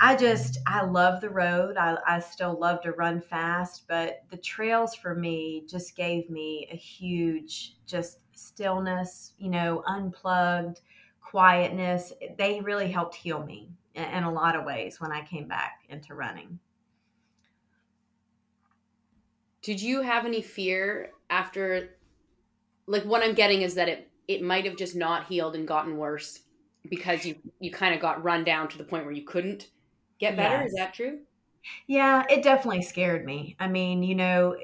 I 0.00 0.16
just, 0.16 0.58
I 0.66 0.84
love 0.84 1.20
the 1.20 1.30
road. 1.30 1.76
I, 1.76 1.98
I 2.06 2.20
still 2.20 2.58
love 2.58 2.80
to 2.82 2.92
run 2.92 3.20
fast, 3.20 3.84
but 3.86 4.22
the 4.30 4.38
trails 4.38 4.94
for 4.94 5.14
me 5.14 5.64
just 5.68 5.94
gave 5.94 6.30
me 6.30 6.68
a 6.72 6.76
huge, 6.76 7.76
just 7.86 8.20
stillness, 8.34 9.34
you 9.38 9.50
know, 9.50 9.82
unplugged, 9.86 10.80
quietness. 11.30 12.12
They 12.36 12.60
really 12.60 12.90
helped 12.90 13.14
heal 13.14 13.44
me 13.44 13.70
in, 13.94 14.24
a 14.24 14.32
lot 14.32 14.56
of 14.56 14.64
ways 14.64 15.00
when 15.00 15.12
I 15.12 15.22
came 15.24 15.46
back 15.46 15.84
into 15.88 16.14
running. 16.14 16.58
Did 19.62 19.80
you 19.80 20.00
have 20.00 20.24
any 20.24 20.42
fear 20.42 21.12
after, 21.28 21.96
like, 22.86 23.04
what 23.04 23.22
I'm 23.22 23.34
getting 23.34 23.62
is 23.62 23.74
that 23.74 23.88
it, 23.88 24.10
it 24.26 24.42
might 24.42 24.64
have 24.64 24.76
just 24.76 24.96
not 24.96 25.26
healed 25.26 25.54
and 25.54 25.68
gotten 25.68 25.96
worse 25.96 26.40
because 26.88 27.26
you 27.26 27.36
you 27.60 27.70
kind 27.70 27.94
of 27.94 28.00
got 28.00 28.24
run 28.24 28.42
down 28.42 28.68
to 28.68 28.78
the 28.78 28.84
point 28.84 29.04
where 29.04 29.12
you 29.12 29.24
couldn't 29.24 29.68
get 30.18 30.36
better. 30.36 30.62
Yes. 30.62 30.70
Is 30.70 30.74
that 30.76 30.94
true? 30.94 31.20
Yeah, 31.86 32.24
it 32.30 32.42
definitely 32.42 32.82
scared 32.82 33.24
me. 33.24 33.56
I 33.60 33.68
mean, 33.68 34.02
you 34.02 34.14
know, 34.14 34.56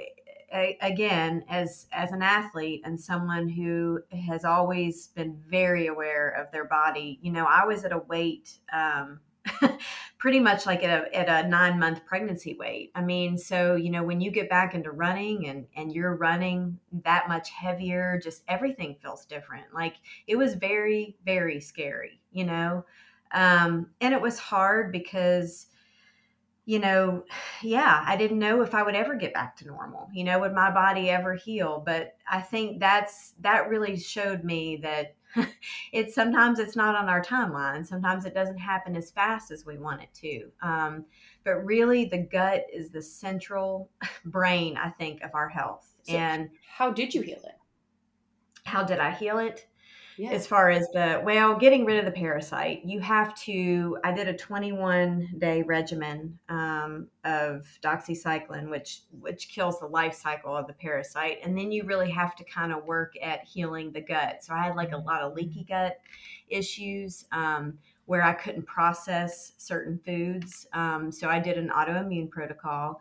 again, 0.80 1.44
as 1.48 1.86
as 1.92 2.12
an 2.12 2.22
athlete 2.22 2.82
and 2.84 3.00
someone 3.00 3.48
who 3.48 4.00
has 4.26 4.44
always 4.44 5.08
been 5.08 5.40
very 5.48 5.86
aware 5.86 6.28
of 6.30 6.50
their 6.52 6.64
body, 6.64 7.18
you 7.22 7.32
know, 7.32 7.46
I 7.46 7.64
was 7.64 7.84
at 7.84 7.92
a 7.92 7.98
weight 7.98 8.58
um, 8.72 9.20
pretty 10.18 10.40
much 10.40 10.66
like 10.66 10.82
at 10.82 11.04
a, 11.04 11.16
at 11.16 11.44
a 11.44 11.48
nine 11.48 11.78
month 11.78 12.04
pregnancy 12.06 12.54
weight. 12.58 12.90
I 12.94 13.02
mean, 13.02 13.38
so, 13.38 13.76
you 13.76 13.90
know, 13.90 14.02
when 14.02 14.20
you 14.20 14.30
get 14.30 14.48
back 14.48 14.74
into 14.74 14.90
running 14.90 15.48
and, 15.48 15.66
and 15.76 15.92
you're 15.92 16.16
running 16.16 16.78
that 17.04 17.28
much 17.28 17.50
heavier, 17.50 18.20
just 18.22 18.42
everything 18.48 18.96
feels 19.00 19.24
different. 19.26 19.66
Like 19.74 19.94
it 20.26 20.36
was 20.36 20.54
very, 20.54 21.16
very 21.24 21.60
scary, 21.60 22.20
you 22.32 22.44
know? 22.44 22.84
Um, 23.32 23.88
and 24.00 24.14
it 24.14 24.20
was 24.20 24.38
hard 24.38 24.92
because, 24.92 25.66
you 26.66 26.78
know, 26.78 27.24
yeah, 27.62 28.04
I 28.06 28.16
didn't 28.16 28.38
know 28.38 28.60
if 28.60 28.74
I 28.74 28.82
would 28.82 28.94
ever 28.94 29.14
get 29.14 29.32
back 29.32 29.56
to 29.56 29.66
normal. 29.66 30.08
You 30.12 30.24
know, 30.24 30.38
would 30.40 30.52
my 30.52 30.70
body 30.70 31.08
ever 31.08 31.34
heal? 31.34 31.82
But 31.84 32.16
I 32.30 32.40
think 32.42 32.80
that's 32.80 33.32
that 33.40 33.70
really 33.70 33.98
showed 33.98 34.44
me 34.44 34.76
that 34.82 35.14
it's 35.92 36.14
sometimes 36.14 36.58
it's 36.58 36.76
not 36.76 36.94
on 36.94 37.08
our 37.08 37.22
timeline. 37.22 37.86
Sometimes 37.86 38.26
it 38.26 38.34
doesn't 38.34 38.58
happen 38.58 38.94
as 38.94 39.10
fast 39.10 39.50
as 39.50 39.64
we 39.64 39.78
want 39.78 40.02
it 40.02 40.12
to. 40.14 40.50
Um, 40.60 41.06
but 41.44 41.64
really, 41.64 42.04
the 42.04 42.18
gut 42.18 42.66
is 42.72 42.90
the 42.90 43.02
central 43.02 43.88
brain, 44.26 44.76
I 44.76 44.90
think, 44.90 45.22
of 45.22 45.34
our 45.34 45.48
health. 45.48 45.94
So 46.02 46.14
and 46.14 46.50
how 46.76 46.92
did 46.92 47.14
you 47.14 47.22
heal 47.22 47.40
it? 47.44 47.56
how 48.66 48.82
did 48.82 48.98
I 48.98 49.12
heal 49.12 49.38
it? 49.38 49.66
Yeah. 50.18 50.30
as 50.30 50.46
far 50.46 50.70
as 50.70 50.88
the 50.92 51.20
well 51.24 51.56
getting 51.58 51.84
rid 51.84 51.98
of 51.98 52.06
the 52.06 52.10
parasite 52.10 52.82
you 52.84 53.00
have 53.00 53.34
to 53.42 53.98
i 54.02 54.12
did 54.12 54.28
a 54.28 54.34
21 54.34 55.28
day 55.38 55.62
regimen 55.62 56.38
um, 56.48 57.08
of 57.24 57.66
doxycycline 57.82 58.70
which 58.70 59.00
which 59.20 59.48
kills 59.50 59.78
the 59.78 59.86
life 59.86 60.14
cycle 60.14 60.56
of 60.56 60.66
the 60.66 60.72
parasite 60.72 61.38
and 61.44 61.56
then 61.56 61.70
you 61.70 61.84
really 61.84 62.10
have 62.10 62.34
to 62.36 62.44
kind 62.44 62.72
of 62.72 62.84
work 62.84 63.14
at 63.22 63.44
healing 63.44 63.92
the 63.92 64.00
gut. 64.00 64.42
So 64.42 64.54
i 64.54 64.64
had 64.64 64.76
like 64.76 64.92
a 64.92 64.98
lot 64.98 65.20
of 65.20 65.34
leaky 65.34 65.64
gut 65.64 65.98
issues 66.48 67.26
um, 67.32 67.78
where 68.06 68.22
i 68.22 68.32
couldn't 68.32 68.64
process 68.66 69.52
certain 69.58 70.00
foods 70.04 70.66
um, 70.72 71.12
so 71.12 71.28
i 71.28 71.38
did 71.38 71.58
an 71.58 71.68
autoimmune 71.70 72.30
protocol. 72.30 73.00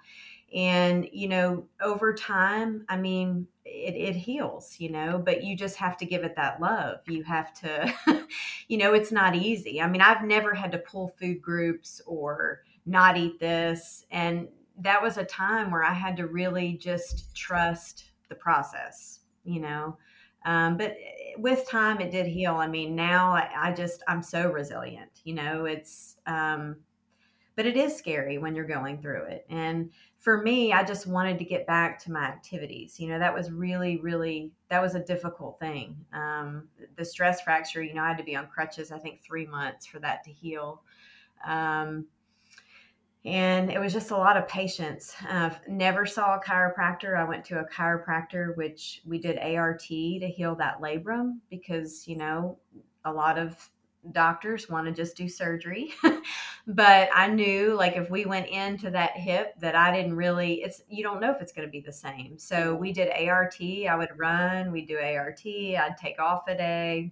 And 0.54 1.08
you 1.12 1.28
know 1.28 1.66
over 1.82 2.14
time 2.14 2.86
i 2.90 2.98
mean 2.98 3.48
it, 3.66 3.96
it 3.96 4.16
heals 4.16 4.76
you 4.80 4.92
know 4.92 5.18
but 5.18 5.44
you 5.44 5.56
just 5.56 5.76
have 5.78 5.98
to 5.98 6.06
give 6.06 6.24
it 6.24 6.36
that 6.36 6.62
love. 6.62 7.00
You 7.08 7.24
have 7.24 7.54
to 7.62 7.94
you 8.68 8.78
know 8.78 8.94
it's 8.94 9.12
not 9.12 9.36
easy. 9.36 9.82
I 9.82 9.88
mean 9.88 10.02
i've 10.02 10.24
never 10.24 10.54
had 10.54 10.72
to 10.74 10.78
pull 10.80 11.10
food 11.20 11.42
groups 11.42 12.02
or 12.06 12.62
not 12.86 13.18
eat 13.18 13.40
this 13.40 14.06
and 14.12 14.48
that 14.80 15.02
was 15.02 15.18
a 15.18 15.24
time 15.26 15.72
where 15.72 15.84
i 15.84 15.94
had 15.94 16.18
to 16.18 16.28
really 16.28 16.74
just 16.74 17.34
trust 17.36 18.12
the 18.30 18.36
process 18.36 19.22
you 19.46 19.62
know? 19.62 19.98
Um, 20.46 20.78
but 20.78 20.96
with 21.38 21.68
time 21.68 22.00
it 22.02 22.12
did 22.12 22.28
heal. 22.28 22.56
I 22.56 22.68
mean 22.68 22.96
now 22.96 23.32
I, 23.32 23.50
I 23.58 23.74
just 23.74 24.04
i'm 24.08 24.22
so 24.22 24.52
resilient 24.52 25.10
you 25.24 25.34
know? 25.34 25.66
It's 25.66 26.18
um, 26.28 26.78
but 27.56 27.66
it 27.66 27.78
is 27.78 27.96
scary 27.96 28.38
when 28.38 28.56
you're 28.56 28.66
going 28.66 29.02
through 29.02 29.24
it 29.24 29.46
and 29.50 29.90
for 30.18 30.42
me 30.42 30.74
i 30.74 30.84
just 30.84 31.08
wanted 31.08 31.38
to 31.38 31.46
get 31.46 31.66
back 31.68 31.98
to 31.98 32.12
my 32.12 32.24
activities 32.24 33.00
you 33.00 33.08
know 33.08 33.20
that 33.20 33.34
was 33.34 33.52
really 33.52 33.98
really 33.98 34.52
that 34.70 34.82
was 34.82 34.96
a 34.96 35.04
difficult 35.04 35.60
thing 35.60 35.96
um, 36.14 36.68
the 36.98 37.06
stress 37.06 37.42
fracture 37.42 37.82
you 37.82 37.94
know 37.94 38.04
i 38.04 38.10
had 38.10 38.18
to 38.18 38.24
be 38.24 38.36
on 38.36 38.48
crutches 38.48 38.92
i 38.92 38.98
think 38.98 39.22
three 39.22 39.46
months 39.46 39.86
for 39.86 40.00
that 40.00 40.24
to 40.24 40.32
heal 40.32 40.82
um, 41.46 42.06
and 43.26 43.72
it 43.72 43.80
was 43.80 43.92
just 43.92 44.12
a 44.12 44.16
lot 44.16 44.38
of 44.38 44.48
patience. 44.48 45.16
Uh, 45.28 45.50
never 45.68 46.06
saw 46.06 46.36
a 46.36 46.40
chiropractor. 46.40 47.18
I 47.18 47.24
went 47.24 47.44
to 47.46 47.60
a 47.60 47.66
chiropractor, 47.66 48.56
which 48.56 49.02
we 49.04 49.18
did 49.18 49.40
ART 49.40 49.80
to 49.80 50.28
heal 50.28 50.56
that 50.56 50.80
labrum 50.80 51.40
because, 51.50 52.08
you 52.08 52.18
know, 52.18 52.60
a 53.04 53.12
lot 53.12 53.40
of 53.40 53.70
doctors 54.12 54.70
want 54.70 54.88
to 54.88 54.94
just 54.94 55.16
do 55.16 55.28
surgery. 55.28 55.94
but 56.68 57.10
I 57.14 57.28
knew 57.28 57.74
like 57.74 57.96
if 57.96 58.10
we 58.10 58.26
went 58.26 58.48
into 58.48 58.90
that 58.92 59.18
hip 59.18 59.54
that 59.60 59.76
I 59.76 59.96
didn't 59.96 60.16
really 60.16 60.62
it's 60.62 60.82
you 60.90 61.04
don't 61.04 61.22
know 61.22 61.32
if 61.32 61.42
it's 61.42 61.52
going 61.52 61.68
to 61.68 61.72
be 61.72 61.82
the 61.82 61.94
same. 61.94 62.38
So 62.38 62.76
we 62.76 62.92
did 62.92 63.10
ART, 63.10 63.58
I 63.62 63.96
would 63.96 64.10
run, 64.18 64.72
we 64.72 64.86
do 64.86 64.98
ART, 64.98 65.42
I'd 65.46 65.96
take 66.00 66.20
off 66.20 66.48
a 66.48 66.56
day. 66.56 67.12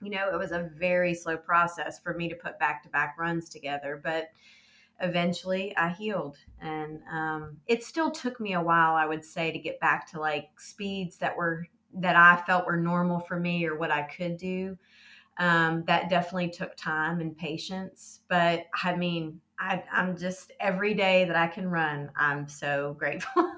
You 0.00 0.10
know, 0.10 0.30
it 0.32 0.38
was 0.38 0.52
a 0.52 0.70
very 0.76 1.12
slow 1.14 1.36
process 1.36 1.98
for 1.98 2.14
me 2.14 2.28
to 2.28 2.36
put 2.36 2.58
back 2.58 2.82
to 2.84 2.88
back 2.88 3.16
runs 3.18 3.48
together, 3.48 4.00
but 4.02 4.28
eventually 5.00 5.76
I 5.76 5.88
healed. 5.90 6.38
And 6.60 7.00
um, 7.10 7.56
it 7.66 7.82
still 7.82 8.10
took 8.10 8.38
me 8.38 8.54
a 8.54 8.62
while, 8.62 8.94
I 8.94 9.06
would 9.06 9.24
say, 9.24 9.50
to 9.50 9.58
get 9.58 9.80
back 9.80 10.08
to 10.12 10.20
like 10.20 10.50
speeds 10.58 11.16
that 11.18 11.36
were 11.36 11.66
that 11.94 12.16
I 12.16 12.42
felt 12.46 12.66
were 12.66 12.76
normal 12.76 13.18
for 13.20 13.40
me 13.40 13.64
or 13.66 13.76
what 13.76 13.90
I 13.90 14.02
could 14.02 14.36
do 14.36 14.76
um, 15.38 15.84
that 15.86 16.10
definitely 16.10 16.50
took 16.50 16.76
time 16.76 17.20
and 17.20 17.36
patience. 17.36 18.20
But 18.28 18.66
I 18.82 18.94
mean, 18.94 19.40
I, 19.58 19.82
am 19.92 20.16
just 20.16 20.52
every 20.60 20.94
day 20.94 21.24
that 21.24 21.36
I 21.36 21.46
can 21.46 21.68
run, 21.68 22.10
I'm 22.16 22.48
so 22.48 22.94
grateful. 22.98 23.52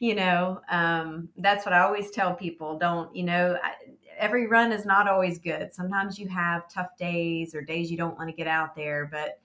you 0.00 0.14
know, 0.14 0.60
um, 0.70 1.28
that's 1.38 1.64
what 1.64 1.72
I 1.72 1.80
always 1.80 2.10
tell 2.10 2.34
people. 2.34 2.78
Don't, 2.78 3.14
you 3.14 3.24
know, 3.24 3.58
I, 3.62 3.72
every 4.18 4.46
run 4.46 4.72
is 4.72 4.84
not 4.84 5.08
always 5.08 5.38
good. 5.38 5.72
Sometimes 5.72 6.18
you 6.18 6.28
have 6.28 6.68
tough 6.68 6.96
days 6.98 7.54
or 7.54 7.62
days 7.62 7.90
you 7.90 7.96
don't 7.96 8.16
want 8.16 8.28
to 8.28 8.36
get 8.36 8.46
out 8.46 8.74
there. 8.76 9.08
But 9.10 9.40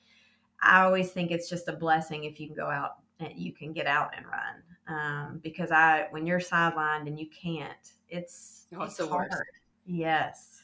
I 0.61 0.83
always 0.83 1.11
think 1.11 1.31
it's 1.31 1.49
just 1.49 1.69
a 1.69 1.73
blessing 1.73 2.25
if 2.25 2.39
you 2.39 2.47
can 2.47 2.55
go 2.55 2.67
out 2.67 2.97
and 3.19 3.31
you 3.37 3.53
can 3.53 3.71
get 3.71 3.87
out 3.87 4.13
and 4.15 4.25
run. 4.25 4.63
Um, 4.87 5.39
because 5.43 5.71
I, 5.71 6.07
when 6.09 6.25
you're 6.25 6.39
sidelined 6.39 7.07
and 7.07 7.19
you 7.19 7.27
can't, 7.29 7.93
it's, 8.09 8.65
oh, 8.75 8.83
it's, 8.83 8.99
it's 8.99 9.07
the 9.07 9.07
hard. 9.07 9.29
worst. 9.31 9.43
Yes. 9.85 10.58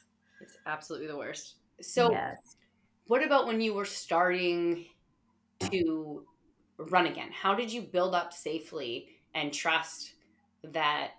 It's 0.45 0.58
absolutely 0.65 1.08
the 1.08 1.17
worst. 1.17 1.55
So, 1.81 2.12
yes. 2.12 2.55
what 3.08 3.23
about 3.23 3.47
when 3.47 3.60
you 3.60 3.73
were 3.73 3.86
starting 3.86 4.86
to 5.60 6.25
run 6.77 7.08
again? 7.08 7.29
How 7.31 7.55
did 7.55 7.71
you 7.71 7.81
build 7.81 8.15
up 8.15 8.34
safely 8.34 9.08
and 9.34 9.53
trust 9.53 10.13
that 10.63 11.12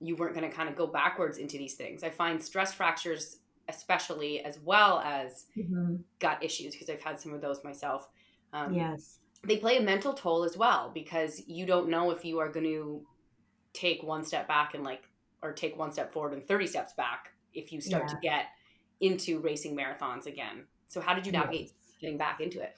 you 0.00 0.16
weren't 0.16 0.34
going 0.34 0.48
to 0.48 0.56
kind 0.56 0.68
of 0.68 0.76
go 0.76 0.86
backwards 0.86 1.38
into 1.38 1.58
these 1.58 1.74
things? 1.74 2.02
I 2.02 2.10
find 2.10 2.42
stress 2.42 2.72
fractures, 2.72 3.38
especially 3.68 4.44
as 4.44 4.58
well 4.60 5.00
as 5.00 5.46
mm-hmm. 5.56 5.96
gut 6.20 6.42
issues, 6.42 6.72
because 6.72 6.88
I've 6.88 7.02
had 7.02 7.20
some 7.20 7.34
of 7.34 7.40
those 7.40 7.62
myself. 7.64 8.08
Um, 8.52 8.72
yes. 8.72 9.18
They 9.44 9.56
play 9.56 9.78
a 9.78 9.82
mental 9.82 10.14
toll 10.14 10.44
as 10.44 10.56
well 10.56 10.90
because 10.92 11.42
you 11.46 11.66
don't 11.66 11.88
know 11.88 12.10
if 12.10 12.24
you 12.24 12.38
are 12.38 12.48
going 12.48 12.66
to 12.66 13.02
take 13.72 14.02
one 14.02 14.24
step 14.24 14.48
back 14.48 14.74
and 14.74 14.82
like, 14.82 15.02
or 15.42 15.52
take 15.52 15.78
one 15.78 15.92
step 15.92 16.12
forward 16.12 16.32
and 16.32 16.46
30 16.46 16.66
steps 16.66 16.92
back 16.94 17.28
if 17.54 17.72
you 17.72 17.80
start 17.80 18.04
yeah. 18.08 18.14
to 18.14 18.20
get 18.20 18.44
into 19.00 19.40
racing 19.40 19.76
marathons 19.76 20.26
again. 20.26 20.64
So 20.88 21.00
how 21.00 21.14
did 21.14 21.26
you 21.26 21.32
navigate 21.32 21.66
yes. 21.66 21.72
getting 22.00 22.18
back 22.18 22.40
into 22.40 22.60
it? 22.60 22.76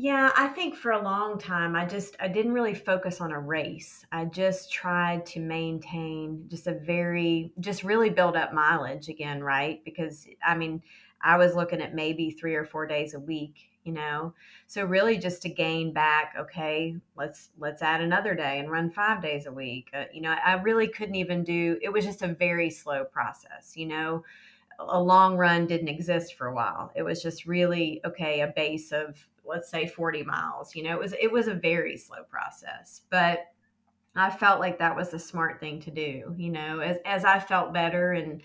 Yeah, 0.00 0.30
I 0.36 0.46
think 0.46 0.76
for 0.76 0.92
a 0.92 1.02
long 1.02 1.40
time 1.40 1.74
I 1.74 1.84
just 1.84 2.14
I 2.20 2.28
didn't 2.28 2.52
really 2.52 2.74
focus 2.74 3.20
on 3.20 3.32
a 3.32 3.40
race. 3.40 4.06
I 4.12 4.26
just 4.26 4.72
tried 4.72 5.26
to 5.26 5.40
maintain 5.40 6.44
just 6.48 6.68
a 6.68 6.74
very 6.74 7.52
just 7.58 7.82
really 7.82 8.08
build 8.08 8.36
up 8.36 8.54
mileage 8.54 9.08
again, 9.08 9.42
right? 9.42 9.84
Because 9.84 10.28
I 10.46 10.54
mean, 10.54 10.82
I 11.20 11.36
was 11.36 11.56
looking 11.56 11.82
at 11.82 11.96
maybe 11.96 12.30
3 12.30 12.54
or 12.54 12.64
4 12.64 12.86
days 12.86 13.14
a 13.14 13.18
week, 13.18 13.56
you 13.82 13.92
know. 13.92 14.34
So 14.68 14.84
really 14.84 15.18
just 15.18 15.42
to 15.42 15.48
gain 15.48 15.92
back, 15.92 16.34
okay, 16.38 16.94
let's 17.16 17.50
let's 17.58 17.82
add 17.82 18.00
another 18.00 18.36
day 18.36 18.60
and 18.60 18.70
run 18.70 18.90
5 18.90 19.20
days 19.20 19.46
a 19.46 19.52
week. 19.52 19.90
Uh, 19.92 20.04
you 20.12 20.20
know, 20.20 20.30
I 20.30 20.52
really 20.54 20.86
couldn't 20.86 21.16
even 21.16 21.42
do 21.42 21.76
it 21.82 21.92
was 21.92 22.04
just 22.04 22.22
a 22.22 22.28
very 22.28 22.70
slow 22.70 23.04
process, 23.04 23.72
you 23.74 23.86
know 23.86 24.22
a 24.78 25.02
long 25.02 25.36
run 25.36 25.66
didn't 25.66 25.88
exist 25.88 26.34
for 26.34 26.46
a 26.46 26.54
while. 26.54 26.92
It 26.94 27.02
was 27.02 27.22
just 27.22 27.46
really 27.46 28.00
okay, 28.04 28.40
a 28.40 28.48
base 28.48 28.92
of 28.92 29.26
let's 29.44 29.70
say 29.70 29.86
40 29.86 30.22
miles. 30.24 30.74
You 30.74 30.84
know, 30.84 30.92
it 30.92 30.98
was 30.98 31.14
it 31.20 31.30
was 31.30 31.48
a 31.48 31.54
very 31.54 31.96
slow 31.96 32.22
process, 32.28 33.02
but 33.10 33.46
I 34.16 34.30
felt 34.30 34.60
like 34.60 34.78
that 34.78 34.96
was 34.96 35.10
the 35.10 35.18
smart 35.18 35.60
thing 35.60 35.80
to 35.80 35.90
do. 35.90 36.34
You 36.36 36.50
know, 36.50 36.80
as 36.80 36.98
as 37.04 37.24
I 37.24 37.38
felt 37.38 37.72
better 37.72 38.12
and 38.12 38.42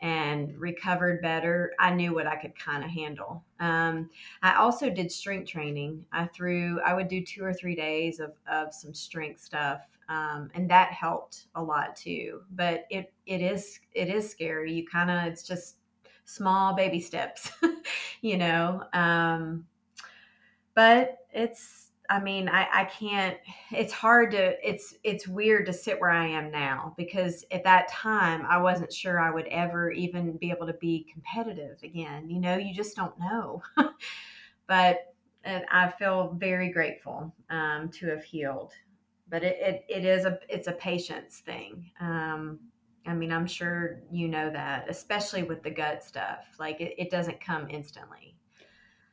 and 0.00 0.54
recovered 0.58 1.22
better, 1.22 1.72
I 1.78 1.90
knew 1.90 2.14
what 2.14 2.26
I 2.26 2.36
could 2.36 2.58
kind 2.58 2.84
of 2.84 2.90
handle. 2.90 3.42
Um, 3.60 4.10
I 4.42 4.56
also 4.56 4.90
did 4.90 5.10
strength 5.10 5.48
training. 5.48 6.04
I 6.12 6.26
threw, 6.26 6.80
I 6.82 6.92
would 6.92 7.08
do 7.08 7.24
two 7.24 7.42
or 7.42 7.54
three 7.54 7.74
days 7.74 8.20
of, 8.20 8.32
of 8.46 8.74
some 8.74 8.92
strength 8.92 9.40
stuff 9.40 9.80
um, 10.08 10.50
and 10.54 10.70
that 10.70 10.92
helped 10.92 11.46
a 11.54 11.62
lot 11.62 11.96
too. 11.96 12.42
But 12.52 12.86
it 12.90 13.12
it 13.26 13.40
is 13.40 13.80
it 13.92 14.08
is 14.08 14.30
scary. 14.30 14.72
You 14.72 14.86
kind 14.86 15.10
of 15.10 15.24
it's 15.24 15.42
just 15.42 15.76
small 16.24 16.74
baby 16.74 17.00
steps, 17.00 17.50
you 18.20 18.36
know. 18.36 18.82
Um, 18.92 19.66
but 20.74 21.18
it's 21.32 21.86
I 22.08 22.20
mean, 22.20 22.48
I, 22.48 22.68
I 22.72 22.84
can't, 22.84 23.36
it's 23.72 23.92
hard 23.92 24.30
to, 24.32 24.68
it's, 24.68 24.94
it's 25.02 25.26
weird 25.26 25.66
to 25.66 25.72
sit 25.72 26.00
where 26.00 26.10
I 26.10 26.26
am 26.26 26.50
now 26.50 26.94
because 26.96 27.44
at 27.50 27.64
that 27.64 27.88
time 27.88 28.46
I 28.48 28.58
wasn't 28.58 28.92
sure 28.92 29.18
I 29.18 29.30
would 29.30 29.46
ever 29.48 29.90
even 29.90 30.36
be 30.36 30.50
able 30.50 30.66
to 30.66 30.74
be 30.74 31.06
competitive 31.12 31.78
again. 31.82 32.30
You 32.30 32.40
know, 32.40 32.56
you 32.56 32.72
just 32.74 32.96
don't 32.96 33.18
know. 33.18 33.62
but 34.66 35.14
I 35.44 35.92
feel 35.98 36.34
very 36.38 36.70
grateful 36.70 37.32
um, 37.50 37.88
to 37.90 38.08
have 38.08 38.24
healed 38.24 38.72
but 39.28 39.42
it, 39.42 39.56
it, 39.60 39.84
it 39.88 40.04
is 40.04 40.24
a 40.24 40.38
it's 40.48 40.68
a 40.68 40.72
patience 40.72 41.38
thing. 41.38 41.90
Um, 42.00 42.58
i 43.08 43.14
mean 43.14 43.30
i'm 43.30 43.46
sure 43.46 44.00
you 44.10 44.26
know 44.26 44.50
that 44.50 44.84
especially 44.88 45.44
with 45.44 45.62
the 45.62 45.70
gut 45.70 46.02
stuff 46.02 46.44
like 46.58 46.80
it, 46.80 46.92
it 46.98 47.10
doesn't 47.10 47.40
come 47.40 47.68
instantly. 47.70 48.34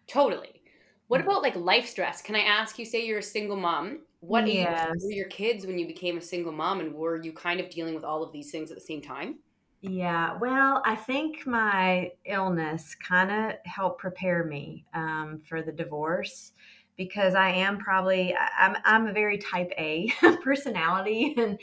Totally. 0.07 0.61
What 1.07 1.21
mm. 1.21 1.25
about 1.25 1.43
like 1.43 1.55
life 1.55 1.87
stress? 1.87 2.21
Can 2.21 2.35
i 2.35 2.41
ask 2.41 2.79
you 2.79 2.85
say 2.85 3.05
you're 3.05 3.19
a 3.19 3.23
single 3.23 3.55
mom 3.57 3.99
what 4.23 4.47
yes. 4.47 4.89
age 4.89 5.01
were 5.03 5.11
your 5.11 5.27
kids 5.27 5.65
when 5.65 5.77
you 5.77 5.85
became 5.85 6.17
a 6.17 6.21
single 6.21 6.53
mom 6.53 6.79
and 6.79 6.93
were 6.93 7.21
you 7.21 7.33
kind 7.33 7.59
of 7.59 7.69
dealing 7.69 7.93
with 7.93 8.05
all 8.05 8.23
of 8.23 8.31
these 8.31 8.51
things 8.51 8.71
at 8.71 8.77
the 8.77 8.83
same 8.83 9.01
time? 9.01 9.35
Yeah, 9.81 10.37
well, 10.39 10.81
I 10.85 10.95
think 10.95 11.45
my 11.45 12.11
illness 12.25 12.95
kind 12.95 13.29
of 13.29 13.57
helped 13.65 13.99
prepare 13.99 14.45
me 14.45 14.85
um, 14.93 15.41
for 15.45 15.61
the 15.61 15.73
divorce 15.73 16.53
because 16.97 17.35
I 17.35 17.49
am 17.49 17.77
probably 17.77 18.35
I'm 18.35 18.75
I'm 18.85 19.07
a 19.07 19.13
very 19.13 19.37
type 19.37 19.71
A 19.77 20.11
personality 20.43 21.35
and 21.37 21.59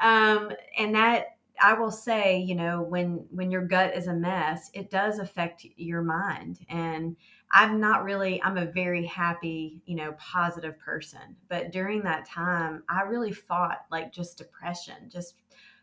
um 0.00 0.50
and 0.78 0.94
that 0.94 1.26
I 1.60 1.74
will 1.74 1.92
say, 1.92 2.38
you 2.40 2.56
know, 2.56 2.82
when 2.82 3.26
when 3.30 3.50
your 3.50 3.64
gut 3.64 3.94
is 3.96 4.08
a 4.08 4.12
mess, 4.14 4.70
it 4.74 4.90
does 4.90 5.18
affect 5.18 5.64
your 5.76 6.02
mind 6.02 6.58
and 6.68 7.16
I'm 7.52 7.80
not 7.80 8.04
really 8.04 8.42
I'm 8.42 8.58
a 8.58 8.66
very 8.66 9.06
happy, 9.06 9.80
you 9.86 9.96
know, 9.96 10.14
positive 10.18 10.78
person. 10.78 11.36
But 11.48 11.70
during 11.70 12.02
that 12.02 12.26
time, 12.26 12.82
I 12.88 13.02
really 13.02 13.32
fought 13.32 13.84
like 13.90 14.12
just 14.12 14.38
depression, 14.38 15.08
just 15.08 15.36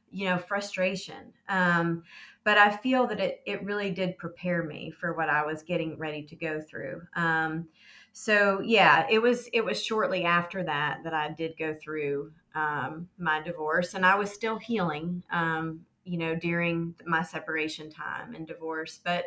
you 0.09 0.25
know, 0.25 0.37
frustration. 0.37 1.33
Um 1.47 2.03
but 2.43 2.57
I 2.57 2.75
feel 2.75 3.07
that 3.07 3.19
it, 3.19 3.41
it 3.45 3.63
really 3.63 3.91
did 3.91 4.17
prepare 4.17 4.63
me 4.63 4.91
for 4.91 5.13
what 5.13 5.29
I 5.29 5.45
was 5.45 5.61
getting 5.61 5.97
ready 5.97 6.23
to 6.23 6.35
go 6.35 6.59
through. 6.59 7.03
Um, 7.15 7.67
so 8.13 8.61
yeah, 8.61 9.07
it 9.09 9.21
was 9.21 9.47
it 9.53 9.63
was 9.63 9.83
shortly 9.83 10.25
after 10.25 10.63
that 10.63 11.03
that 11.03 11.13
I 11.13 11.29
did 11.29 11.57
go 11.57 11.73
through 11.73 12.31
um, 12.55 13.07
my 13.17 13.41
divorce, 13.41 13.93
and 13.93 14.05
I 14.05 14.15
was 14.15 14.31
still 14.31 14.57
healing, 14.57 15.23
um, 15.31 15.81
you 16.03 16.17
know, 16.17 16.35
during 16.35 16.93
my 17.05 17.23
separation 17.23 17.89
time 17.89 18.35
and 18.35 18.45
divorce. 18.45 18.99
But 19.03 19.25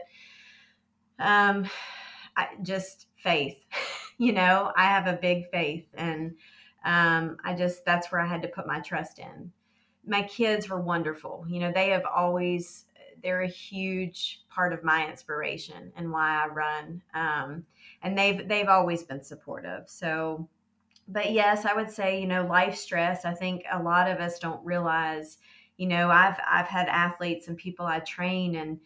um, 1.18 1.66
I, 2.37 2.49
just 2.62 3.07
faith, 3.16 3.64
you 4.18 4.33
know, 4.33 4.73
I 4.77 4.85
have 4.85 5.07
a 5.07 5.14
big 5.14 5.51
faith, 5.51 5.87
and 5.94 6.35
um, 6.85 7.38
I 7.42 7.55
just 7.55 7.85
that's 7.87 8.12
where 8.12 8.20
I 8.20 8.27
had 8.27 8.42
to 8.42 8.49
put 8.49 8.66
my 8.66 8.81
trust 8.81 9.18
in. 9.18 9.51
My 10.07 10.23
kids 10.23 10.68
were 10.68 10.81
wonderful, 10.81 11.47
you 11.49 11.59
know, 11.59 11.73
they 11.73 11.88
have 11.88 12.05
always 12.05 12.85
they're 13.24 13.42
a 13.42 13.48
huge 13.48 14.42
part 14.50 14.72
of 14.72 14.84
my 14.84 15.08
inspiration 15.08 15.90
and 15.96 16.12
why 16.12 16.44
I 16.44 16.48
run. 16.48 17.02
Um, 17.14 17.64
and 18.02 18.16
they've 18.16 18.46
they've 18.46 18.68
always 18.68 19.02
been 19.02 19.24
supportive. 19.24 19.88
So, 19.88 20.48
but 21.08 21.32
yes, 21.32 21.64
I 21.64 21.74
would 21.74 21.90
say 21.90 22.20
you 22.20 22.28
know 22.28 22.46
life 22.46 22.76
stress. 22.76 23.24
I 23.24 23.32
think 23.34 23.64
a 23.72 23.82
lot 23.82 24.08
of 24.08 24.18
us 24.18 24.38
don't 24.38 24.64
realize. 24.64 25.38
You 25.78 25.88
know, 25.88 26.10
I've 26.10 26.38
I've 26.46 26.68
had 26.68 26.87
athletes 26.88 27.48
and 27.48 27.56
people 27.56 27.87
I 27.87 27.98
train 28.00 28.54
and 28.56 28.78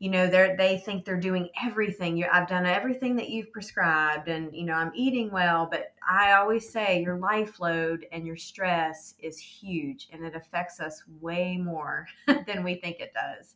you 0.00 0.10
know 0.10 0.26
they 0.26 0.54
they 0.58 0.78
think 0.78 1.04
they're 1.04 1.16
doing 1.16 1.48
everything 1.64 2.16
you 2.16 2.26
i've 2.32 2.48
done 2.48 2.66
everything 2.66 3.16
that 3.16 3.30
you've 3.30 3.52
prescribed 3.52 4.28
and 4.28 4.54
you 4.54 4.64
know 4.64 4.74
i'm 4.74 4.92
eating 4.94 5.30
well 5.30 5.68
but 5.70 5.93
i 6.08 6.32
always 6.32 6.68
say 6.68 7.02
your 7.02 7.18
life 7.18 7.60
load 7.60 8.06
and 8.12 8.26
your 8.26 8.36
stress 8.36 9.14
is 9.18 9.38
huge 9.38 10.08
and 10.12 10.24
it 10.24 10.34
affects 10.34 10.80
us 10.80 11.02
way 11.20 11.56
more 11.56 12.06
than 12.26 12.62
we 12.62 12.74
think 12.74 13.00
it 13.00 13.12
does. 13.14 13.54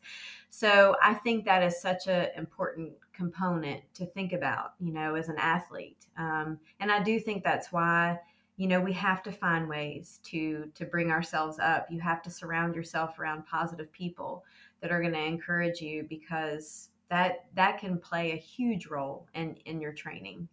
So 0.50 0.96
i 1.02 1.14
think 1.14 1.44
that 1.44 1.62
is 1.62 1.80
such 1.80 2.06
an 2.06 2.28
important 2.36 2.92
component 3.12 3.82
to 3.94 4.06
think 4.06 4.32
about 4.32 4.74
you 4.78 4.92
know 4.92 5.14
as 5.14 5.28
an 5.28 5.36
athlete 5.38 6.06
um, 6.16 6.58
and 6.80 6.90
i 6.90 7.02
do 7.02 7.18
think 7.18 7.42
that's 7.42 7.72
why 7.72 8.18
you 8.58 8.66
know 8.66 8.80
we 8.80 8.92
have 8.92 9.22
to 9.22 9.32
find 9.32 9.68
ways 9.68 10.20
to 10.24 10.70
to 10.74 10.84
bring 10.84 11.10
ourselves 11.10 11.58
up. 11.58 11.86
You 11.90 12.00
have 12.00 12.20
to 12.22 12.30
surround 12.30 12.74
yourself 12.74 13.18
around 13.18 13.46
positive 13.46 13.90
people 13.92 14.44
that 14.82 14.90
are 14.90 15.00
going 15.00 15.14
to 15.14 15.24
encourage 15.24 15.80
you 15.80 16.04
because 16.08 16.90
that 17.08 17.46
that 17.54 17.78
can 17.78 17.98
play 17.98 18.32
a 18.32 18.36
huge 18.36 18.88
role 18.88 19.28
in 19.34 19.54
in 19.64 19.80
your 19.80 19.92
training 19.92 20.48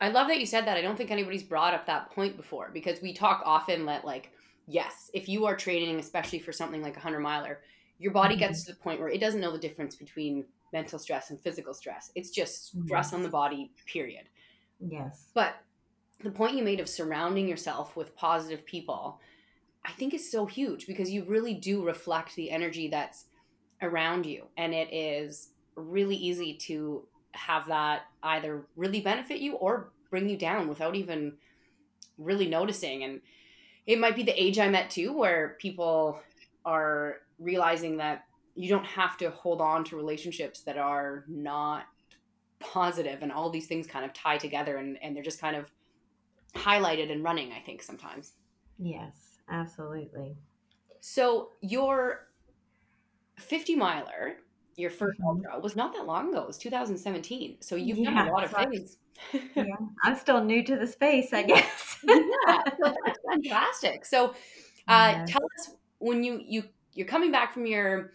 i 0.00 0.08
love 0.08 0.28
that 0.28 0.40
you 0.40 0.46
said 0.46 0.66
that. 0.66 0.76
I 0.76 0.82
don't 0.82 0.96
think 0.96 1.10
anybody's 1.10 1.42
brought 1.42 1.74
up 1.74 1.86
that 1.86 2.10
point 2.10 2.36
before 2.36 2.70
because 2.72 3.00
we 3.00 3.12
talk 3.12 3.42
often 3.44 3.86
that 3.86 4.04
like 4.04 4.30
yes 4.66 5.10
if 5.14 5.28
you 5.28 5.46
are 5.46 5.56
training 5.56 5.98
especially 5.98 6.38
for 6.38 6.52
something 6.52 6.82
like 6.82 6.94
a 6.94 7.00
100 7.00 7.20
miler 7.20 7.60
your 7.98 8.12
body 8.12 8.36
gets 8.36 8.62
mm-hmm. 8.62 8.72
to 8.72 8.76
the 8.76 8.82
point 8.82 9.00
where 9.00 9.08
it 9.08 9.20
doesn't 9.20 9.40
know 9.40 9.52
the 9.52 9.58
difference 9.58 9.94
between 9.94 10.44
mental 10.72 10.98
stress 10.98 11.30
and 11.30 11.40
physical 11.40 11.72
stress. 11.72 12.10
It's 12.14 12.30
just 12.30 12.76
stress 12.84 13.12
on 13.12 13.22
the 13.22 13.28
body 13.28 13.70
period. 13.86 14.24
Yes. 14.80 15.30
But 15.32 15.54
the 16.22 16.30
point 16.30 16.56
you 16.56 16.64
made 16.64 16.80
of 16.80 16.88
surrounding 16.88 17.48
yourself 17.48 17.96
with 17.96 18.16
positive 18.16 18.66
people 18.66 19.20
I 19.86 19.92
think 19.92 20.14
is 20.14 20.30
so 20.30 20.46
huge 20.46 20.86
because 20.86 21.10
you 21.10 21.24
really 21.24 21.54
do 21.54 21.84
reflect 21.84 22.34
the 22.34 22.50
energy 22.50 22.88
that's 22.88 23.26
around 23.82 24.24
you. 24.24 24.46
And 24.56 24.72
it 24.72 24.92
is 24.92 25.50
really 25.76 26.16
easy 26.16 26.54
to 26.54 27.06
have 27.34 27.66
that 27.68 28.02
either 28.22 28.66
really 28.76 29.00
benefit 29.00 29.40
you 29.40 29.54
or 29.54 29.90
bring 30.10 30.28
you 30.28 30.36
down 30.36 30.68
without 30.68 30.94
even 30.94 31.34
really 32.18 32.48
noticing. 32.48 33.04
And 33.04 33.20
it 33.86 33.98
might 33.98 34.16
be 34.16 34.22
the 34.22 34.42
age 34.42 34.58
I'm 34.58 34.74
at 34.74 34.90
too, 34.90 35.12
where 35.12 35.56
people 35.60 36.20
are 36.64 37.16
realizing 37.38 37.96
that 37.98 38.24
you 38.54 38.68
don't 38.68 38.86
have 38.86 39.16
to 39.18 39.30
hold 39.30 39.60
on 39.60 39.84
to 39.84 39.96
relationships 39.96 40.60
that 40.60 40.78
are 40.78 41.24
not 41.28 41.86
positive 42.60 43.22
and 43.22 43.32
all 43.32 43.50
these 43.50 43.66
things 43.66 43.86
kind 43.86 44.04
of 44.04 44.12
tie 44.12 44.38
together 44.38 44.76
and, 44.76 44.96
and 45.02 45.14
they're 45.14 45.22
just 45.22 45.40
kind 45.40 45.56
of 45.56 45.70
highlighted 46.54 47.10
and 47.10 47.24
running, 47.24 47.52
I 47.52 47.60
think, 47.60 47.82
sometimes. 47.82 48.32
Yes. 48.78 49.38
Absolutely. 49.50 50.36
So 51.00 51.50
your 51.60 52.28
50 53.38 53.76
miler, 53.76 54.36
your 54.76 54.90
1st 54.90 54.98
mm-hmm. 54.98 55.26
ultra, 55.26 55.60
was 55.60 55.76
not 55.76 55.92
that 55.94 56.06
long 56.06 56.30
ago. 56.30 56.42
It 56.42 56.46
was 56.46 56.58
2017. 56.58 57.56
So 57.60 57.76
you've 57.76 57.98
yeah, 57.98 58.10
done 58.10 58.28
a 58.28 58.32
lot 58.32 58.44
of 58.44 58.50
things. 58.50 58.98
yeah, 59.54 59.64
I'm 60.02 60.16
still 60.16 60.42
new 60.42 60.64
to 60.64 60.76
the 60.76 60.86
space, 60.86 61.32
I 61.32 61.42
guess. 61.42 61.98
yeah, 62.04 62.62
that's 63.04 63.18
fantastic. 63.30 64.04
So, 64.04 64.30
uh, 64.88 65.14
yes. 65.16 65.30
tell 65.30 65.44
us 65.58 65.74
when 65.98 66.24
you 66.24 66.40
you 66.44 66.64
you're 66.92 67.06
coming 67.06 67.30
back 67.30 67.52
from 67.52 67.66
your 67.66 68.12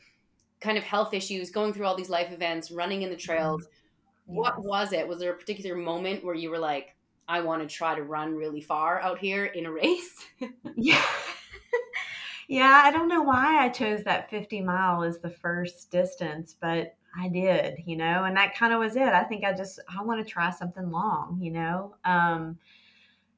kind 0.59 0.77
of 0.77 0.83
health 0.83 1.13
issues, 1.13 1.49
going 1.49 1.73
through 1.73 1.85
all 1.85 1.95
these 1.95 2.09
life 2.09 2.31
events, 2.31 2.71
running 2.71 3.01
in 3.01 3.09
the 3.09 3.15
trails. 3.15 3.63
Mm-hmm. 3.63 4.35
What 4.35 4.55
yes. 4.57 4.65
was 4.65 4.93
it? 4.93 5.07
Was 5.07 5.19
there 5.19 5.31
a 5.31 5.37
particular 5.37 5.75
moment 5.75 6.23
where 6.23 6.35
you 6.35 6.49
were 6.49 6.59
like, 6.59 6.95
I 7.27 7.41
want 7.41 7.67
to 7.67 7.73
try 7.73 7.95
to 7.95 8.03
run 8.03 8.35
really 8.35 8.61
far 8.61 8.99
out 8.99 9.19
here 9.19 9.45
in 9.45 9.65
a 9.65 9.71
race. 9.71 10.25
yeah. 10.75 11.01
Yeah, 12.49 12.81
I 12.83 12.89
don't 12.89 13.07
know 13.07 13.21
why 13.21 13.63
I 13.63 13.69
chose 13.69 14.03
that 14.05 14.31
50 14.31 14.61
mile 14.61 15.03
as 15.03 15.19
the 15.19 15.29
first 15.29 15.91
distance, 15.91 16.55
but 16.59 16.95
I 17.15 17.29
did, 17.29 17.77
you 17.85 17.95
know, 17.95 18.23
and 18.23 18.35
that 18.37 18.55
kind 18.55 18.73
of 18.73 18.79
was 18.79 18.95
it. 18.95 19.03
I 19.03 19.23
think 19.23 19.43
I 19.43 19.53
just 19.53 19.79
I 19.87 20.01
want 20.01 20.25
to 20.25 20.29
try 20.29 20.49
something 20.49 20.89
long, 20.89 21.37
you 21.39 21.51
know. 21.51 21.95
Um 22.03 22.57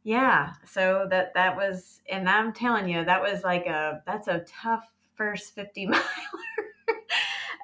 yeah, 0.03 0.53
so 0.65 1.07
that 1.09 1.33
that 1.33 1.57
was 1.57 1.99
and 2.09 2.29
I'm 2.29 2.53
telling 2.53 2.87
you 2.87 3.03
that 3.03 3.21
was 3.21 3.43
like 3.43 3.65
a 3.65 4.01
that's 4.07 4.29
a 4.29 4.45
tough 4.47 4.89
first 5.15 5.55
50 5.55 5.85
miler 5.87 6.01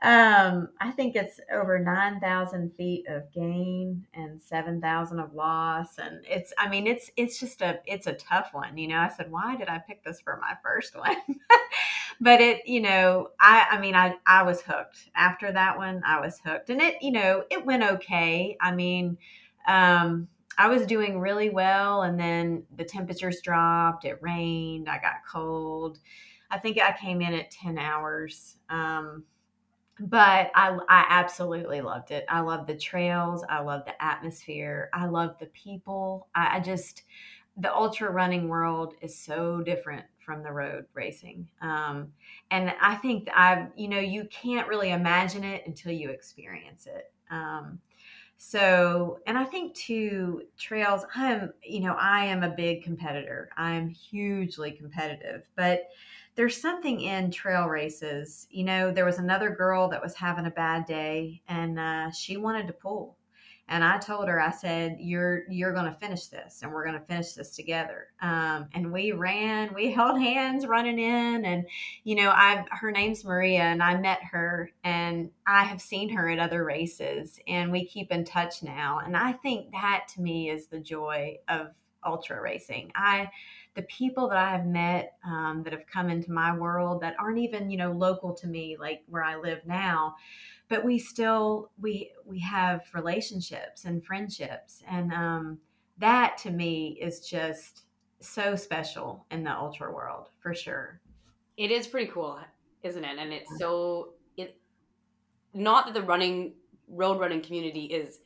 um, 0.03 0.69
I 0.79 0.91
think 0.91 1.15
it's 1.15 1.39
over 1.51 1.79
9,000 1.79 2.71
feet 2.75 3.07
of 3.07 3.31
gain 3.31 4.05
and 4.13 4.41
7,000 4.41 5.19
of 5.19 5.33
loss. 5.33 5.97
And 5.97 6.23
it's, 6.29 6.53
I 6.57 6.69
mean, 6.69 6.85
it's, 6.85 7.09
it's 7.17 7.39
just 7.39 7.61
a, 7.61 7.79
it's 7.85 8.05
a 8.05 8.13
tough 8.13 8.49
one. 8.53 8.77
You 8.77 8.89
know, 8.89 8.99
I 8.99 9.09
said, 9.09 9.31
why 9.31 9.55
did 9.55 9.69
I 9.69 9.79
pick 9.79 10.03
this 10.03 10.21
for 10.21 10.39
my 10.39 10.53
first 10.61 10.95
one? 10.95 11.17
but 12.21 12.41
it, 12.41 12.67
you 12.67 12.79
know, 12.79 13.29
I, 13.39 13.65
I 13.71 13.79
mean, 13.79 13.95
I, 13.95 14.15
I 14.27 14.43
was 14.43 14.61
hooked 14.61 15.09
after 15.15 15.51
that 15.51 15.77
one. 15.77 16.03
I 16.05 16.19
was 16.19 16.39
hooked 16.45 16.69
and 16.69 16.81
it, 16.81 17.01
you 17.01 17.11
know, 17.11 17.43
it 17.49 17.65
went 17.65 17.83
okay. 17.83 18.55
I 18.61 18.73
mean, 18.73 19.17
um, 19.67 20.27
I 20.59 20.67
was 20.67 20.85
doing 20.85 21.19
really 21.19 21.49
well 21.49 22.03
and 22.03 22.19
then 22.19 22.63
the 22.75 22.83
temperatures 22.83 23.41
dropped, 23.41 24.05
it 24.05 24.19
rained, 24.21 24.89
I 24.89 24.99
got 24.99 25.25
cold. 25.27 25.99
I 26.51 26.59
think 26.59 26.79
I 26.79 26.95
came 26.95 27.21
in 27.21 27.33
at 27.33 27.51
10 27.51 27.77
hours. 27.77 28.57
Um, 28.69 29.23
but 29.99 30.51
I, 30.55 30.77
I 30.89 31.05
absolutely 31.09 31.81
loved 31.81 32.11
it. 32.11 32.25
I 32.29 32.41
love 32.41 32.67
the 32.67 32.77
trails. 32.77 33.43
I 33.49 33.59
love 33.59 33.85
the 33.85 34.01
atmosphere. 34.01 34.89
I 34.93 35.07
love 35.07 35.37
the 35.39 35.47
people. 35.47 36.27
I, 36.35 36.57
I, 36.57 36.59
just, 36.59 37.03
the 37.57 37.73
ultra 37.73 38.11
running 38.11 38.47
world 38.47 38.93
is 39.01 39.17
so 39.17 39.61
different 39.61 40.05
from 40.19 40.43
the 40.43 40.51
road 40.51 40.85
racing. 40.93 41.47
Um, 41.61 42.11
and 42.51 42.73
I 42.81 42.95
think 42.95 43.29
I, 43.33 43.67
you 43.75 43.87
know, 43.87 43.99
you 43.99 44.25
can't 44.25 44.67
really 44.67 44.91
imagine 44.91 45.43
it 45.43 45.63
until 45.65 45.91
you 45.91 46.09
experience 46.09 46.85
it. 46.85 47.11
Um, 47.31 47.79
so, 48.37 49.19
and 49.25 49.37
I 49.37 49.45
think 49.45 49.73
too, 49.73 50.43
trails, 50.59 51.03
I'm, 51.15 51.51
you 51.63 51.79
know, 51.79 51.95
I 51.99 52.25
am 52.25 52.43
a 52.43 52.49
big 52.49 52.83
competitor. 52.83 53.49
I'm 53.57 53.89
hugely 53.89 54.71
competitive, 54.71 55.47
but 55.55 55.89
there's 56.37 56.61
something 56.61 57.01
in 57.01 57.31
trail 57.31 57.65
races. 57.65 58.47
You 58.51 58.63
know, 58.63 58.91
there 58.91 59.05
was 59.05 59.17
another 59.17 59.49
girl 59.49 59.89
that 59.89 60.01
was 60.01 60.13
having 60.13 60.45
a 60.45 60.51
bad 60.51 60.85
day 60.85 61.41
and 61.49 61.79
uh, 61.79 62.11
she 62.11 62.37
wanted 62.37 62.67
to 62.67 62.73
pull. 62.73 63.17
And 63.69 63.83
I 63.83 63.97
told 63.97 64.29
her, 64.29 64.39
I 64.39 64.51
said, 64.51 64.95
"You're 64.97 65.43
you're 65.49 65.73
going 65.73 65.91
to 65.91 65.99
finish 65.99 66.27
this, 66.27 66.61
and 66.61 66.71
we're 66.71 66.85
going 66.85 66.97
to 66.97 67.05
finish 67.05 67.33
this 67.33 67.53
together." 67.53 68.07
Um, 68.21 68.69
and 68.73 68.93
we 68.93 69.11
ran, 69.11 69.73
we 69.73 69.91
held 69.93 70.21
hands 70.21 70.65
running 70.65 70.99
in, 70.99 71.43
and 71.43 71.65
you 72.05 72.15
know, 72.15 72.29
I 72.29 72.63
her 72.69 72.91
name's 72.91 73.25
Maria, 73.25 73.63
and 73.63 73.83
I 73.83 73.97
met 73.97 74.19
her, 74.31 74.71
and 74.85 75.31
I 75.45 75.65
have 75.65 75.81
seen 75.81 76.07
her 76.15 76.29
at 76.29 76.39
other 76.39 76.63
races, 76.63 77.41
and 77.45 77.69
we 77.69 77.85
keep 77.85 78.09
in 78.09 78.23
touch 78.23 78.63
now. 78.63 79.01
And 79.03 79.17
I 79.17 79.33
think 79.33 79.71
that 79.73 80.07
to 80.15 80.21
me 80.21 80.49
is 80.49 80.67
the 80.67 80.79
joy 80.79 81.39
of 81.49 81.71
ultra 82.05 82.41
racing. 82.41 82.93
I 82.95 83.29
the 83.77 83.83
people 83.83 84.27
that 84.27 84.39
I 84.39 84.49
have 84.49 84.65
met 84.65 85.17
um, 85.23 85.61
that 85.63 85.71
have 85.71 85.85
come 85.85 86.09
into 86.09 86.31
my 86.31 86.57
world 86.57 86.99
that 87.01 87.15
aren't 87.19 87.37
even 87.37 87.69
you 87.69 87.77
know 87.77 87.91
local 87.91 88.33
to 88.33 88.47
me, 88.47 88.75
like 88.77 89.03
where 89.07 89.23
I 89.23 89.37
live 89.37 89.59
now, 89.65 90.15
but 90.67 90.83
we 90.83 90.97
still 90.97 91.69
we 91.79 92.11
we 92.25 92.39
have 92.39 92.81
relationships 92.93 93.85
and 93.85 94.03
friendships, 94.03 94.81
and 94.89 95.13
um, 95.13 95.59
that 95.99 96.39
to 96.39 96.49
me 96.49 96.97
is 96.99 97.19
just 97.19 97.83
so 98.19 98.55
special 98.55 99.27
in 99.29 99.43
the 99.43 99.51
ultra 99.51 99.93
world 99.93 100.29
for 100.39 100.55
sure. 100.55 100.99
It 101.55 101.69
is 101.69 101.85
pretty 101.85 102.11
cool, 102.11 102.39
isn't 102.81 103.05
it? 103.05 103.19
And 103.19 103.31
it's 103.31 103.59
so 103.59 104.13
it 104.37 104.57
not 105.53 105.85
that 105.85 105.93
the 105.93 106.01
running 106.01 106.53
road 106.87 107.19
running 107.19 107.41
community 107.41 107.85
is 107.85 108.21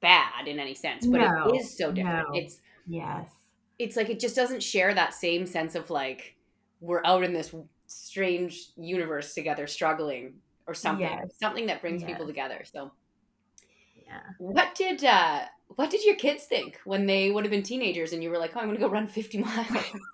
bad 0.00 0.46
in 0.46 0.60
any 0.60 0.74
sense, 0.74 1.08
but 1.08 1.18
no, 1.18 1.48
it 1.48 1.56
is 1.56 1.76
so 1.76 1.90
different. 1.90 2.28
No. 2.32 2.38
It's 2.38 2.60
yes 2.86 3.35
it's 3.78 3.96
like 3.96 4.10
it 4.10 4.20
just 4.20 4.36
doesn't 4.36 4.62
share 4.62 4.94
that 4.94 5.14
same 5.14 5.46
sense 5.46 5.74
of 5.74 5.90
like 5.90 6.36
we're 6.80 7.04
out 7.04 7.24
in 7.24 7.32
this 7.32 7.54
strange 7.86 8.70
universe 8.76 9.34
together, 9.34 9.66
struggling 9.66 10.34
or 10.66 10.74
something, 10.74 11.08
Yes. 11.08 11.38
something 11.38 11.66
that 11.66 11.80
brings 11.80 12.02
people 12.02 12.26
together. 12.26 12.64
So, 12.64 12.92
Yeah. 14.04 14.20
what 14.38 14.74
did 14.74 15.04
uh, 15.04 15.42
what 15.68 15.90
did 15.90 16.04
your 16.04 16.16
kids 16.16 16.44
think 16.44 16.80
when 16.84 17.06
they 17.06 17.30
would 17.30 17.44
have 17.44 17.50
been 17.50 17.62
teenagers 17.62 18.12
and 18.12 18.22
you 18.22 18.30
were 18.30 18.38
like, 18.38 18.52
"Oh, 18.56 18.60
I'm 18.60 18.66
going 18.66 18.76
to 18.76 18.84
go 18.84 18.90
run 18.90 19.08
50 19.08 19.38
miles"? 19.38 19.68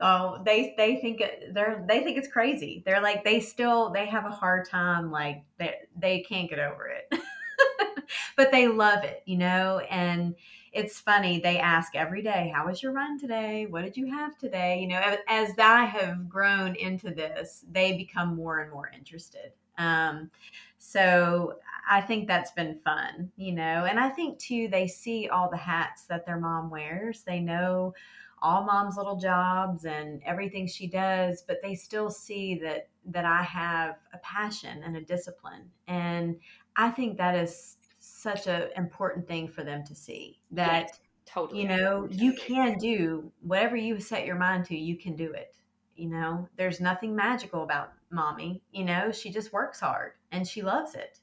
Oh, 0.00 0.40
they 0.44 0.74
they 0.76 0.96
think 0.96 1.20
it, 1.20 1.54
they're 1.54 1.84
they 1.88 2.04
think 2.04 2.18
it's 2.18 2.28
crazy. 2.28 2.82
They're 2.86 3.00
like 3.02 3.24
they 3.24 3.40
still 3.40 3.90
they 3.90 4.06
have 4.06 4.26
a 4.26 4.30
hard 4.30 4.68
time 4.68 5.10
like 5.10 5.42
they 5.58 5.74
they 5.98 6.20
can't 6.20 6.48
get 6.48 6.60
over 6.60 6.86
it. 6.88 7.20
but 8.36 8.52
they 8.52 8.68
love 8.68 9.02
it, 9.02 9.22
you 9.26 9.36
know, 9.36 9.80
and 9.90 10.36
it's 10.78 11.00
funny 11.00 11.40
they 11.40 11.58
ask 11.58 11.94
every 11.96 12.22
day, 12.22 12.52
"How 12.54 12.66
was 12.66 12.82
your 12.82 12.92
run 12.92 13.18
today? 13.18 13.66
What 13.66 13.82
did 13.84 13.96
you 13.96 14.06
have 14.06 14.38
today?" 14.38 14.80
You 14.80 14.88
know, 14.88 15.16
as, 15.28 15.50
I 15.58 15.84
have 15.84 16.28
grown 16.28 16.74
into 16.76 17.10
this, 17.10 17.64
they 17.72 17.96
become 17.96 18.36
more 18.36 18.60
and 18.60 18.70
more 18.72 18.88
interested. 18.94 19.52
Um 19.78 20.30
so 20.78 21.58
I 21.90 22.00
think 22.02 22.28
that's 22.28 22.52
been 22.52 22.78
fun, 22.84 23.32
you 23.36 23.52
know, 23.52 23.86
and 23.86 23.98
I 23.98 24.08
think 24.10 24.38
too 24.38 24.68
they 24.68 24.86
see 24.86 25.28
all 25.28 25.50
the 25.50 25.56
hats 25.56 26.04
that 26.06 26.24
their 26.26 26.38
mom 26.38 26.70
wears. 26.70 27.22
They 27.22 27.40
know 27.40 27.94
all 28.40 28.64
mom's 28.64 28.96
little 28.96 29.16
jobs 29.16 29.84
and 29.84 30.22
everything 30.24 30.66
she 30.66 30.86
does 30.86 31.42
but 31.48 31.58
they 31.62 31.74
still 31.74 32.10
see 32.10 32.54
that 32.56 32.88
that 33.04 33.24
i 33.24 33.42
have 33.42 33.96
a 34.12 34.18
passion 34.18 34.82
and 34.84 34.96
a 34.96 35.00
discipline 35.00 35.68
and 35.88 36.36
i 36.76 36.88
think 36.90 37.18
that 37.18 37.34
is 37.34 37.77
such 38.18 38.46
an 38.46 38.70
important 38.76 39.26
thing 39.28 39.48
for 39.48 39.64
them 39.64 39.84
to 39.84 39.94
see 39.94 40.42
that 40.50 40.86
Yes, 40.86 41.00
totally. 41.24 41.58
you 41.58 41.66
know 41.68 42.06
you 42.10 42.34
can 42.34 42.78
do 42.78 43.32
whatever 43.40 43.76
you 43.76 44.00
set 44.00 44.26
your 44.26 44.36
mind 44.36 44.64
to 44.66 44.76
you 44.76 44.96
can 44.96 45.16
do 45.16 45.32
it 45.32 45.56
you 45.96 46.08
know 46.08 46.48
there's 46.56 46.80
nothing 46.80 47.14
magical 47.16 47.62
about 47.62 47.94
mommy 48.10 48.62
you 48.72 48.84
know 48.84 49.12
she 49.12 49.30
just 49.30 49.52
works 49.52 49.80
hard 49.80 50.12
and 50.32 50.46
she 50.48 50.62
loves 50.62 50.94
it 50.94 51.20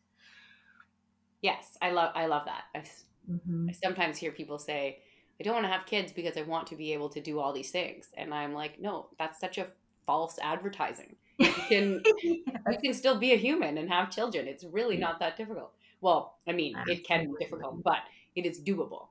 Yes, 1.41 1.77
I 1.81 1.91
love 1.91 2.11
I 2.15 2.25
love 2.27 2.45
that. 2.45 2.65
I, 2.73 2.79
Mhm. 3.27 3.69
I 3.69 3.73
sometimes 3.73 4.17
hear 4.17 4.31
people 4.31 4.59
say, 4.59 5.03
"I 5.39 5.43
don't 5.43 5.53
want 5.55 5.65
to 5.65 5.71
have 5.71 5.85
kids 5.85 6.13
because 6.13 6.37
I 6.37 6.43
want 6.43 6.67
to 6.67 6.75
be 6.75 6.93
able 6.93 7.09
to 7.09 7.21
do 7.21 7.39
all 7.39 7.53
these 7.53 7.71
things," 7.71 8.13
and 8.17 8.33
I'm 8.33 8.53
like, 8.53 8.79
"No, 8.79 9.11
that's 9.19 9.39
such 9.39 9.57
a 9.57 9.73
false 10.07 10.39
advertising. 10.39 11.17
You 11.55 11.63
can 11.63 12.09
you 12.67 12.79
can 12.83 12.93
still 12.93 13.19
be 13.19 13.33
a 13.33 13.37
human 13.37 13.77
and 13.77 13.89
have 13.91 14.11
children. 14.11 14.47
It's 14.47 14.63
really 14.65 14.97
not 14.97 15.19
that 15.19 15.37
difficult. 15.37 15.75
Well, 16.05 16.37
I 16.47 16.53
mean, 16.53 16.75
it 16.85 17.05
can 17.07 17.25
be 17.25 17.35
difficult, 17.43 17.83
but 17.83 18.01
it 18.35 18.45
is 18.45 18.61
doable. 18.61 19.09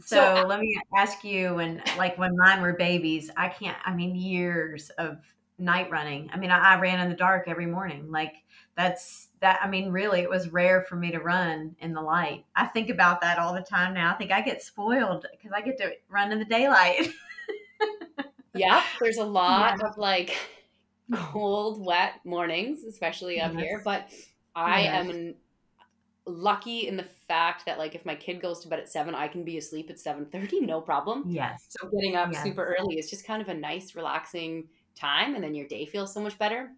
So, 0.00 0.34
So- 0.40 0.46
let 0.48 0.60
me 0.60 0.74
ask 0.96 1.22
you 1.24 1.54
when 1.54 1.82
like 1.96 2.16
when 2.18 2.36
mine 2.36 2.62
were 2.62 2.72
babies, 2.74 3.30
I 3.36 3.48
can't 3.48 3.76
I 3.84 3.94
mean 3.94 4.14
years 4.16 4.90
of 4.90 5.18
night 5.58 5.90
running. 5.90 6.30
I 6.32 6.38
mean, 6.38 6.50
I, 6.50 6.74
I 6.76 6.80
ran 6.80 7.00
in 7.00 7.10
the 7.10 7.16
dark 7.16 7.46
every 7.46 7.66
morning. 7.66 8.10
Like 8.10 8.34
that's 8.74 9.28
that 9.40 9.60
I 9.62 9.68
mean, 9.68 9.90
really 9.92 10.20
it 10.20 10.30
was 10.30 10.48
rare 10.48 10.82
for 10.82 10.96
me 10.96 11.10
to 11.12 11.18
run 11.20 11.76
in 11.78 11.92
the 11.92 12.00
light. 12.00 12.46
I 12.56 12.66
think 12.66 12.88
about 12.90 13.20
that 13.20 13.38
all 13.38 13.52
the 13.54 13.60
time 13.62 13.92
now. 13.94 14.12
I 14.12 14.16
think 14.16 14.30
I 14.32 14.40
get 14.40 14.62
spoiled 14.62 15.26
because 15.30 15.52
I 15.52 15.60
get 15.60 15.76
to 15.78 15.92
run 16.08 16.32
in 16.32 16.38
the 16.38 16.44
daylight. 16.46 17.08
Yeah, 18.54 18.82
there's 19.00 19.16
a 19.18 19.24
lot 19.24 19.82
of 19.82 19.96
like 19.96 20.36
cold, 21.14 21.84
wet 21.84 22.20
mornings, 22.24 22.84
especially 22.84 23.40
up 23.40 23.54
here. 23.56 23.80
But 23.84 24.10
I 24.54 24.82
Yes. 24.82 24.94
am 24.94 25.10
an- 25.10 25.36
lucky 26.26 26.86
in 26.88 26.96
the 26.96 27.02
fact 27.04 27.66
that 27.66 27.78
like 27.78 27.94
if 27.94 28.04
my 28.06 28.14
kid 28.14 28.40
goes 28.40 28.60
to 28.60 28.68
bed 28.68 28.78
at 28.78 28.88
seven, 28.88 29.14
I 29.14 29.28
can 29.28 29.44
be 29.44 29.58
asleep 29.58 29.90
at 29.90 29.98
seven 29.98 30.26
thirty, 30.26 30.60
no 30.60 30.80
problem. 30.80 31.26
yes. 31.30 31.66
So 31.70 31.88
getting 31.90 32.16
up 32.16 32.30
Yes. 32.32 32.42
super 32.42 32.76
early 32.78 32.98
is 32.98 33.10
just 33.10 33.26
kind 33.26 33.42
of 33.42 33.48
a 33.48 33.54
nice, 33.54 33.94
relaxing 33.94 34.68
time, 34.94 35.34
and 35.34 35.42
then 35.42 35.54
your 35.54 35.66
day 35.66 35.86
feels 35.86 36.12
so 36.14 36.20
much 36.20 36.38
better. 36.38 36.70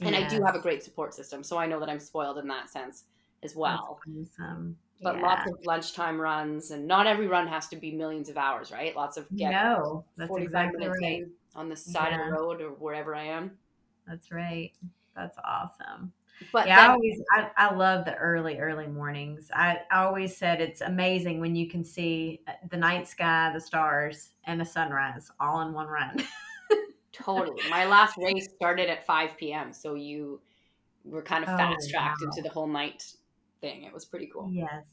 And 0.00 0.14
I 0.14 0.22
do 0.28 0.42
have 0.44 0.54
a 0.54 0.60
great 0.60 0.82
support 0.84 1.12
system, 1.14 1.42
so 1.42 1.58
I 1.58 1.66
know 1.66 1.80
that 1.80 1.88
I'm 1.88 1.98
spoiled 2.00 2.38
in 2.38 2.46
that 2.48 2.70
sense 2.70 3.04
as 3.42 3.56
well. 3.56 3.98
Awesome. 4.06 4.78
But 5.02 5.16
Yeah. 5.16 5.22
lots 5.22 5.50
of 5.50 5.58
lunchtime 5.64 6.20
runs, 6.20 6.70
and 6.70 6.86
not 6.86 7.06
every 7.06 7.26
run 7.26 7.46
has 7.48 7.68
to 7.68 7.76
be 7.76 7.92
millions 7.92 8.28
of 8.28 8.36
hours, 8.36 8.70
right? 8.72 8.94
Lots 8.96 9.16
of 9.16 9.28
get 9.36 9.52
No, 9.52 10.04
that's 10.16 10.28
45 10.28 10.46
exactly 10.46 10.78
minutes 10.80 11.00
right. 11.02 11.24
on 11.54 11.68
the 11.68 11.76
side 11.76 12.12
of 12.12 12.18
the 12.26 12.32
road 12.32 12.60
or 12.60 12.70
wherever 12.70 13.14
I 13.14 13.24
am. 13.24 13.58
That's 14.06 14.30
right. 14.32 14.72
That's 15.14 15.36
awesome. 15.44 16.12
But 16.52 16.68
yeah, 16.68 16.80
I 16.80 16.88
always 16.92 17.20
I, 17.32 17.50
I 17.56 17.74
love 17.74 18.04
the 18.04 18.14
early, 18.16 18.58
early 18.58 18.86
mornings. 18.86 19.50
I, 19.54 19.78
I 19.90 20.04
always 20.04 20.36
said 20.36 20.60
it's 20.60 20.80
amazing 20.80 21.40
when 21.40 21.54
you 21.56 21.68
can 21.68 21.84
see 21.84 22.40
uh, 22.46 22.52
the 22.70 22.76
night 22.76 23.08
sky, 23.08 23.50
the 23.52 23.60
stars, 23.60 24.30
and 24.44 24.60
the 24.60 24.64
sunrise 24.64 25.30
all 25.40 25.60
in 25.62 25.72
one 25.72 25.86
run. 25.88 26.16
totally. 27.12 27.62
My 27.68 27.84
last 27.84 28.16
race 28.18 28.48
started 28.56 28.88
at 28.88 29.06
5 29.06 29.36
p.m., 29.36 29.72
so 29.72 29.94
you 29.94 30.40
were 31.04 31.22
kind 31.22 31.44
of 31.44 31.50
Oh, 31.50 31.56
fast 31.56 31.90
tracked 31.90 32.22
wow. 32.22 32.26
into 32.26 32.42
the 32.42 32.48
whole 32.50 32.66
night 32.66 33.02
thing. 33.60 33.84
It 33.84 33.92
was 33.92 34.04
pretty 34.04 34.28
cool. 34.32 34.50
yes. 34.52 34.84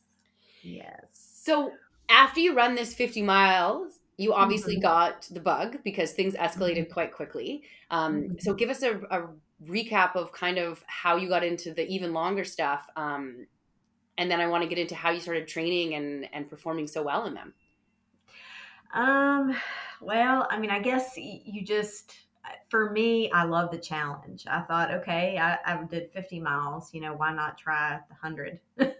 Yes. 0.63 1.07
So 1.13 1.71
after 2.09 2.39
you 2.39 2.53
run 2.55 2.75
this 2.75 2.93
50 2.93 3.21
miles, 3.21 3.99
you 4.17 4.33
obviously 4.33 4.77
Mhm. 4.77 4.81
got 4.81 5.23
the 5.31 5.39
bug 5.39 5.77
because 5.83 6.13
things 6.13 6.33
escalated 6.35 6.89
quite 6.91 7.13
quickly. 7.13 7.63
Um, 7.91 8.21
Mhm. 8.21 8.41
So 8.41 8.53
give 8.53 8.69
us 8.69 8.81
a, 8.83 8.99
a 9.11 9.27
recap 9.63 10.15
of 10.15 10.31
kind 10.31 10.57
of 10.57 10.83
how 10.87 11.15
you 11.15 11.29
got 11.29 11.43
into 11.43 11.73
the 11.73 11.87
even 11.87 12.13
longer 12.13 12.43
stuff. 12.43 12.87
Um, 12.95 13.47
and 14.17 14.29
then 14.29 14.39
I 14.39 14.47
want 14.47 14.63
to 14.63 14.69
get 14.69 14.77
into 14.77 14.95
how 14.95 15.11
you 15.11 15.19
started 15.19 15.47
training 15.47 15.95
and, 15.95 16.27
and 16.33 16.49
performing 16.49 16.87
so 16.87 17.03
well 17.03 17.25
in 17.25 17.33
them. 17.33 17.53
Um, 18.93 19.55
well, 20.01 20.47
I 20.49 20.57
mean, 20.57 20.69
I 20.69 20.79
guess 20.79 21.17
you 21.17 21.63
just, 21.63 22.15
uh, 22.45 22.49
for 22.69 22.91
me, 22.91 23.29
I 23.31 23.43
love 23.43 23.71
the 23.71 23.77
challenge. 23.77 24.45
I 24.49 24.61
thought, 24.61 24.93
okay, 24.93 25.37
I, 25.37 25.57
I 25.65 25.83
did 25.83 26.11
50 26.11 26.39
miles, 26.39 26.93
you 26.93 27.01
know, 27.01 27.13
why 27.13 27.33
not 27.33 27.57
try 27.57 27.99
the 28.07 28.15
100? 28.21 28.59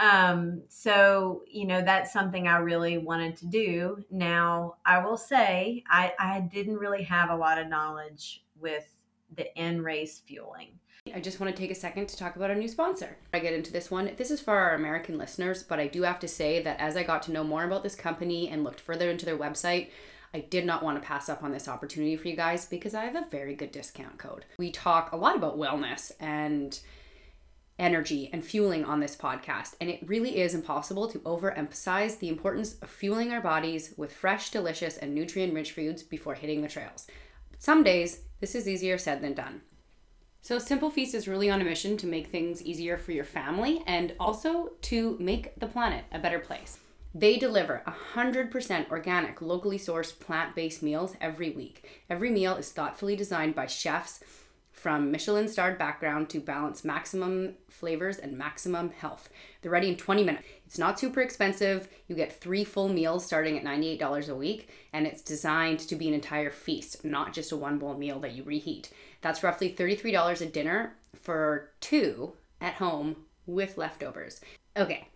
um, 0.00 0.62
so, 0.68 1.42
you 1.48 1.66
know, 1.66 1.82
that's 1.82 2.12
something 2.12 2.46
I 2.46 2.58
really 2.58 2.98
wanted 2.98 3.36
to 3.38 3.46
do. 3.46 4.04
Now, 4.10 4.76
I 4.86 5.04
will 5.04 5.16
say, 5.16 5.82
I, 5.88 6.12
I 6.18 6.40
didn't 6.40 6.76
really 6.76 7.02
have 7.04 7.30
a 7.30 7.36
lot 7.36 7.58
of 7.58 7.68
knowledge 7.68 8.44
with 8.60 8.86
the 9.34 9.54
in 9.58 9.82
race 9.82 10.20
fueling. 10.26 10.78
I 11.14 11.20
just 11.20 11.38
want 11.38 11.54
to 11.54 11.60
take 11.60 11.70
a 11.70 11.74
second 11.74 12.08
to 12.08 12.16
talk 12.16 12.36
about 12.36 12.48
our 12.48 12.56
new 12.56 12.68
sponsor. 12.68 13.18
I 13.34 13.38
get 13.38 13.52
into 13.52 13.70
this 13.70 13.90
one. 13.90 14.10
This 14.16 14.30
is 14.30 14.40
for 14.40 14.56
our 14.56 14.74
American 14.74 15.18
listeners, 15.18 15.62
but 15.62 15.78
I 15.78 15.86
do 15.86 16.02
have 16.02 16.18
to 16.20 16.28
say 16.28 16.62
that 16.62 16.80
as 16.80 16.96
I 16.96 17.02
got 17.02 17.22
to 17.24 17.32
know 17.32 17.44
more 17.44 17.64
about 17.64 17.82
this 17.82 17.94
company 17.94 18.48
and 18.48 18.64
looked 18.64 18.80
further 18.80 19.10
into 19.10 19.26
their 19.26 19.36
website, 19.36 19.90
I 20.32 20.40
did 20.40 20.64
not 20.64 20.82
want 20.82 21.00
to 21.00 21.06
pass 21.06 21.28
up 21.28 21.42
on 21.44 21.52
this 21.52 21.68
opportunity 21.68 22.16
for 22.16 22.28
you 22.28 22.36
guys 22.36 22.64
because 22.64 22.94
I 22.94 23.04
have 23.04 23.16
a 23.16 23.26
very 23.30 23.54
good 23.54 23.70
discount 23.70 24.16
code. 24.18 24.46
We 24.58 24.72
talk 24.72 25.12
a 25.12 25.16
lot 25.16 25.36
about 25.36 25.58
wellness 25.58 26.10
and 26.18 26.78
energy 27.78 28.30
and 28.32 28.44
fueling 28.44 28.84
on 28.84 28.98
this 28.98 29.14
podcast, 29.14 29.74
and 29.80 29.90
it 29.90 30.08
really 30.08 30.38
is 30.40 30.54
impossible 30.54 31.08
to 31.10 31.18
overemphasize 31.20 32.18
the 32.18 32.28
importance 32.28 32.76
of 32.82 32.88
fueling 32.88 33.32
our 33.32 33.40
bodies 33.40 33.92
with 33.96 34.12
fresh, 34.12 34.50
delicious, 34.50 34.96
and 34.96 35.14
nutrient 35.14 35.52
rich 35.52 35.72
foods 35.72 36.02
before 36.02 36.34
hitting 36.34 36.62
the 36.62 36.68
trails. 36.68 37.06
Some 37.58 37.82
days, 37.82 38.20
this 38.44 38.54
is 38.54 38.68
easier 38.68 38.98
said 38.98 39.22
than 39.22 39.32
done. 39.32 39.62
So, 40.42 40.58
Simple 40.58 40.90
Feast 40.90 41.14
is 41.14 41.26
really 41.26 41.48
on 41.48 41.62
a 41.62 41.64
mission 41.64 41.96
to 41.96 42.06
make 42.06 42.26
things 42.26 42.60
easier 42.60 42.98
for 42.98 43.12
your 43.12 43.24
family 43.24 43.82
and 43.86 44.12
also 44.20 44.72
to 44.82 45.16
make 45.18 45.58
the 45.58 45.66
planet 45.66 46.04
a 46.12 46.18
better 46.18 46.38
place. 46.38 46.78
They 47.14 47.38
deliver 47.38 47.82
100% 47.86 48.90
organic, 48.90 49.40
locally 49.40 49.78
sourced 49.78 50.20
plant 50.20 50.54
based 50.54 50.82
meals 50.82 51.16
every 51.22 51.52
week. 51.52 52.02
Every 52.10 52.28
meal 52.28 52.56
is 52.56 52.70
thoughtfully 52.70 53.16
designed 53.16 53.54
by 53.54 53.64
chefs 53.64 54.22
from 54.74 55.10
Michelin 55.10 55.48
starred 55.48 55.78
background 55.78 56.28
to 56.28 56.40
balance 56.40 56.84
maximum 56.84 57.54
flavors 57.70 58.18
and 58.18 58.36
maximum 58.36 58.90
health. 58.90 59.30
They're 59.62 59.70
ready 59.70 59.88
in 59.88 59.96
20 59.96 60.24
minutes. 60.24 60.46
It's 60.66 60.78
not 60.78 60.98
super 60.98 61.22
expensive. 61.22 61.88
You 62.08 62.16
get 62.16 62.38
three 62.38 62.64
full 62.64 62.88
meals 62.88 63.24
starting 63.24 63.56
at 63.56 63.64
$98 63.64 64.28
a 64.28 64.34
week, 64.34 64.68
and 64.92 65.06
it's 65.06 65.22
designed 65.22 65.78
to 65.80 65.96
be 65.96 66.08
an 66.08 66.14
entire 66.14 66.50
feast, 66.50 67.04
not 67.04 67.32
just 67.32 67.52
a 67.52 67.56
one 67.56 67.78
bowl 67.78 67.96
meal 67.96 68.18
that 68.20 68.32
you 68.32 68.42
reheat. 68.42 68.90
That's 69.22 69.42
roughly 69.42 69.72
$33 69.72 70.40
a 70.40 70.46
dinner 70.46 70.96
for 71.14 71.70
two 71.80 72.34
at 72.60 72.74
home 72.74 73.16
with 73.46 73.78
leftovers. 73.78 74.40
Okay, 74.76 75.08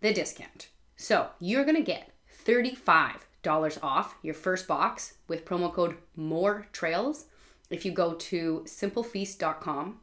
the 0.00 0.12
discount. 0.12 0.70
So 0.96 1.28
you're 1.38 1.64
gonna 1.64 1.82
get 1.82 2.10
$35 2.46 3.78
off 3.82 4.16
your 4.22 4.34
first 4.34 4.66
box 4.66 5.18
with 5.28 5.44
promo 5.44 5.72
code 5.72 5.96
MORE 6.16 6.66
TRAILS 6.72 7.26
if 7.74 7.84
you 7.84 7.90
go 7.90 8.14
to 8.14 8.62
simplefeast.com 8.66 9.98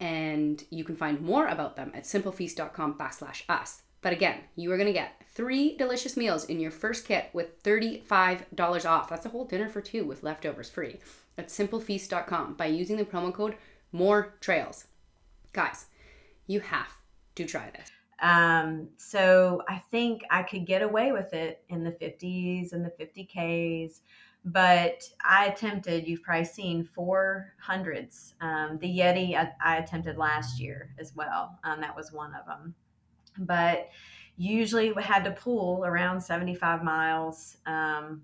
and 0.00 0.64
you 0.68 0.84
can 0.84 0.96
find 0.96 1.20
more 1.22 1.46
about 1.46 1.74
them 1.74 1.90
at 1.94 2.04
simplefeast.com 2.04 2.98
backslash 2.98 3.42
us. 3.48 3.82
But 4.02 4.12
again, 4.12 4.40
you 4.54 4.70
are 4.70 4.76
going 4.76 4.86
to 4.86 4.92
get 4.92 5.22
three 5.32 5.76
delicious 5.78 6.14
meals 6.14 6.44
in 6.44 6.60
your 6.60 6.70
first 6.70 7.06
kit 7.06 7.30
with 7.32 7.62
$35 7.62 8.86
off. 8.86 9.08
That's 9.08 9.24
a 9.24 9.30
whole 9.30 9.46
dinner 9.46 9.68
for 9.68 9.80
two 9.80 10.04
with 10.04 10.22
leftovers 10.22 10.68
free 10.68 10.98
at 11.38 11.48
simplefeast.com 11.48 12.54
by 12.54 12.66
using 12.66 12.98
the 12.98 13.04
promo 13.04 13.32
code 13.32 13.56
MORE 13.92 14.34
TRAILS. 14.40 14.84
Guys, 15.54 15.86
you 16.46 16.60
have 16.60 16.92
to 17.36 17.46
try 17.46 17.70
this. 17.70 17.90
Um, 18.20 18.88
so 18.98 19.62
I 19.68 19.82
think 19.90 20.22
I 20.30 20.42
could 20.42 20.66
get 20.66 20.82
away 20.82 21.12
with 21.12 21.32
it 21.32 21.62
in 21.70 21.82
the 21.82 21.92
50s 21.92 22.74
and 22.74 22.84
the 22.84 22.90
50Ks. 22.90 24.00
But 24.44 25.02
I 25.22 25.46
attempted, 25.46 26.08
you've 26.08 26.22
probably 26.22 26.46
seen 26.46 26.84
four 26.84 27.52
hundreds. 27.60 28.34
Um, 28.40 28.78
the 28.80 28.88
Yeti 28.88 29.34
I, 29.36 29.52
I, 29.62 29.76
attempted 29.76 30.16
last 30.16 30.58
year 30.58 30.94
as 30.98 31.14
well. 31.14 31.58
Um, 31.62 31.80
that 31.82 31.94
was 31.94 32.10
one 32.10 32.34
of 32.34 32.46
them. 32.46 32.74
But 33.38 33.90
usually 34.36 34.92
we 34.92 35.02
had 35.02 35.24
to 35.24 35.32
pull 35.32 35.84
around 35.84 36.20
75 36.20 36.82
miles. 36.82 37.58
Um, 37.66 38.22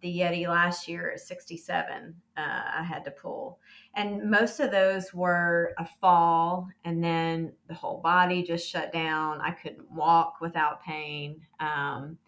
the 0.00 0.18
Yeti 0.18 0.48
last 0.48 0.88
year 0.88 1.12
at 1.12 1.20
67, 1.20 2.14
uh, 2.36 2.62
I 2.78 2.82
had 2.82 3.04
to 3.04 3.10
pull. 3.10 3.58
And 3.94 4.30
most 4.30 4.60
of 4.60 4.70
those 4.70 5.14
were 5.14 5.74
a 5.78 5.86
fall, 6.00 6.68
and 6.84 7.02
then 7.02 7.52
the 7.68 7.74
whole 7.74 8.00
body 8.00 8.42
just 8.42 8.68
shut 8.68 8.92
down. 8.92 9.40
I 9.40 9.52
couldn't 9.52 9.90
walk 9.90 10.40
without 10.40 10.82
pain. 10.82 11.40
Um, 11.60 12.18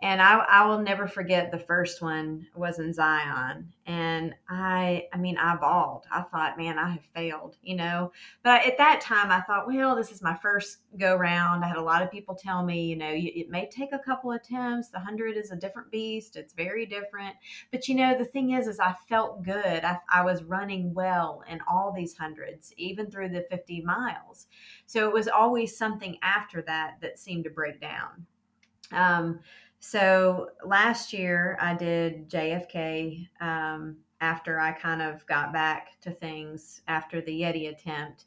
and 0.00 0.22
I, 0.22 0.36
I 0.38 0.66
will 0.66 0.78
never 0.78 1.08
forget 1.08 1.50
the 1.50 1.58
first 1.58 2.00
one 2.00 2.46
was 2.54 2.78
in 2.78 2.92
Zion. 2.92 3.72
And 3.84 4.32
I, 4.48 5.08
I 5.12 5.16
mean, 5.16 5.36
I 5.38 5.56
bawled. 5.56 6.04
I 6.12 6.22
thought, 6.22 6.56
man, 6.56 6.78
I 6.78 6.90
have 6.90 7.04
failed, 7.16 7.56
you 7.62 7.74
know. 7.74 8.12
But 8.44 8.64
at 8.64 8.78
that 8.78 9.00
time, 9.00 9.32
I 9.32 9.40
thought, 9.40 9.66
well, 9.66 9.96
this 9.96 10.12
is 10.12 10.22
my 10.22 10.36
first 10.36 10.78
go 10.98 11.16
round. 11.16 11.64
I 11.64 11.68
had 11.68 11.78
a 11.78 11.82
lot 11.82 12.02
of 12.02 12.12
people 12.12 12.36
tell 12.36 12.64
me, 12.64 12.84
you 12.84 12.94
know, 12.94 13.10
it 13.10 13.50
may 13.50 13.68
take 13.68 13.92
a 13.92 13.98
couple 13.98 14.30
attempts. 14.30 14.90
The 14.90 15.00
hundred 15.00 15.36
is 15.36 15.50
a 15.50 15.56
different 15.56 15.90
beast. 15.90 16.36
It's 16.36 16.52
very 16.52 16.86
different. 16.86 17.34
But 17.72 17.88
you 17.88 17.96
know, 17.96 18.16
the 18.16 18.24
thing 18.24 18.52
is, 18.52 18.68
is 18.68 18.78
I 18.78 18.94
felt 19.08 19.42
good. 19.48 19.84
I, 19.84 19.98
I 20.12 20.22
was 20.22 20.42
running 20.42 20.92
well 20.92 21.42
in 21.48 21.60
all 21.66 21.92
these 21.92 22.16
hundreds, 22.16 22.72
even 22.76 23.10
through 23.10 23.30
the 23.30 23.46
50 23.50 23.80
miles. 23.82 24.46
So 24.86 25.08
it 25.08 25.12
was 25.14 25.28
always 25.28 25.76
something 25.76 26.18
after 26.22 26.62
that 26.62 26.96
that 27.00 27.18
seemed 27.18 27.44
to 27.44 27.50
break 27.50 27.80
down. 27.80 28.26
Um, 28.92 29.40
so 29.80 30.50
last 30.64 31.12
year 31.12 31.56
I 31.60 31.74
did 31.74 32.28
JFK 32.28 33.26
um, 33.40 33.96
after 34.20 34.60
I 34.60 34.72
kind 34.72 35.00
of 35.00 35.24
got 35.26 35.52
back 35.52 35.98
to 36.02 36.10
things 36.10 36.82
after 36.86 37.20
the 37.20 37.40
Yeti 37.40 37.70
attempt 37.70 38.26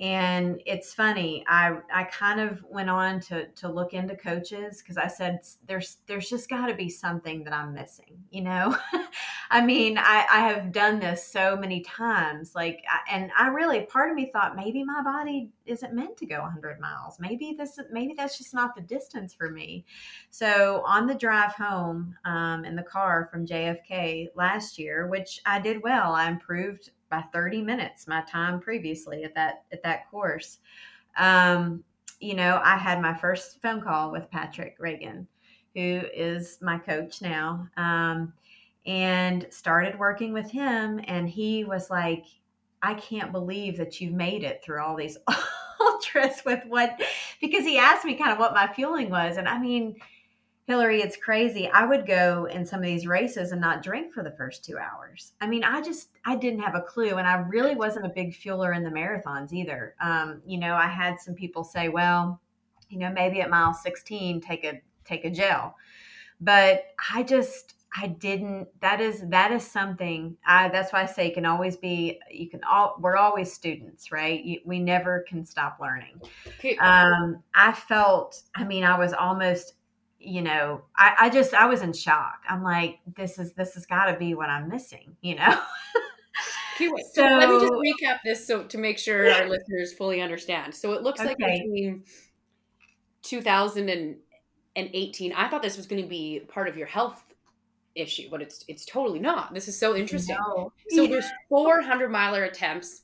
and 0.00 0.60
it's 0.66 0.92
funny 0.92 1.44
i 1.46 1.76
i 1.92 2.02
kind 2.04 2.40
of 2.40 2.64
went 2.68 2.90
on 2.90 3.20
to 3.20 3.46
to 3.50 3.68
look 3.68 3.94
into 3.94 4.16
coaches 4.16 4.82
because 4.82 4.96
i 4.96 5.06
said 5.06 5.38
there's 5.66 5.98
there's 6.06 6.28
just 6.28 6.50
got 6.50 6.66
to 6.66 6.74
be 6.74 6.88
something 6.88 7.44
that 7.44 7.52
i'm 7.52 7.72
missing 7.72 8.18
you 8.30 8.42
know 8.42 8.76
i 9.50 9.64
mean 9.64 9.98
i 9.98 10.26
i 10.32 10.40
have 10.40 10.72
done 10.72 10.98
this 10.98 11.26
so 11.26 11.56
many 11.56 11.80
times 11.80 12.54
like 12.54 12.82
and 13.10 13.30
i 13.38 13.48
really 13.48 13.82
part 13.82 14.10
of 14.10 14.16
me 14.16 14.30
thought 14.32 14.56
maybe 14.56 14.84
my 14.84 15.02
body 15.02 15.50
isn't 15.66 15.94
meant 15.94 16.16
to 16.16 16.26
go 16.26 16.40
100 16.40 16.80
miles. 16.80 17.18
Maybe 17.18 17.54
this 17.56 17.78
maybe 17.90 18.14
that's 18.14 18.38
just 18.38 18.54
not 18.54 18.74
the 18.74 18.82
distance 18.82 19.32
for 19.32 19.50
me. 19.50 19.84
So 20.30 20.82
on 20.86 21.06
the 21.06 21.14
drive 21.14 21.52
home 21.52 22.16
um, 22.24 22.64
in 22.64 22.76
the 22.76 22.82
car 22.82 23.28
from 23.30 23.46
jfk 23.46 24.28
last 24.34 24.78
year 24.78 25.06
which 25.08 25.40
i 25.46 25.58
did 25.58 25.82
well 25.82 26.14
i 26.14 26.28
improved 26.28 26.90
by 27.10 27.22
30 27.32 27.62
minutes 27.62 28.06
my 28.06 28.22
time 28.22 28.60
previously 28.60 29.24
at 29.24 29.34
that 29.34 29.64
at 29.72 29.82
that 29.82 30.10
course. 30.10 30.58
Um, 31.16 31.84
you 32.20 32.34
know 32.34 32.60
i 32.64 32.76
had 32.76 33.00
my 33.02 33.14
first 33.14 33.60
phone 33.60 33.82
call 33.82 34.10
with 34.10 34.30
patrick 34.30 34.76
reagan 34.78 35.26
who 35.74 36.02
is 36.14 36.58
my 36.62 36.78
coach 36.78 37.20
now. 37.20 37.68
Um, 37.76 38.32
and 38.86 39.46
started 39.50 39.98
working 39.98 40.32
with 40.32 40.50
him 40.50 41.00
and 41.04 41.28
he 41.28 41.64
was 41.64 41.90
like 41.90 42.24
i 42.82 42.94
can't 42.94 43.32
believe 43.32 43.76
that 43.76 44.00
you've 44.00 44.12
made 44.12 44.44
it 44.44 44.62
through 44.62 44.82
all 44.82 44.96
these 44.96 45.16
ultras 45.80 46.42
with 46.44 46.62
what 46.66 47.00
because 47.40 47.64
he 47.64 47.78
asked 47.78 48.04
me 48.04 48.14
kind 48.14 48.32
of 48.32 48.38
what 48.38 48.54
my 48.54 48.66
fueling 48.66 49.10
was 49.10 49.36
and 49.36 49.48
i 49.48 49.58
mean 49.58 49.96
Hillary, 50.66 51.02
it's 51.02 51.16
crazy. 51.16 51.68
I 51.68 51.84
would 51.84 52.06
go 52.06 52.46
in 52.46 52.64
some 52.64 52.80
of 52.80 52.86
these 52.86 53.06
races 53.06 53.52
and 53.52 53.60
not 53.60 53.82
drink 53.82 54.14
for 54.14 54.22
the 54.22 54.30
first 54.30 54.64
two 54.64 54.78
hours. 54.78 55.32
I 55.42 55.46
mean, 55.46 55.62
I 55.62 55.82
just 55.82 56.08
I 56.24 56.36
didn't 56.36 56.60
have 56.60 56.74
a 56.74 56.80
clue, 56.80 57.16
and 57.16 57.26
I 57.26 57.34
really 57.34 57.74
wasn't 57.74 58.06
a 58.06 58.10
big 58.10 58.34
fueler 58.34 58.74
in 58.74 58.82
the 58.82 58.88
marathons 58.88 59.52
either. 59.52 59.94
Um, 60.00 60.40
you 60.46 60.56
know, 60.56 60.74
I 60.74 60.86
had 60.86 61.20
some 61.20 61.34
people 61.34 61.64
say, 61.64 61.90
"Well, 61.90 62.40
you 62.88 62.98
know, 62.98 63.12
maybe 63.12 63.42
at 63.42 63.50
mile 63.50 63.74
16, 63.74 64.40
take 64.40 64.64
a 64.64 64.80
take 65.04 65.26
a 65.26 65.30
gel," 65.30 65.76
but 66.40 66.84
I 67.12 67.22
just 67.24 67.74
I 67.96 68.08
didn't. 68.08 68.68
That 68.80 69.00
is 69.00 69.22
that 69.28 69.52
is 69.52 69.64
something. 69.64 70.36
I 70.46 70.68
that's 70.68 70.92
why 70.92 71.02
I 71.02 71.06
say 71.06 71.28
you 71.28 71.34
can 71.34 71.46
always 71.46 71.76
be. 71.76 72.18
You 72.30 72.50
can 72.50 72.64
all. 72.64 72.96
We're 72.98 73.16
always 73.16 73.52
students, 73.52 74.10
right? 74.10 74.42
You, 74.42 74.60
we 74.64 74.80
never 74.80 75.24
can 75.28 75.44
stop 75.44 75.78
learning. 75.80 76.20
Um, 76.80 77.42
I 77.54 77.72
felt. 77.72 78.42
I 78.56 78.64
mean, 78.64 78.82
I 78.82 78.98
was 78.98 79.12
almost 79.12 79.74
you 80.24 80.42
know, 80.42 80.82
I, 80.96 81.14
I 81.20 81.30
just 81.30 81.54
I 81.54 81.66
was 81.66 81.82
in 81.82 81.92
shock. 81.92 82.42
I'm 82.48 82.62
like, 82.62 83.00
this 83.16 83.38
is 83.38 83.52
this 83.52 83.74
has 83.74 83.84
got 83.86 84.06
to 84.06 84.18
be 84.18 84.34
what 84.34 84.50
I'm 84.50 84.68
missing, 84.68 85.16
you 85.20 85.36
know. 85.36 85.60
so, 87.12 87.22
let 87.22 87.48
me 87.48 87.60
just 87.60 87.72
recap 87.72 88.18
this 88.24 88.44
so 88.46 88.64
to 88.64 88.78
make 88.78 88.98
sure 88.98 89.30
our 89.30 89.48
listeners 89.48 89.92
fully 89.92 90.20
understand. 90.20 90.74
So 90.74 90.92
it 90.92 91.02
looks 91.02 91.20
okay. 91.20 91.28
like 91.28 91.38
between 91.38 92.02
2018, 93.22 95.32
I 95.32 95.48
thought 95.48 95.62
this 95.62 95.76
was 95.76 95.86
going 95.86 96.02
to 96.02 96.08
be 96.08 96.40
part 96.48 96.66
of 96.68 96.76
your 96.76 96.88
health 96.88 97.22
issue, 97.94 98.28
but 98.30 98.42
it's 98.42 98.64
it's 98.68 98.84
totally 98.84 99.20
not. 99.20 99.54
This 99.54 99.68
is 99.68 99.78
so 99.78 99.94
interesting. 99.96 100.36
No. 100.38 100.72
So 100.90 101.02
yeah. 101.02 101.08
there's 101.08 101.30
400 101.48 102.10
miler 102.10 102.44
attempts 102.44 103.02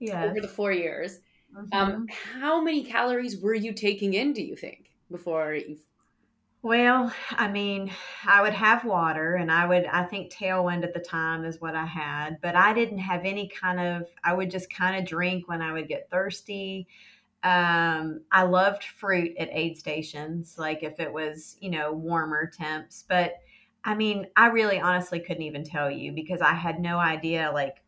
yes. 0.00 0.28
over 0.28 0.40
the 0.40 0.48
four 0.48 0.72
years. 0.72 1.20
Um, 1.56 1.68
mm-hmm. 1.68 1.76
Um, 1.76 2.08
how 2.40 2.60
many 2.62 2.84
calories 2.84 3.38
were 3.38 3.54
you 3.54 3.72
taking 3.72 4.14
in? 4.14 4.32
Do 4.32 4.42
you 4.42 4.56
think 4.56 4.90
before 5.10 5.54
you 5.54 5.76
well, 6.62 7.12
I 7.32 7.48
mean, 7.48 7.90
I 8.24 8.40
would 8.40 8.52
have 8.52 8.84
water 8.84 9.34
and 9.34 9.50
I 9.50 9.66
would, 9.66 9.84
I 9.86 10.04
think 10.04 10.32
tailwind 10.32 10.84
at 10.84 10.94
the 10.94 11.00
time 11.00 11.44
is 11.44 11.60
what 11.60 11.74
I 11.74 11.84
had, 11.84 12.38
but 12.40 12.54
I 12.54 12.72
didn't 12.72 12.98
have 12.98 13.24
any 13.24 13.48
kind 13.48 13.80
of, 13.80 14.08
I 14.22 14.32
would 14.32 14.48
just 14.48 14.72
kind 14.72 14.96
of 14.96 15.04
drink 15.04 15.48
when 15.48 15.60
I 15.60 15.72
would 15.72 15.88
get 15.88 16.08
thirsty. 16.08 16.86
Um, 17.42 18.20
I 18.30 18.44
loved 18.44 18.84
fruit 18.84 19.32
at 19.38 19.48
aid 19.50 19.76
stations, 19.76 20.54
like 20.56 20.84
if 20.84 21.00
it 21.00 21.12
was, 21.12 21.56
you 21.60 21.68
know, 21.68 21.90
warmer 21.92 22.46
temps. 22.46 23.04
But 23.08 23.40
I 23.84 23.94
mean, 23.94 24.26
I 24.36 24.46
really 24.46 24.80
honestly 24.80 25.20
couldn't 25.20 25.42
even 25.42 25.64
tell 25.64 25.90
you 25.90 26.12
because 26.12 26.40
I 26.40 26.52
had 26.52 26.80
no 26.80 26.98
idea, 26.98 27.50
like, 27.52 27.82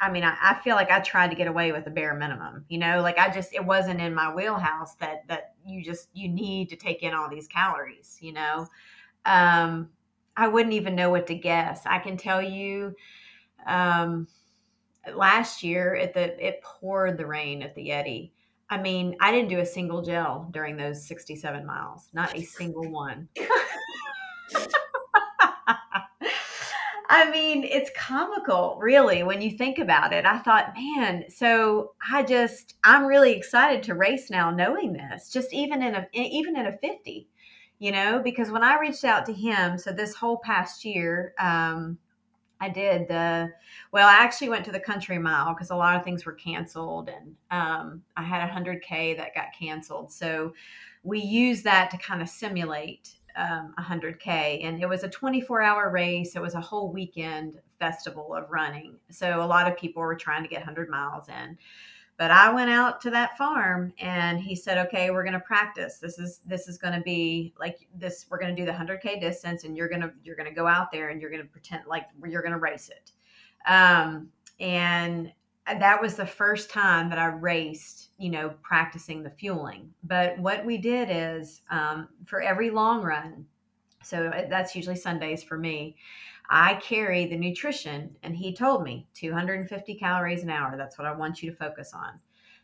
I 0.00 0.10
mean, 0.10 0.24
I, 0.24 0.36
I, 0.40 0.60
feel 0.62 0.76
like 0.76 0.90
I 0.90 1.00
tried 1.00 1.30
to 1.30 1.36
get 1.36 1.46
away 1.46 1.72
with 1.72 1.84
the 1.84 1.90
bare 1.90 2.14
minimum, 2.14 2.64
you 2.68 2.78
know, 2.78 3.00
like 3.02 3.18
I 3.18 3.32
just, 3.32 3.52
it 3.52 3.64
wasn't 3.64 4.00
in 4.00 4.14
my 4.14 4.32
wheelhouse 4.34 4.94
that, 4.96 5.26
that 5.28 5.54
you 5.64 5.82
just, 5.82 6.08
you 6.12 6.28
need 6.28 6.68
to 6.70 6.76
take 6.76 7.02
in 7.02 7.14
all 7.14 7.28
these 7.28 7.48
calories, 7.48 8.18
you 8.20 8.32
know? 8.32 8.66
Um, 9.24 9.90
I 10.36 10.48
wouldn't 10.48 10.74
even 10.74 10.94
know 10.94 11.10
what 11.10 11.26
to 11.28 11.34
guess. 11.34 11.82
I 11.86 11.98
can 11.98 12.16
tell 12.16 12.42
you, 12.42 12.94
um, 13.66 14.26
last 15.14 15.62
year 15.62 15.94
at 15.96 16.14
the, 16.14 16.44
it 16.44 16.62
poured 16.62 17.18
the 17.18 17.26
rain 17.26 17.62
at 17.62 17.74
the 17.74 17.88
Yeti. 17.88 18.30
I 18.70 18.80
mean, 18.80 19.16
I 19.20 19.30
didn't 19.30 19.50
do 19.50 19.58
a 19.58 19.66
single 19.66 20.02
gel 20.02 20.48
during 20.52 20.76
those 20.76 21.04
67 21.06 21.66
miles, 21.66 22.08
not 22.12 22.36
a 22.36 22.42
single 22.42 22.90
one. 22.90 23.28
I 27.12 27.30
mean, 27.30 27.62
it's 27.62 27.90
comical, 27.94 28.78
really, 28.80 29.22
when 29.22 29.42
you 29.42 29.50
think 29.50 29.78
about 29.78 30.14
it. 30.14 30.24
I 30.24 30.38
thought, 30.38 30.72
man, 30.74 31.24
so 31.28 31.92
I 32.10 32.22
just 32.22 32.76
I'm 32.84 33.04
really 33.04 33.34
excited 33.34 33.82
to 33.82 33.94
race 33.94 34.30
now, 34.30 34.50
knowing 34.50 34.94
this. 34.94 35.28
Just 35.30 35.52
even 35.52 35.82
in 35.82 35.94
a 35.94 36.08
even 36.14 36.56
in 36.56 36.66
a 36.66 36.78
fifty, 36.78 37.28
you 37.78 37.92
know, 37.92 38.22
because 38.24 38.50
when 38.50 38.64
I 38.64 38.80
reached 38.80 39.04
out 39.04 39.26
to 39.26 39.32
him, 39.34 39.76
so 39.76 39.92
this 39.92 40.14
whole 40.14 40.38
past 40.38 40.86
year, 40.86 41.34
um, 41.38 41.98
I 42.62 42.70
did 42.70 43.08
the 43.08 43.52
well. 43.92 44.08
I 44.08 44.14
actually 44.24 44.48
went 44.48 44.64
to 44.64 44.72
the 44.72 44.80
country 44.80 45.18
mile 45.18 45.52
because 45.52 45.70
a 45.70 45.76
lot 45.76 45.96
of 45.96 46.04
things 46.04 46.24
were 46.24 46.32
canceled, 46.32 47.10
and 47.10 47.34
um, 47.50 48.02
I 48.16 48.22
had 48.22 48.42
a 48.42 48.50
hundred 48.50 48.80
k 48.80 49.12
that 49.16 49.34
got 49.34 49.48
canceled. 49.58 50.10
So 50.10 50.54
we 51.02 51.20
used 51.20 51.64
that 51.64 51.90
to 51.90 51.98
kind 51.98 52.22
of 52.22 52.28
simulate 52.30 53.10
um, 53.36 53.74
100K. 53.78 54.64
And 54.64 54.82
it 54.82 54.88
was 54.88 55.04
a 55.04 55.08
24 55.08 55.62
hour 55.62 55.90
race. 55.90 56.36
It 56.36 56.42
was 56.42 56.54
a 56.54 56.60
whole 56.60 56.92
weekend 56.92 57.60
festival 57.78 58.34
of 58.34 58.50
running. 58.50 58.96
So 59.10 59.42
a 59.42 59.46
lot 59.46 59.70
of 59.70 59.76
people 59.76 60.02
were 60.02 60.14
trying 60.14 60.42
to 60.42 60.48
get 60.48 60.60
100 60.60 60.88
miles 60.88 61.28
in. 61.28 61.58
But 62.18 62.30
I 62.30 62.52
went 62.52 62.70
out 62.70 63.00
to 63.02 63.10
that 63.10 63.36
farm 63.36 63.92
and 63.98 64.38
he 64.38 64.54
said, 64.54 64.78
"Okay, 64.86 65.10
we're 65.10 65.24
going 65.24 65.32
to 65.32 65.40
practice. 65.40 65.98
This 65.98 66.18
is 66.18 66.40
this 66.46 66.68
is 66.68 66.78
going 66.78 66.94
to 66.94 67.00
be 67.00 67.52
like 67.58 67.88
this. 67.96 68.26
We're 68.30 68.38
going 68.38 68.54
to 68.54 68.60
do 68.60 68.66
the 68.66 68.72
100k 68.72 69.20
distance, 69.20 69.64
and 69.64 69.76
you're 69.76 69.88
gonna 69.88 70.12
you're 70.22 70.36
gonna 70.36 70.54
go 70.54 70.66
out 70.68 70.92
there 70.92 71.08
and 71.08 71.20
you're 71.20 71.30
going 71.30 71.42
to 71.42 71.48
pretend 71.48 71.82
like 71.88 72.06
you're 72.24 72.42
going 72.42 72.52
to 72.52 72.58
race 72.58 72.90
it." 72.90 73.10
Um, 73.68 74.28
and 74.60 75.32
that 75.66 76.00
was 76.00 76.16
the 76.16 76.26
first 76.26 76.70
time 76.70 77.08
that 77.10 77.18
I 77.18 77.26
raced, 77.26 78.10
you 78.18 78.30
know, 78.30 78.54
practicing 78.62 79.22
the 79.22 79.30
fueling. 79.30 79.90
But 80.02 80.38
what 80.38 80.64
we 80.64 80.78
did 80.78 81.08
is 81.10 81.62
um, 81.70 82.08
for 82.26 82.42
every 82.42 82.70
long 82.70 83.02
run, 83.02 83.46
so 84.02 84.26
uh, 84.26 84.48
that's 84.48 84.74
usually 84.74 84.96
Sundays 84.96 85.42
for 85.42 85.56
me, 85.56 85.96
I 86.50 86.74
carry 86.82 87.26
the 87.26 87.36
nutrition. 87.36 88.16
And 88.24 88.36
he 88.36 88.52
told 88.54 88.82
me 88.82 89.06
250 89.14 89.94
calories 89.94 90.42
an 90.42 90.50
hour. 90.50 90.76
That's 90.76 90.98
what 90.98 91.06
I 91.06 91.12
want 91.12 91.42
you 91.42 91.50
to 91.50 91.56
focus 91.56 91.92
on. 91.94 92.18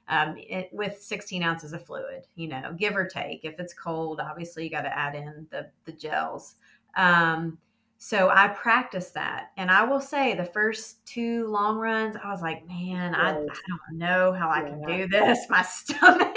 um, 0.09 0.37
it, 0.39 0.71
with 0.73 1.01
16 1.01 1.43
ounces 1.43 1.73
of 1.73 1.85
fluid, 1.85 2.27
you 2.35 2.49
know, 2.49 2.75
give 2.77 2.97
or 2.97 3.07
take. 3.07 3.45
If 3.45 3.61
it's 3.61 3.75
cold, 3.75 4.21
obviously 4.21 4.65
you 4.65 4.71
got 4.71 4.83
to 4.83 4.99
add 4.99 5.15
in 5.15 5.47
the, 5.51 5.71
the 5.85 5.93
gels. 5.93 6.57
Um, 6.97 7.59
so 7.99 8.31
I 8.31 8.49
practiced 8.49 9.15
that. 9.15 9.51
And 9.57 9.73
I 9.73 9.83
will 9.83 10.01
say 10.01 10.35
the 10.35 10.45
first 10.45 11.05
two 11.05 11.49
long 11.49 11.79
runs, 11.79 12.17
I 12.23 12.31
was 12.31 12.41
like, 12.41 12.67
man, 12.69 13.13
I, 13.13 13.31
I 13.31 13.33
don't 13.33 13.99
know 13.99 14.33
how 14.33 14.49
I 14.51 14.63
can 14.63 14.81
do 14.83 15.09
this. 15.09 15.47
My 15.51 15.63
stomach, 15.63 16.37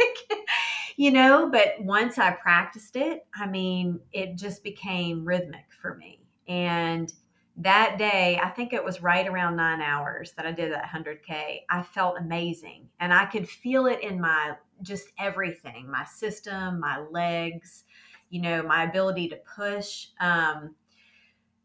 you 0.97 1.11
know, 1.11 1.49
but 1.51 1.75
once 1.79 2.17
I 2.17 2.31
practiced 2.31 2.95
it, 2.95 3.27
I 3.35 3.45
mean, 3.45 3.99
it 4.11 4.35
just 4.37 4.63
became 4.63 5.23
rhythmic 5.23 5.65
for 5.79 5.95
me. 5.95 6.23
And 6.47 7.13
that 7.57 7.99
day, 7.99 8.39
I 8.41 8.49
think 8.49 8.73
it 8.73 8.83
was 8.83 9.03
right 9.03 9.27
around 9.27 9.55
nine 9.55 9.81
hours 9.81 10.31
that 10.37 10.47
I 10.47 10.51
did 10.51 10.71
that 10.71 10.85
100K. 10.85 11.59
I 11.69 11.83
felt 11.83 12.17
amazing. 12.17 12.89
And 12.99 13.13
I 13.13 13.25
could 13.25 13.47
feel 13.47 13.85
it 13.85 14.01
in 14.01 14.19
my 14.19 14.55
just 14.81 15.09
everything 15.19 15.89
my 15.91 16.05
system, 16.05 16.79
my 16.79 16.99
legs, 17.11 17.83
you 18.31 18.41
know, 18.41 18.63
my 18.63 18.85
ability 18.85 19.29
to 19.29 19.39
push. 19.55 20.07
Um, 20.19 20.73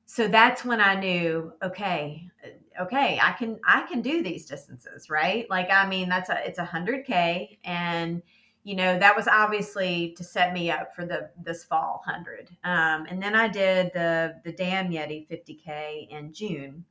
so 0.06 0.28
that's 0.28 0.64
when 0.64 0.80
I 0.80 0.94
knew, 0.94 1.52
okay, 1.62 2.28
okay, 2.80 3.18
I 3.20 3.32
can 3.32 3.58
I 3.66 3.82
can 3.82 4.02
do 4.02 4.22
these 4.22 4.46
distances, 4.46 5.10
right? 5.10 5.48
Like 5.50 5.70
I 5.70 5.88
mean, 5.88 6.08
that's 6.08 6.30
a 6.30 6.46
it's 6.46 6.58
a 6.58 6.64
hundred 6.64 7.04
K 7.04 7.58
and 7.64 8.22
you 8.66 8.74
know 8.74 8.98
that 8.98 9.14
was 9.14 9.28
obviously 9.28 10.12
to 10.16 10.24
set 10.24 10.52
me 10.52 10.72
up 10.72 10.92
for 10.94 11.06
the 11.06 11.30
this 11.40 11.62
fall 11.62 12.02
100 12.04 12.50
um, 12.64 13.06
and 13.08 13.22
then 13.22 13.36
i 13.36 13.46
did 13.46 13.92
the 13.94 14.34
the 14.44 14.50
Dam 14.50 14.90
Yeti 14.90 15.26
50k 15.28 16.08
in 16.08 16.32
june 16.32 16.84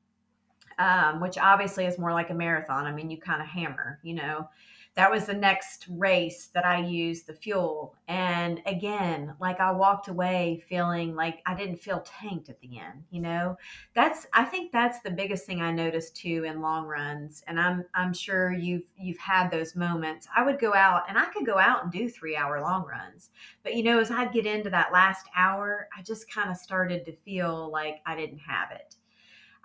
um, 0.79 1.19
which 1.19 1.37
obviously 1.37 1.85
is 1.85 1.97
more 1.97 2.11
like 2.11 2.29
a 2.29 2.33
marathon. 2.33 2.85
I 2.85 2.93
mean 2.93 3.09
you 3.09 3.17
kind 3.17 3.41
of 3.41 3.47
hammer 3.47 3.99
you 4.03 4.15
know 4.15 4.47
that 4.95 5.11
was 5.11 5.25
the 5.25 5.33
next 5.33 5.85
race 5.89 6.47
that 6.53 6.65
I 6.65 6.79
used 6.79 7.27
the 7.27 7.33
fuel. 7.33 7.95
And 8.07 8.61
again, 8.65 9.35
like 9.41 9.59
I 9.59 9.71
walked 9.71 10.07
away 10.07 10.63
feeling 10.69 11.15
like 11.15 11.41
I 11.45 11.53
didn't 11.53 11.77
feel 11.81 12.05
tanked 12.05 12.49
at 12.49 12.61
the 12.61 12.79
end, 12.79 13.03
you 13.09 13.21
know? 13.21 13.57
That's 13.93 14.25
I 14.33 14.45
think 14.45 14.71
that's 14.71 15.01
the 15.01 15.11
biggest 15.11 15.45
thing 15.45 15.61
I 15.61 15.71
noticed 15.71 16.15
too 16.15 16.45
in 16.47 16.61
long 16.61 16.85
runs. 16.85 17.43
And 17.47 17.59
I'm 17.59 17.83
I'm 17.93 18.13
sure 18.13 18.53
you've 18.53 18.83
you've 18.97 19.17
had 19.17 19.51
those 19.51 19.75
moments. 19.75 20.29
I 20.35 20.43
would 20.43 20.59
go 20.59 20.73
out 20.73 21.03
and 21.09 21.17
I 21.17 21.25
could 21.25 21.45
go 21.45 21.59
out 21.59 21.83
and 21.83 21.91
do 21.91 22.09
3-hour 22.09 22.61
long 22.61 22.85
runs. 22.85 23.31
But 23.63 23.75
you 23.75 23.83
know, 23.83 23.99
as 23.99 24.11
I'd 24.11 24.31
get 24.31 24.45
into 24.45 24.69
that 24.69 24.93
last 24.93 25.27
hour, 25.35 25.89
I 25.97 26.03
just 26.03 26.31
kind 26.31 26.49
of 26.49 26.55
started 26.55 27.03
to 27.05 27.11
feel 27.11 27.69
like 27.69 28.01
I 28.05 28.15
didn't 28.15 28.39
have 28.39 28.71
it. 28.71 28.95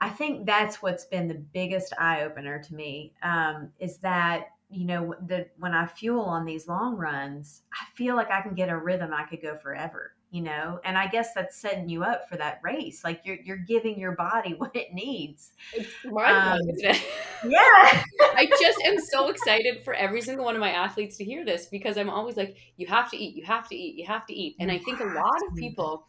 I 0.01 0.09
think 0.09 0.47
that's 0.47 0.83
what's 0.83 1.05
been 1.05 1.29
the 1.29 1.35
biggest 1.35 1.93
eye 1.99 2.23
opener 2.23 2.61
to 2.61 2.75
me 2.75 3.13
um, 3.23 3.71
is 3.79 3.99
that 3.99 4.47
you 4.71 4.87
know 4.87 5.15
the 5.27 5.47
when 5.59 5.75
i 5.75 5.87
fuel 5.87 6.23
on 6.23 6.45
these 6.45 6.69
long 6.69 6.97
runs 6.97 7.63
i 7.73 7.85
feel 7.95 8.17
like 8.17 8.31
i 8.31 8.41
can 8.41 8.55
get 8.55 8.69
a 8.69 8.77
rhythm 8.77 9.13
i 9.13 9.25
could 9.25 9.43
go 9.43 9.57
forever 9.57 10.13
you 10.33 10.43
know? 10.43 10.79
And 10.85 10.97
i 10.97 11.09
guess 11.09 11.35
that's 11.35 11.57
setting 11.57 11.89
you 11.89 12.05
up 12.05 12.29
for 12.29 12.37
that 12.37 12.61
race 12.63 13.03
like 13.03 13.21
you're 13.25 13.39
you're 13.45 13.57
giving 13.57 13.99
your 13.99 14.13
body 14.13 14.55
what 14.59 14.75
it 14.75 14.95
needs. 14.95 15.53
It's 15.73 15.89
um, 16.07 16.59
it? 16.63 17.03
yeah. 17.45 18.05
I 18.21 18.49
just 18.61 18.81
am 18.83 18.99
so 19.01 19.29
excited 19.29 19.85
for 19.85 19.93
every 19.95 20.21
single 20.21 20.45
one 20.45 20.55
of 20.55 20.61
my 20.61 20.71
athletes 20.71 21.17
to 21.17 21.25
hear 21.25 21.45
this 21.45 21.67
because 21.67 21.97
i'm 21.97 22.11
always 22.11 22.37
like 22.37 22.57
you 22.77 22.87
have 22.87 23.11
to 23.11 23.17
eat 23.17 23.35
you 23.35 23.45
have 23.45 23.69
to 23.69 23.77
eat 23.77 23.97
you 23.97 24.07
have 24.07 24.25
to 24.27 24.35
eat. 24.35 24.57
And 24.61 24.71
i 24.71 24.79
think 24.79 25.01
a 25.01 25.05
lot 25.05 25.41
of 25.49 25.57
people 25.57 26.07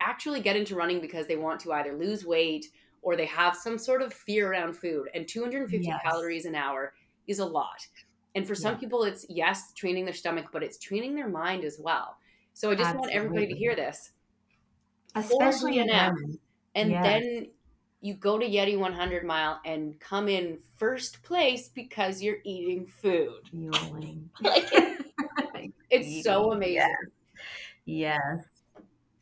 actually 0.00 0.40
get 0.40 0.56
into 0.56 0.74
running 0.74 1.00
because 1.00 1.26
they 1.26 1.36
want 1.36 1.60
to 1.60 1.72
either 1.72 1.96
lose 1.96 2.26
weight 2.26 2.66
or 3.00 3.16
they 3.16 3.26
have 3.26 3.54
some 3.54 3.78
sort 3.78 4.02
of 4.02 4.12
fear 4.12 4.50
around 4.50 4.74
food. 4.74 5.08
And 5.14 5.28
250 5.28 5.86
yes. 5.86 6.00
calories 6.02 6.46
an 6.46 6.54
hour 6.54 6.94
is 7.26 7.38
a 7.38 7.44
lot. 7.44 7.86
And 8.34 8.46
for 8.46 8.54
some 8.54 8.74
yeah. 8.74 8.80
people, 8.80 9.04
it's 9.04 9.26
yes, 9.28 9.72
training 9.74 10.04
their 10.04 10.14
stomach, 10.14 10.46
but 10.52 10.62
it's 10.62 10.78
training 10.78 11.14
their 11.14 11.28
mind 11.28 11.64
as 11.64 11.78
well. 11.78 12.16
So 12.52 12.70
I 12.70 12.74
just 12.74 12.90
Absolutely. 12.90 13.00
want 13.00 13.12
everybody 13.12 13.46
to 13.48 13.54
hear 13.54 13.76
this. 13.76 14.10
Especially 15.14 15.78
in 15.78 15.88
and 16.76 16.90
yes. 16.90 17.04
then 17.04 17.46
you 18.00 18.14
go 18.14 18.38
to 18.38 18.44
Yeti 18.44 18.78
100 18.78 19.24
mile 19.24 19.60
and 19.64 19.98
come 20.00 20.28
in 20.28 20.58
first 20.76 21.22
place 21.22 21.68
because 21.68 22.20
you're 22.20 22.38
eating 22.44 22.86
food. 22.86 23.40
like, 24.42 25.72
it's 25.88 26.06
Eating. 26.06 26.22
so 26.22 26.52
amazing. 26.52 26.94
Yes. 27.86 28.20
yes. 28.26 28.44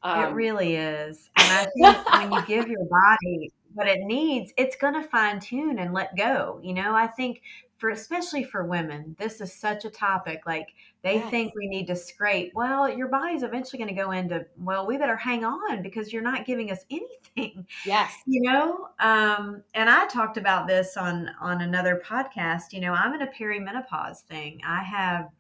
Um, 0.03 0.25
it 0.25 0.35
really 0.35 0.75
is. 0.75 1.31
And 1.37 1.49
I 1.49 1.67
think 1.77 2.13
when 2.13 2.33
you 2.33 2.47
give 2.47 2.69
your 2.69 2.85
body 2.87 3.53
what 3.75 3.87
it 3.87 4.01
needs, 4.01 4.53
it's 4.57 4.77
going 4.77 4.95
to 4.95 5.03
fine 5.03 5.39
tune 5.39 5.79
and 5.79 5.95
let 5.95 6.17
go. 6.17 6.59
You 6.63 6.75
know, 6.75 6.95
I 6.95 7.07
think 7.07 7.43
for 7.83 7.91
especially 7.91 8.45
for 8.45 8.63
women, 8.63 9.17
this 9.19 9.41
is 9.41 9.53
such 9.53 9.85
a 9.85 9.91
topic. 9.91 10.43
Like 10.47 10.69
they 11.03 11.17
yes. 11.17 11.31
think 11.33 11.53
we 11.57 11.67
need 11.67 11.89
to 11.89 11.97
scrape. 11.97 12.53
Well, 12.55 12.89
your 12.89 13.09
body's 13.09 13.43
eventually 13.43 13.83
going 13.83 13.93
to 13.93 14.01
go 14.01 14.13
into, 14.13 14.47
well, 14.57 14.87
we 14.87 14.97
better 14.99 15.17
hang 15.17 15.45
on 15.45 15.83
because 15.83 16.13
you're 16.13 16.23
not 16.23 16.47
giving 16.47 16.71
us 16.71 16.85
anything. 16.93 17.67
Yes. 17.85 18.15
You 18.25 18.43
know, 18.43 18.91
um, 19.01 19.65
and 19.75 19.91
I 19.91 20.07
talked 20.07 20.37
about 20.37 20.69
this 20.69 20.97
on 20.97 21.29
on 21.41 21.61
another 21.61 22.01
podcast. 22.07 22.73
You 22.73 22.83
know, 22.83 22.93
I'm 22.93 23.15
in 23.15 23.23
a 23.23 23.27
perimenopause 23.27 24.21
thing. 24.21 24.61
I 24.65 24.85
have 24.85 25.31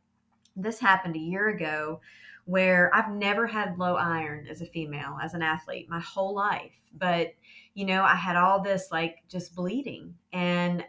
this 0.57 0.81
happened 0.81 1.15
a 1.15 1.21
year 1.21 1.51
ago 1.51 2.01
where 2.47 2.93
I've 2.93 3.13
never 3.13 3.47
had 3.47 3.79
low 3.79 3.95
iron 3.95 4.49
as 4.51 4.63
a 4.63 4.67
female, 4.67 5.17
as 5.23 5.35
an 5.35 5.43
athlete, 5.43 5.89
my 5.89 6.01
whole 6.01 6.35
life. 6.35 6.73
But, 6.93 7.35
you 7.75 7.85
know, 7.85 8.03
I 8.03 8.17
had 8.17 8.35
all 8.35 8.61
this 8.61 8.89
like 8.91 9.19
just 9.29 9.55
bleeding 9.55 10.17
and 10.33 10.85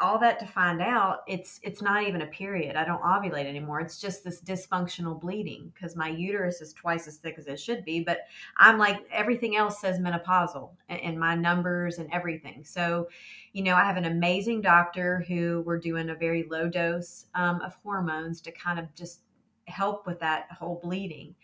all 0.00 0.18
that 0.18 0.38
to 0.38 0.46
find 0.46 0.80
out 0.80 1.20
it's 1.26 1.60
it's 1.62 1.82
not 1.82 2.04
even 2.04 2.22
a 2.22 2.26
period. 2.26 2.76
I 2.76 2.84
don't 2.84 3.02
ovulate 3.02 3.46
anymore. 3.46 3.80
It's 3.80 3.98
just 4.00 4.24
this 4.24 4.40
dysfunctional 4.40 5.20
bleeding 5.20 5.72
because 5.74 5.96
my 5.96 6.08
uterus 6.08 6.60
is 6.60 6.72
twice 6.72 7.06
as 7.06 7.16
thick 7.16 7.36
as 7.38 7.46
it 7.46 7.58
should 7.58 7.84
be 7.84 8.00
but 8.02 8.20
i'm 8.56 8.78
like 8.78 9.04
everything 9.10 9.56
else 9.56 9.80
says 9.80 9.98
menopausal 9.98 10.70
and 10.88 11.18
my 11.18 11.34
numbers 11.34 11.98
and 11.98 12.08
everything. 12.12 12.64
So 12.64 13.08
you 13.52 13.62
know 13.62 13.74
i 13.74 13.84
have 13.84 13.96
an 13.96 14.04
amazing 14.04 14.60
doctor 14.60 15.24
who 15.26 15.62
we're 15.66 15.78
doing 15.78 16.10
a 16.10 16.14
very 16.14 16.44
low 16.50 16.68
dose 16.68 17.26
um, 17.34 17.60
of 17.62 17.74
hormones 17.82 18.40
to 18.42 18.52
kind 18.52 18.78
of 18.78 18.92
just 18.94 19.20
help 19.66 20.06
with 20.06 20.20
that 20.20 20.46
whole 20.50 20.80
bleeding 20.82 21.34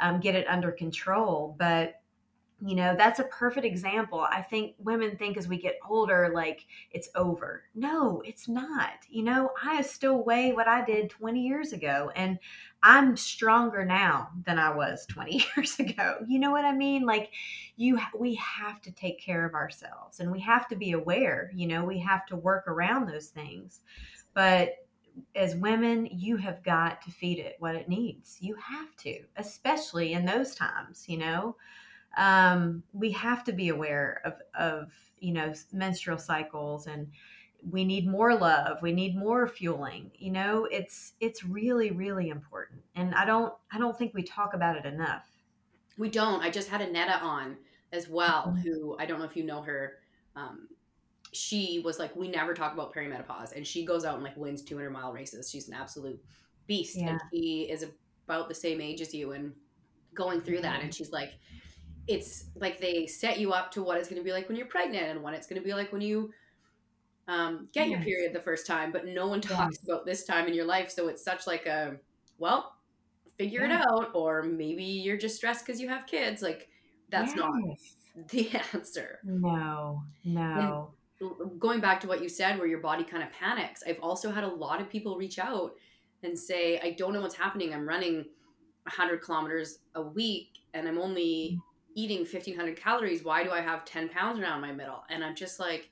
um, 0.00 0.20
get 0.20 0.34
it 0.34 0.46
under 0.48 0.70
control 0.70 1.56
but 1.58 2.00
you 2.64 2.74
know 2.74 2.94
that's 2.96 3.18
a 3.18 3.24
perfect 3.24 3.66
example. 3.66 4.20
I 4.20 4.40
think 4.40 4.76
women 4.78 5.16
think 5.16 5.36
as 5.36 5.46
we 5.46 5.58
get 5.58 5.78
older 5.88 6.30
like 6.34 6.64
it's 6.90 7.10
over. 7.14 7.64
No 7.74 8.22
it's 8.24 8.48
not. 8.48 8.94
You 9.10 9.24
know 9.24 9.50
i 9.62 9.82
still 9.82 10.24
weigh 10.24 10.52
what 10.52 10.66
i 10.66 10.84
did 10.84 11.10
20 11.10 11.40
years 11.40 11.72
ago 11.72 12.10
and 12.16 12.38
i'm 12.82 13.16
stronger 13.16 13.84
now 13.84 14.30
than 14.46 14.58
i 14.58 14.74
was 14.74 15.04
20 15.06 15.44
years 15.56 15.78
ago. 15.78 16.16
You 16.26 16.38
know 16.38 16.50
what 16.50 16.64
i 16.64 16.72
mean? 16.72 17.04
Like 17.04 17.30
you 17.76 17.98
we 18.18 18.34
have 18.36 18.80
to 18.82 18.92
take 18.92 19.20
care 19.20 19.44
of 19.44 19.54
ourselves 19.54 20.20
and 20.20 20.32
we 20.32 20.40
have 20.40 20.66
to 20.68 20.76
be 20.76 20.92
aware 20.92 21.50
you 21.54 21.66
know 21.66 21.84
we 21.84 21.98
have 21.98 22.24
to 22.26 22.36
work 22.36 22.66
around 22.68 23.06
those 23.06 23.28
things. 23.28 23.80
But 24.32 24.76
as 25.34 25.56
women, 25.56 26.06
you 26.10 26.36
have 26.36 26.62
got 26.62 27.00
to 27.02 27.10
feed 27.10 27.38
it 27.38 27.56
what 27.58 27.74
it 27.74 27.88
needs. 27.88 28.36
You 28.40 28.54
have 28.56 28.94
to, 28.98 29.20
especially 29.36 30.12
in 30.12 30.26
those 30.26 30.54
times, 30.54 31.04
you 31.06 31.18
know 31.18 31.56
um, 32.16 32.82
we 32.92 33.10
have 33.12 33.44
to 33.44 33.52
be 33.52 33.68
aware 33.68 34.20
of, 34.24 34.34
of 34.58 34.92
you 35.18 35.32
know 35.32 35.52
menstrual 35.72 36.18
cycles 36.18 36.86
and 36.86 37.08
we 37.70 37.84
need 37.84 38.06
more 38.06 38.34
love 38.34 38.78
we 38.82 38.92
need 38.92 39.16
more 39.16 39.48
fueling 39.48 40.10
you 40.14 40.30
know? 40.30 40.66
It's 40.70 41.14
it's 41.20 41.44
really 41.44 41.90
really 41.90 42.28
important 42.28 42.82
and 42.94 43.14
i 43.14 43.24
don't 43.24 43.52
i 43.72 43.78
don't 43.78 43.96
think 43.96 44.14
we 44.14 44.22
talk 44.22 44.54
about 44.54 44.76
it 44.76 44.84
enough. 44.84 45.26
We 45.98 46.10
don't. 46.10 46.42
I 46.42 46.50
just 46.50 46.68
had 46.68 46.82
Annetta 46.82 47.20
on 47.22 47.56
as 47.92 48.08
well 48.08 48.48
mm-hmm. 48.48 48.60
who 48.60 48.96
i 48.98 49.06
don't 49.06 49.18
know 49.18 49.24
if 49.24 49.36
you 49.36 49.44
know 49.44 49.62
her 49.62 49.94
um, 50.34 50.68
she 51.32 51.80
was 51.84 51.98
like 51.98 52.14
we 52.16 52.28
never 52.28 52.54
talk 52.54 52.72
about 52.72 52.94
perimenopause 52.94 53.54
and 53.54 53.66
she 53.66 53.84
goes 53.84 54.04
out 54.04 54.14
and 54.14 54.24
like 54.24 54.36
wins 54.36 54.62
200 54.62 54.90
mile 54.90 55.12
races. 55.12 55.50
She's 55.50 55.68
an 55.68 55.74
absolute 55.74 56.22
beast 56.66 56.96
yeah. 56.96 57.10
and 57.10 57.20
she 57.32 57.68
is 57.70 57.84
about 58.26 58.48
the 58.48 58.54
same 58.54 58.80
age 58.80 59.00
as 59.00 59.14
you 59.14 59.32
and 59.32 59.52
going 60.14 60.40
through 60.40 60.60
that 60.62 60.82
and 60.82 60.94
she's 60.94 61.12
like 61.12 61.32
it's 62.06 62.44
like 62.54 62.78
they 62.78 63.06
set 63.06 63.38
you 63.38 63.52
up 63.52 63.70
to 63.72 63.82
what 63.82 63.98
it's 63.98 64.08
going 64.08 64.20
to 64.20 64.24
be 64.24 64.32
like 64.32 64.48
when 64.48 64.56
you're 64.56 64.66
pregnant 64.66 65.10
and 65.10 65.22
what 65.22 65.34
it's 65.34 65.46
going 65.46 65.60
to 65.60 65.66
be 65.66 65.74
like 65.74 65.92
when 65.92 66.02
you 66.02 66.32
um, 67.28 67.68
get 67.72 67.88
yes. 67.88 67.96
your 67.96 68.04
period 68.04 68.32
the 68.32 68.40
first 68.40 68.66
time 68.66 68.92
but 68.92 69.06
no 69.06 69.26
one 69.26 69.40
talks 69.40 69.76
yes. 69.76 69.84
about 69.84 70.06
this 70.06 70.24
time 70.24 70.46
in 70.46 70.54
your 70.54 70.64
life 70.64 70.90
so 70.90 71.08
it's 71.08 71.24
such 71.24 71.46
like 71.46 71.66
a 71.66 71.96
well 72.38 72.74
figure 73.36 73.64
yeah. 73.64 73.80
it 73.80 73.86
out 73.88 74.10
or 74.14 74.42
maybe 74.42 74.84
you're 74.84 75.16
just 75.16 75.36
stressed 75.36 75.66
because 75.66 75.80
you 75.80 75.88
have 75.88 76.06
kids 76.06 76.42
like 76.42 76.68
that's 77.10 77.34
yes. 77.34 77.36
not 77.36 77.52
the 78.30 78.50
answer 78.72 79.18
no 79.24 80.02
no 80.24 80.90
and 81.20 81.58
going 81.58 81.80
back 81.80 82.00
to 82.00 82.06
what 82.06 82.22
you 82.22 82.28
said 82.28 82.58
where 82.58 82.66
your 82.66 82.78
body 82.78 83.02
kind 83.02 83.22
of 83.22 83.30
panics 83.32 83.82
i've 83.86 84.00
also 84.00 84.30
had 84.30 84.44
a 84.44 84.48
lot 84.48 84.80
of 84.80 84.88
people 84.88 85.16
reach 85.16 85.38
out 85.38 85.72
and 86.22 86.38
say 86.38 86.78
i 86.80 86.90
don't 86.90 87.12
know 87.12 87.20
what's 87.20 87.36
happening 87.36 87.74
i'm 87.74 87.86
running 87.86 88.16
100 88.84 89.20
kilometers 89.20 89.80
a 89.96 90.02
week 90.02 90.58
and 90.74 90.86
i'm 90.86 90.98
only 90.98 91.60
eating 91.96 92.18
1500 92.20 92.76
calories 92.76 93.24
why 93.24 93.42
do 93.42 93.50
i 93.50 93.60
have 93.60 93.84
10 93.84 94.08
pounds 94.10 94.38
around 94.38 94.60
my 94.60 94.70
middle 94.70 95.02
and 95.10 95.24
i'm 95.24 95.34
just 95.34 95.58
like 95.58 95.90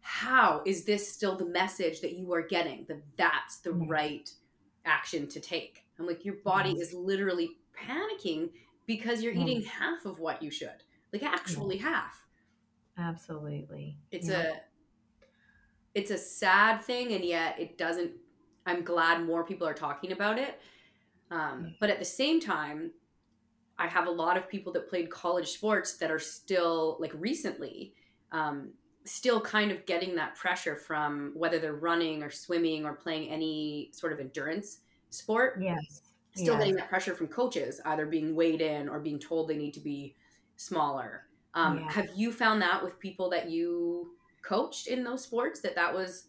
how 0.00 0.62
is 0.64 0.84
this 0.84 1.12
still 1.12 1.36
the 1.36 1.44
message 1.44 2.00
that 2.00 2.14
you 2.14 2.32
are 2.32 2.42
getting 2.42 2.84
that 2.88 3.02
that's 3.16 3.58
the 3.58 3.70
Yeah. 3.72 3.84
right 3.86 4.32
action 4.84 5.28
to 5.28 5.38
take 5.38 5.84
i'm 5.98 6.06
like 6.06 6.24
your 6.24 6.36
body 6.44 6.70
Yes. 6.70 6.88
is 6.88 6.94
literally 6.94 7.50
panicking 7.78 8.50
because 8.86 9.22
you're 9.22 9.34
eating 9.34 9.60
mm-hmm. 9.60 9.68
half 9.84 10.06
of 10.06 10.18
what 10.18 10.42
you 10.42 10.50
should 10.50 10.82
like 11.12 11.22
actually 11.22 11.76
half 11.76 12.24
Absolutely. 12.96 13.96
it's 14.10 14.28
Yeah. 14.28 14.40
a 14.40 14.54
it's 15.94 16.10
a 16.10 16.18
sad 16.18 16.80
thing 16.80 17.12
and 17.12 17.24
yet 17.24 17.58
it 17.60 17.76
doesn't 17.76 18.12
i'm 18.66 18.82
glad 18.82 19.24
more 19.24 19.44
people 19.44 19.68
are 19.68 19.74
talking 19.74 20.12
about 20.12 20.38
it 20.38 20.60
um, 21.30 21.74
but 21.80 21.90
at 21.90 21.98
the 21.98 22.04
same 22.06 22.40
time 22.40 22.90
i 23.78 23.86
have 23.86 24.06
a 24.06 24.10
lot 24.10 24.36
of 24.36 24.48
people 24.48 24.72
that 24.72 24.88
played 24.88 25.10
college 25.10 25.48
sports 25.48 25.96
that 25.96 26.10
are 26.10 26.18
still 26.18 26.96
like 27.00 27.12
recently 27.14 27.94
um, 28.30 28.72
still 29.08 29.40
kind 29.40 29.70
of 29.70 29.86
getting 29.86 30.14
that 30.16 30.34
pressure 30.34 30.76
from 30.76 31.32
whether 31.34 31.58
they're 31.58 31.72
running 31.74 32.22
or 32.22 32.30
swimming 32.30 32.84
or 32.84 32.92
playing 32.92 33.30
any 33.30 33.90
sort 33.92 34.12
of 34.12 34.20
endurance 34.20 34.80
sport 35.10 35.58
yes. 35.60 36.02
still 36.34 36.54
yes. 36.54 36.58
getting 36.58 36.76
that 36.76 36.88
pressure 36.88 37.14
from 37.14 37.28
coaches, 37.28 37.80
either 37.86 38.06
being 38.06 38.34
weighed 38.34 38.60
in 38.60 38.88
or 38.88 39.00
being 39.00 39.18
told 39.18 39.48
they 39.48 39.56
need 39.56 39.74
to 39.74 39.80
be 39.80 40.14
smaller. 40.56 41.24
Um, 41.54 41.78
Yeah. 41.78 41.92
Have 41.92 42.08
you 42.14 42.32
found 42.32 42.60
that 42.62 42.82
with 42.82 42.98
people 42.98 43.30
that 43.30 43.50
you 43.50 44.14
coached 44.42 44.86
in 44.86 45.02
those 45.02 45.22
sports 45.22 45.60
that 45.60 45.74
that 45.74 45.92
was 45.92 46.24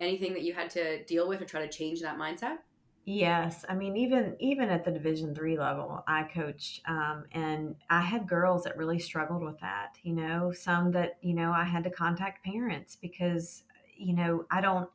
anything 0.00 0.32
that 0.32 0.42
you 0.42 0.52
had 0.52 0.70
to 0.70 1.04
deal 1.04 1.28
with 1.28 1.40
or 1.40 1.44
try 1.44 1.64
to 1.64 1.72
change 1.72 2.00
that 2.00 2.18
mindset? 2.18 2.58
Yes, 3.06 3.66
I 3.68 3.74
mean 3.74 3.96
even 3.98 4.34
even 4.40 4.70
at 4.70 4.84
the 4.84 4.90
Division 4.90 5.34
three 5.34 5.58
level, 5.58 6.02
I 6.06 6.22
coached, 6.22 6.80
um, 6.88 7.24
and 7.32 7.76
I 7.90 8.00
had 8.00 8.26
girls 8.26 8.64
that 8.64 8.78
really 8.78 8.98
struggled 8.98 9.42
with 9.42 9.60
that. 9.60 9.98
You 10.02 10.14
know, 10.14 10.52
some 10.52 10.90
that 10.92 11.18
you 11.20 11.34
know 11.34 11.52
I 11.52 11.64
had 11.64 11.84
to 11.84 11.90
contact 11.90 12.44
parents 12.44 12.96
because 13.00 13.64
you 13.94 14.14
know 14.14 14.46
I 14.50 14.62
don't. 14.62 14.88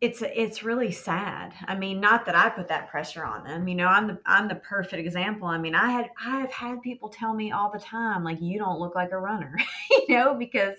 It's 0.00 0.22
it's 0.22 0.62
really 0.62 0.92
sad. 0.92 1.54
I 1.66 1.74
mean, 1.74 1.98
not 2.00 2.24
that 2.26 2.36
I 2.36 2.50
put 2.50 2.68
that 2.68 2.88
pressure 2.88 3.24
on 3.24 3.42
them. 3.42 3.66
You 3.66 3.74
know, 3.74 3.88
I'm 3.88 4.06
the 4.06 4.18
I'm 4.26 4.46
the 4.46 4.54
perfect 4.54 5.04
example. 5.04 5.48
I 5.48 5.58
mean, 5.58 5.74
I 5.74 5.90
had 5.90 6.10
I 6.24 6.38
have 6.38 6.52
had 6.52 6.82
people 6.82 7.08
tell 7.08 7.34
me 7.34 7.50
all 7.50 7.68
the 7.72 7.80
time, 7.80 8.22
like, 8.22 8.40
you 8.40 8.60
don't 8.60 8.78
look 8.78 8.94
like 8.94 9.10
a 9.10 9.18
runner. 9.18 9.56
you 9.90 10.04
know, 10.14 10.34
because 10.34 10.76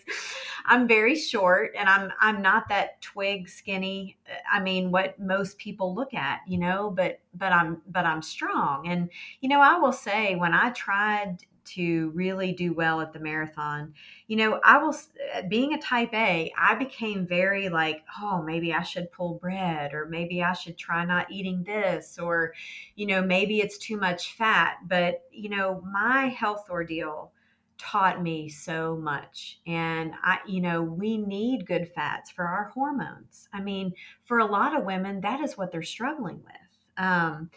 I'm 0.66 0.88
very 0.88 1.16
short 1.18 1.72
and 1.78 1.90
I'm 1.90 2.14
I'm 2.22 2.42
not 2.42 2.70
that 2.70 3.02
twig 3.02 3.50
skinny. 3.50 4.18
I 4.52 4.60
mean, 4.60 4.92
what 4.92 5.20
most 5.20 5.58
people 5.58 5.94
look 5.94 6.14
at, 6.14 6.42
you 6.48 6.58
know, 6.58 6.92
but 6.96 7.20
but 7.34 7.52
I'm 7.52 7.82
but 7.88 8.06
I'm 8.06 8.22
strong. 8.22 8.88
And 8.88 9.10
you 9.42 9.50
know, 9.50 9.62
I 9.62 9.78
will 9.78 9.94
say 9.94 10.36
when 10.36 10.54
I 10.54 10.72
tried 10.72 11.38
to 11.66 12.10
really 12.16 12.52
do 12.52 12.74
well 12.74 13.00
at 13.00 13.14
the 13.14 13.20
marathon, 13.20 13.94
you 14.28 14.38
know, 14.38 14.60
I 14.64 14.80
will 14.80 14.96
uh, 15.36 15.44
being 15.48 15.74
a 15.74 15.82
type 15.82 16.14
A, 16.14 16.52
I 16.58 16.76
became 16.76 17.28
very 17.28 17.70
like, 17.70 18.04
oh, 18.22 18.42
maybe 18.42 18.74
I 18.74 18.82
should 18.82 19.12
pull 19.12 19.36
bread 19.36 19.94
or 19.94 20.08
maybe 20.08 20.42
I 20.42 20.54
should 20.54 20.78
try 20.78 21.06
not 21.06 21.32
eating 21.32 21.64
this 21.64 22.18
or 22.18 22.54
you 22.96 23.06
know, 23.06 23.22
maybe 23.22 23.60
it's 23.60 23.78
too 23.78 23.98
much 23.98 24.34
fat, 24.34 24.78
but 24.88 25.24
you 25.32 25.50
know, 25.50 25.82
my 25.92 26.28
health 26.28 26.68
ordeal 26.70 27.32
taught 27.80 28.22
me 28.22 28.50
so 28.50 28.98
much 28.98 29.62
and 29.66 30.12
i 30.22 30.38
you 30.46 30.60
know 30.60 30.84
we 30.84 31.18
need 31.18 31.66
good 31.66 31.90
fats 31.96 32.30
for 32.30 32.46
our 32.46 32.66
hormones. 32.74 33.48
I 33.54 33.62
mean 33.62 33.94
for 34.26 34.40
a 34.40 34.46
lot 34.46 34.78
of 34.78 34.86
women 34.86 35.22
that 35.22 35.40
is 35.40 35.58
what 35.58 35.72
they're 35.72 35.82
struggling 35.82 36.44
with 36.44 37.04
um, 37.04 37.50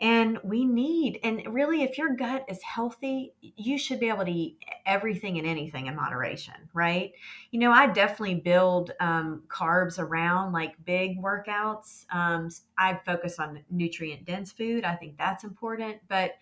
and 0.00 0.38
we 0.42 0.64
need 0.64 1.20
and 1.22 1.42
really 1.54 1.82
if 1.82 1.96
your 1.96 2.16
gut 2.16 2.44
is 2.48 2.60
healthy 2.62 3.34
you 3.40 3.78
should 3.78 4.00
be 4.00 4.08
able 4.08 4.24
to 4.24 4.32
eat 4.32 4.58
everything 4.84 5.38
and 5.38 5.46
anything 5.46 5.86
in 5.86 5.94
moderation 5.94 6.54
right? 6.74 7.12
You 7.52 7.60
know 7.60 7.70
i 7.70 7.86
definitely 7.86 8.36
build 8.36 8.90
um, 8.98 9.44
carbs 9.48 9.98
around 10.00 10.52
like 10.52 10.72
big 10.84 11.22
workouts 11.22 12.04
um, 12.12 12.48
i 12.76 12.98
focus 13.06 13.38
on 13.38 13.62
nutrient 13.70 14.24
dense 14.24 14.50
food 14.50 14.84
i 14.84 14.96
think 14.96 15.16
that's 15.16 15.44
important 15.44 15.98
but 16.08 16.32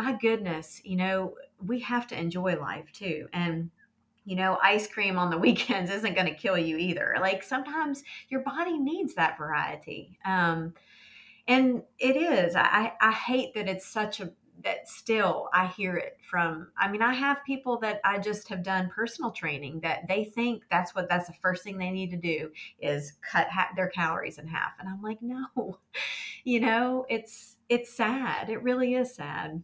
my 0.00 0.12
goodness 0.12 0.80
you 0.84 0.96
know 0.96 1.34
we 1.66 1.78
have 1.78 2.06
to 2.06 2.18
enjoy 2.18 2.58
life 2.58 2.90
too 2.92 3.28
and 3.34 3.70
you 4.24 4.34
know 4.34 4.58
ice 4.62 4.86
cream 4.86 5.18
on 5.18 5.30
the 5.30 5.38
weekends 5.46 5.90
isn't 5.90 6.14
going 6.14 6.26
to 6.26 6.34
kill 6.34 6.56
you 6.56 6.78
either 6.78 7.16
like 7.20 7.42
sometimes 7.42 8.02
your 8.30 8.40
body 8.40 8.78
needs 8.78 9.14
that 9.14 9.36
variety 9.36 10.18
um, 10.24 10.72
and 11.48 11.82
it 11.98 12.16
is 12.16 12.54
I, 12.56 12.92
I 13.00 13.12
hate 13.12 13.54
that 13.54 13.68
it's 13.68 13.86
such 13.86 14.20
a 14.20 14.30
that 14.64 14.88
still 14.88 15.48
i 15.54 15.66
hear 15.66 15.96
it 15.96 16.18
from 16.28 16.68
i 16.78 16.90
mean 16.90 17.02
i 17.02 17.14
have 17.14 17.38
people 17.46 17.78
that 17.78 18.00
i 18.04 18.18
just 18.18 18.48
have 18.48 18.62
done 18.62 18.90
personal 18.94 19.30
training 19.30 19.80
that 19.80 20.06
they 20.06 20.24
think 20.24 20.64
that's 20.70 20.94
what 20.94 21.08
that's 21.08 21.26
the 21.26 21.34
first 21.40 21.64
thing 21.64 21.78
they 21.78 21.90
need 21.90 22.10
to 22.10 22.16
do 22.16 22.50
is 22.78 23.14
cut 23.22 23.48
ha- 23.48 23.70
their 23.74 23.88
calories 23.88 24.38
in 24.38 24.46
half 24.46 24.72
and 24.78 24.88
i'm 24.88 25.02
like 25.02 25.18
no 25.22 25.46
you 26.44 26.60
know 26.60 27.06
it's 27.08 27.56
it's 27.68 27.92
sad 27.92 28.50
it 28.50 28.62
really 28.62 28.94
is 28.94 29.14
sad 29.14 29.62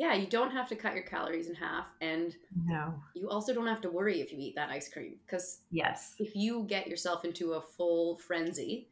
Yeah, 0.00 0.14
you 0.14 0.26
don't 0.26 0.50
have 0.50 0.66
to 0.70 0.76
cut 0.76 0.94
your 0.94 1.02
calories 1.02 1.50
in 1.50 1.54
half, 1.54 1.84
and 2.00 2.34
no. 2.64 2.94
you 3.14 3.28
also 3.28 3.52
don't 3.52 3.66
have 3.66 3.82
to 3.82 3.90
worry 3.90 4.22
if 4.22 4.32
you 4.32 4.38
eat 4.40 4.54
that 4.54 4.70
ice 4.70 4.88
cream 4.88 5.16
because 5.26 5.58
yes. 5.70 6.14
if 6.18 6.34
you 6.34 6.64
get 6.66 6.86
yourself 6.86 7.26
into 7.26 7.52
a 7.52 7.60
full 7.60 8.16
frenzy, 8.16 8.88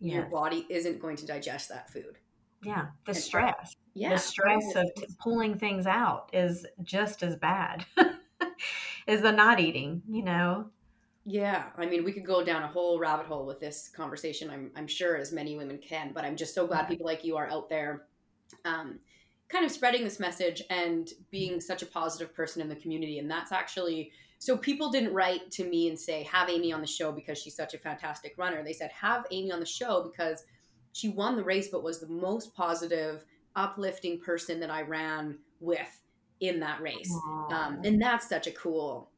your 0.00 0.24
body 0.24 0.66
isn't 0.68 1.00
going 1.00 1.14
to 1.14 1.26
digest 1.26 1.68
that 1.68 1.88
food. 1.88 2.18
yeah 2.64 2.86
the 3.06 3.12
And- 3.12 3.16
stress. 3.16 3.76
Yeah, 3.94 4.10
the 4.10 4.18
stress 4.18 4.74
of 4.74 4.86
t- 4.96 5.06
pulling 5.20 5.56
things 5.60 5.86
out 5.86 6.28
is 6.32 6.66
just 6.82 7.22
as 7.22 7.36
bad 7.36 7.84
as 9.08 9.20
the 9.22 9.30
not 9.30 9.60
eating 9.60 10.02
you 10.08 10.24
know? 10.24 10.70
Yeah, 11.24 11.66
I 11.76 11.86
mean, 11.86 12.02
we 12.02 12.10
could 12.12 12.26
go 12.26 12.42
down 12.44 12.64
a 12.64 12.68
whole 12.68 12.98
rabbit 12.98 13.26
hole 13.26 13.46
with 13.46 13.60
this 13.60 13.88
conversation. 13.88 14.50
I'm, 14.50 14.72
I'm 14.74 14.88
sure 14.88 15.16
as 15.16 15.30
many 15.30 15.56
women 15.56 15.78
can, 15.78 16.10
but 16.12 16.24
I'm 16.24 16.34
just 16.36 16.52
so 16.52 16.66
glad 16.66 16.88
people 16.88 17.06
like 17.06 17.22
you 17.22 17.36
are 17.36 17.48
out 17.48 17.68
there, 17.68 18.06
um, 18.64 18.98
kind 19.48 19.64
of 19.64 19.70
spreading 19.70 20.04
this 20.04 20.20
message 20.20 20.62
and 20.70 21.10
being 21.30 21.60
such 21.60 21.82
a 21.82 21.86
positive 21.86 22.34
person 22.34 22.60
in 22.60 22.68
the 22.68 22.76
community. 22.76 23.18
And 23.18 23.30
that's 23.30 23.52
actually 23.52 24.12
so 24.40 24.56
people 24.56 24.90
didn't 24.90 25.12
write 25.12 25.50
to 25.52 25.64
me 25.64 25.88
and 25.88 25.98
say 25.98 26.22
have 26.24 26.48
Amy 26.48 26.72
on 26.72 26.80
the 26.80 26.86
show 26.86 27.10
because 27.10 27.38
she's 27.38 27.56
such 27.56 27.74
a 27.74 27.78
fantastic 27.78 28.34
runner. 28.36 28.62
They 28.62 28.72
said 28.72 28.90
have 28.92 29.26
Amy 29.30 29.50
on 29.50 29.60
the 29.60 29.66
show 29.66 30.08
because 30.10 30.44
she 30.92 31.08
won 31.08 31.36
the 31.36 31.42
race, 31.44 31.68
but 31.68 31.82
was 31.82 31.98
the 31.98 32.08
most 32.08 32.54
positive, 32.54 33.24
uplifting 33.56 34.20
person 34.20 34.60
that 34.60 34.70
I 34.70 34.82
ran 34.82 35.38
with 35.60 36.02
in 36.40 36.60
that 36.60 36.80
race. 36.80 37.12
Um, 37.50 37.80
and 37.84 38.00
that's 38.00 38.28
such 38.28 38.46
a 38.46 38.52
cool 38.52 39.10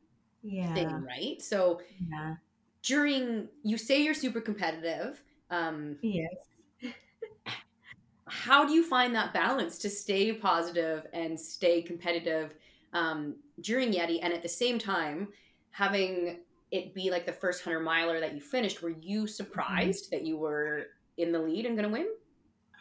yeah 0.42 0.72
thing, 0.72 0.88
right? 0.88 1.40
So 1.42 1.80
yeah 2.08 2.36
during 2.82 3.48
you 3.62 3.76
say 3.76 4.02
you're 4.02 4.14
super 4.14 4.40
competitive 4.40 5.22
um 5.50 5.96
yes 6.02 6.32
how 8.30 8.64
do 8.64 8.72
you 8.72 8.84
find 8.84 9.14
that 9.14 9.32
balance 9.34 9.78
to 9.78 9.90
stay 9.90 10.32
positive 10.32 11.06
and 11.12 11.38
stay 11.38 11.82
competitive 11.82 12.54
um 12.92 13.36
during 13.60 13.92
yeti 13.92 14.18
and 14.22 14.32
at 14.32 14.42
the 14.42 14.48
same 14.48 14.78
time 14.78 15.28
having 15.70 16.40
it 16.70 16.94
be 16.94 17.10
like 17.10 17.26
the 17.26 17.32
first 17.32 17.66
100 17.66 17.84
miler 17.84 18.20
that 18.20 18.34
you 18.34 18.40
finished 18.40 18.82
were 18.82 18.90
you 18.90 19.26
surprised 19.26 20.10
that 20.10 20.24
you 20.24 20.36
were 20.36 20.86
in 21.16 21.32
the 21.32 21.38
lead 21.38 21.66
and 21.66 21.76
gonna 21.76 21.88
win 21.88 22.08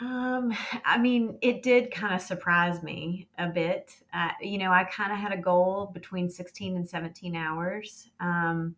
Um, 0.02 0.54
I 0.86 0.98
mean, 0.98 1.38
it 1.42 1.62
did 1.62 1.92
kind 1.92 2.14
of 2.14 2.22
surprise 2.22 2.82
me 2.82 3.28
a 3.38 3.48
bit. 3.48 3.96
Uh, 4.14 4.32
you 4.42 4.58
know, 4.58 4.72
I 4.72 4.86
kind 4.86 5.12
of 5.12 5.18
had 5.18 5.34
a 5.34 5.38
goal 5.42 5.88
between 5.94 6.30
16 6.30 6.78
and 6.78 6.88
17 6.88 7.36
hours. 7.36 8.10
Um, 8.20 8.78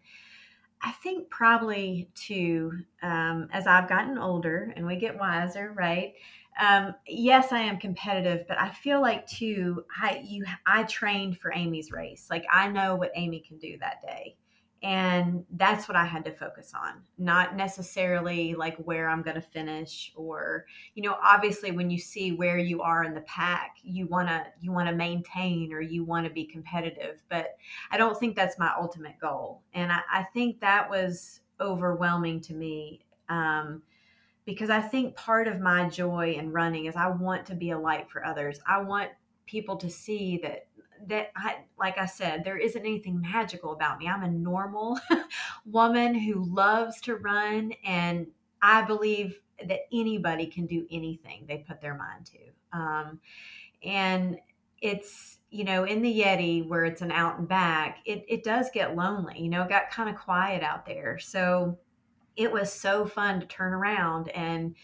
I 0.82 0.92
think 0.94 1.30
probably 1.30 2.10
too, 2.16 2.84
um, 3.04 3.50
as 3.54 3.68
I've 3.68 3.90
gotten 3.90 4.18
older 4.18 4.74
and 4.76 4.86
we 4.88 4.98
get 4.98 5.20
wiser, 5.20 5.74
right? 5.74 6.16
Um, 6.60 6.95
yes, 7.08 7.52
I 7.52 7.60
am 7.60 7.78
competitive, 7.78 8.45
but 8.47 8.60
I 8.60 8.70
feel 8.70 9.02
like 9.02 9.28
too, 9.28 9.86
I 10.02 10.22
you 10.24 10.45
I 10.66 10.84
trained 10.84 11.38
for 11.38 11.54
Amy's 11.54 11.91
race. 11.91 12.28
Like 12.30 12.45
I 12.52 12.68
know 12.68 12.95
what 12.95 13.12
Amy 13.16 13.39
can 13.39 13.58
do 13.58 13.78
that 13.80 14.02
day. 14.02 14.36
And 14.84 15.45
that's 15.52 15.88
what 15.88 15.95
I 15.95 16.06
had 16.06 16.26
to 16.26 16.32
focus 16.32 16.74
on, 16.76 17.04
not 17.20 17.56
necessarily 17.56 18.56
like 18.56 18.76
where 18.78 19.08
I'm 19.08 19.22
going 19.22 19.36
to 19.36 19.41
finish 19.41 20.12
or 20.16 20.66
you 20.95 21.04
know 21.04 21.18
obviously 21.24 21.72
when 21.72 21.91
you 21.91 21.99
see 21.99 22.32
where 22.32 22.58
you 22.58 22.82
are 22.82 23.04
in 23.04 23.14
the 23.14 23.22
pack 23.22 23.78
you 23.84 24.08
want 24.08 24.28
to 24.28 24.43
you 24.60 24.72
want 24.72 24.89
to 24.89 24.95
maintain 24.95 25.72
or 25.72 25.82
you 25.82 26.04
want 26.04 26.26
to 26.26 26.34
be 26.34 26.45
competitive 26.45 27.22
but 27.30 27.58
i 27.91 27.97
don't 27.97 28.20
think 28.20 28.36
that's 28.36 28.58
my 28.60 28.72
ultimate 28.80 29.20
goal 29.20 29.62
and 29.74 29.91
i, 29.91 29.99
I 30.12 30.24
think 30.34 30.60
that 30.62 30.89
was 30.89 31.41
overwhelming 31.60 32.41
to 32.41 32.54
me 32.54 33.02
um, 33.30 33.82
because 34.46 34.70
i 34.70 34.82
think 34.82 35.16
part 35.16 35.48
of 35.48 35.60
my 35.60 35.88
joy 35.89 36.34
in 36.38 36.52
running 36.52 36.86
is 36.86 36.96
i 36.96 37.08
want 37.08 37.46
to 37.46 37.56
be 37.56 37.72
a 37.72 37.80
light 37.80 38.10
for 38.10 38.26
others 38.26 38.60
i 38.68 38.82
want 38.82 39.10
people 39.46 39.76
to 39.76 39.89
see 39.89 40.39
that 40.42 40.68
that 41.08 41.32
I 41.36 41.58
like 41.80 41.98
I 41.98 42.06
said, 42.06 42.44
there 42.44 42.58
isn't 42.58 42.80
anything 42.80 43.22
magical 43.22 43.74
about 43.74 44.00
me. 44.00 44.08
I'm 44.08 44.24
a 44.24 44.30
normal 44.30 45.00
woman 45.66 46.14
who 46.16 46.44
loves 46.44 47.02
to 47.02 47.16
run 47.16 47.74
and 47.84 48.28
I 48.62 48.84
believe 48.84 49.39
that 49.68 49.82
anybody 49.92 50.46
can 50.46 50.66
do 50.66 50.86
anything 50.92 51.46
they 51.48 51.58
put 51.58 51.82
their 51.82 51.96
mind 51.96 52.28
to. 52.28 52.78
Um, 52.78 53.20
and 53.84 54.38
it's 54.82 55.39
you 55.50 55.64
know 55.64 55.84
in 55.84 56.02
the 56.02 56.22
Yeti 56.22 56.68
where 56.68 56.86
it's 56.86 57.02
an 57.02 57.12
out 57.12 57.39
and 57.39 57.48
back, 57.48 58.00
it 58.06 58.24
it 58.28 58.44
does 58.44 58.70
get 58.74 58.96
lonely. 58.96 59.39
You 59.39 59.50
know, 59.50 59.64
it 59.64 59.70
got 59.70 59.89
kind 59.89 60.10
of 60.10 60.16
quiet 60.16 60.64
out 60.64 60.86
there, 60.86 61.20
so 61.20 61.78
it 62.36 62.52
was 62.52 62.72
so 62.72 63.06
fun 63.06 63.40
to 63.40 63.46
turn 63.46 63.74
around 63.74 64.30
and 64.30 64.76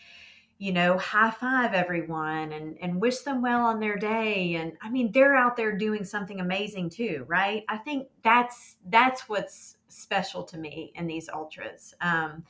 you 0.59 0.71
know, 0.71 0.97
high 0.97 1.29
five 1.29 1.73
everyone 1.73 2.51
and, 2.51 2.77
and 2.81 2.99
wish 2.99 3.19
them 3.19 3.41
well 3.41 3.61
on 3.65 3.79
their 3.79 3.95
day. 3.95 4.55
And 4.55 4.73
I 4.81 4.89
mean, 4.89 5.11
they're 5.11 5.35
out 5.35 5.55
there 5.55 5.77
doing 5.77 6.03
something 6.03 6.39
amazing 6.39 6.89
too, 6.89 7.25
right? 7.27 7.63
I 7.69 7.77
think 7.77 8.07
that's 8.23 8.77
that's 8.89 9.29
what's 9.29 9.77
special 9.87 10.43
to 10.43 10.57
me 10.57 10.91
in 10.95 11.05
these 11.05 11.29
ultras. 11.29 11.93
Um, 12.01 12.43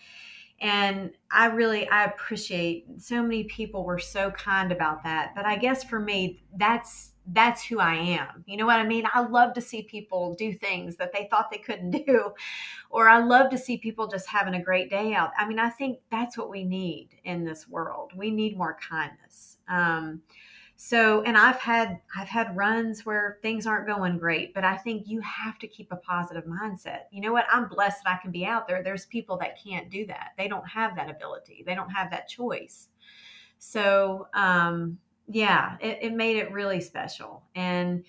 and 0.61 1.11
I 1.31 1.47
really 1.47 1.87
I 1.89 2.05
appreciate 2.05 2.85
so 2.97 3.21
many 3.21 3.43
people 3.43 3.83
were 3.83 3.99
so 3.99 4.31
kind 4.31 4.71
about 4.71 5.03
that. 5.03 5.33
But 5.35 5.45
I 5.45 5.57
guess 5.57 5.83
for 5.83 5.99
me, 5.99 6.41
that's 6.55 7.11
that's 7.33 7.63
who 7.63 7.79
I 7.79 7.95
am. 7.95 8.43
You 8.45 8.57
know 8.57 8.65
what 8.65 8.79
I 8.79 8.85
mean? 8.85 9.05
I 9.13 9.21
love 9.21 9.53
to 9.55 9.61
see 9.61 9.83
people 9.83 10.35
do 10.35 10.53
things 10.53 10.95
that 10.97 11.11
they 11.13 11.27
thought 11.29 11.51
they 11.51 11.57
couldn't 11.57 11.91
do, 12.05 12.33
or 12.89 13.09
I 13.09 13.19
love 13.19 13.49
to 13.51 13.57
see 13.57 13.77
people 13.77 14.07
just 14.07 14.27
having 14.27 14.53
a 14.53 14.63
great 14.63 14.89
day 14.89 15.13
out. 15.13 15.31
I 15.37 15.47
mean, 15.47 15.59
I 15.59 15.69
think 15.69 15.99
that's 16.11 16.37
what 16.37 16.49
we 16.49 16.63
need 16.63 17.09
in 17.23 17.43
this 17.43 17.67
world. 17.67 18.11
We 18.15 18.31
need 18.31 18.57
more 18.57 18.77
kindness. 18.89 19.57
Um, 19.67 20.21
so, 20.79 21.23
and 21.23 21.35
I've 21.35 21.57
had 21.57 21.99
I've 22.15 22.27
had 22.27 22.55
runs 22.55 23.03
where 23.03 23.39
things 23.41 23.65
aren't 23.65 23.87
going 23.87 24.19
great, 24.19 24.53
but 24.53 24.63
I 24.63 24.77
think 24.77 25.07
you 25.07 25.19
have 25.21 25.57
to 25.59 25.67
keep 25.67 25.91
a 25.91 25.95
positive 25.95 26.45
mindset. 26.45 27.05
You 27.11 27.21
know 27.21 27.33
what? 27.33 27.47
I'm 27.51 27.67
blessed 27.67 28.03
that 28.03 28.13
I 28.13 28.21
can 28.21 28.31
be 28.31 28.45
out 28.45 28.67
there. 28.67 28.83
There's 28.83 29.07
people 29.07 29.37
that 29.39 29.57
can't 29.61 29.89
do 29.89 30.05
that. 30.05 30.33
They 30.37 30.47
don't 30.47 30.67
have 30.67 30.95
that 30.95 31.09
ability. 31.09 31.63
They 31.65 31.73
don't 31.73 31.89
have 31.89 32.11
that 32.11 32.29
choice. 32.29 32.89
So, 33.57 34.27
um, 34.35 34.99
yeah, 35.27 35.77
it, 35.81 35.99
it 36.01 36.13
made 36.13 36.37
it 36.37 36.51
really 36.51 36.81
special. 36.81 37.43
And 37.55 38.03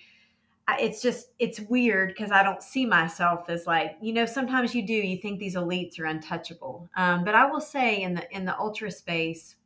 it's 0.78 1.00
just 1.00 1.28
it's 1.38 1.60
weird 1.60 2.08
because 2.08 2.30
I 2.30 2.42
don't 2.42 2.62
see 2.62 2.84
myself 2.84 3.48
as 3.48 3.66
like 3.66 3.96
you 4.02 4.12
know 4.12 4.26
sometimes 4.26 4.74
you 4.74 4.86
do 4.86 4.92
you 4.92 5.16
think 5.16 5.38
these 5.38 5.54
elites 5.54 5.98
are 5.98 6.04
untouchable 6.04 6.88
um, 6.96 7.24
but 7.24 7.34
I 7.34 7.46
will 7.46 7.60
say 7.60 8.02
in 8.02 8.14
the 8.14 8.30
in 8.36 8.44
the 8.44 8.58
ultra 8.58 8.90
space 8.90 9.56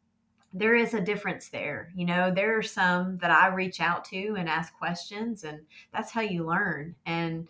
there 0.54 0.76
is 0.76 0.94
a 0.94 1.00
difference 1.00 1.48
there 1.48 1.90
you 1.96 2.06
know 2.06 2.32
there 2.32 2.56
are 2.56 2.62
some 2.62 3.18
that 3.18 3.32
I 3.32 3.48
reach 3.48 3.80
out 3.80 4.04
to 4.06 4.36
and 4.38 4.48
ask 4.48 4.76
questions 4.78 5.42
and 5.42 5.60
that's 5.92 6.12
how 6.12 6.20
you 6.20 6.46
learn 6.46 6.94
and 7.04 7.48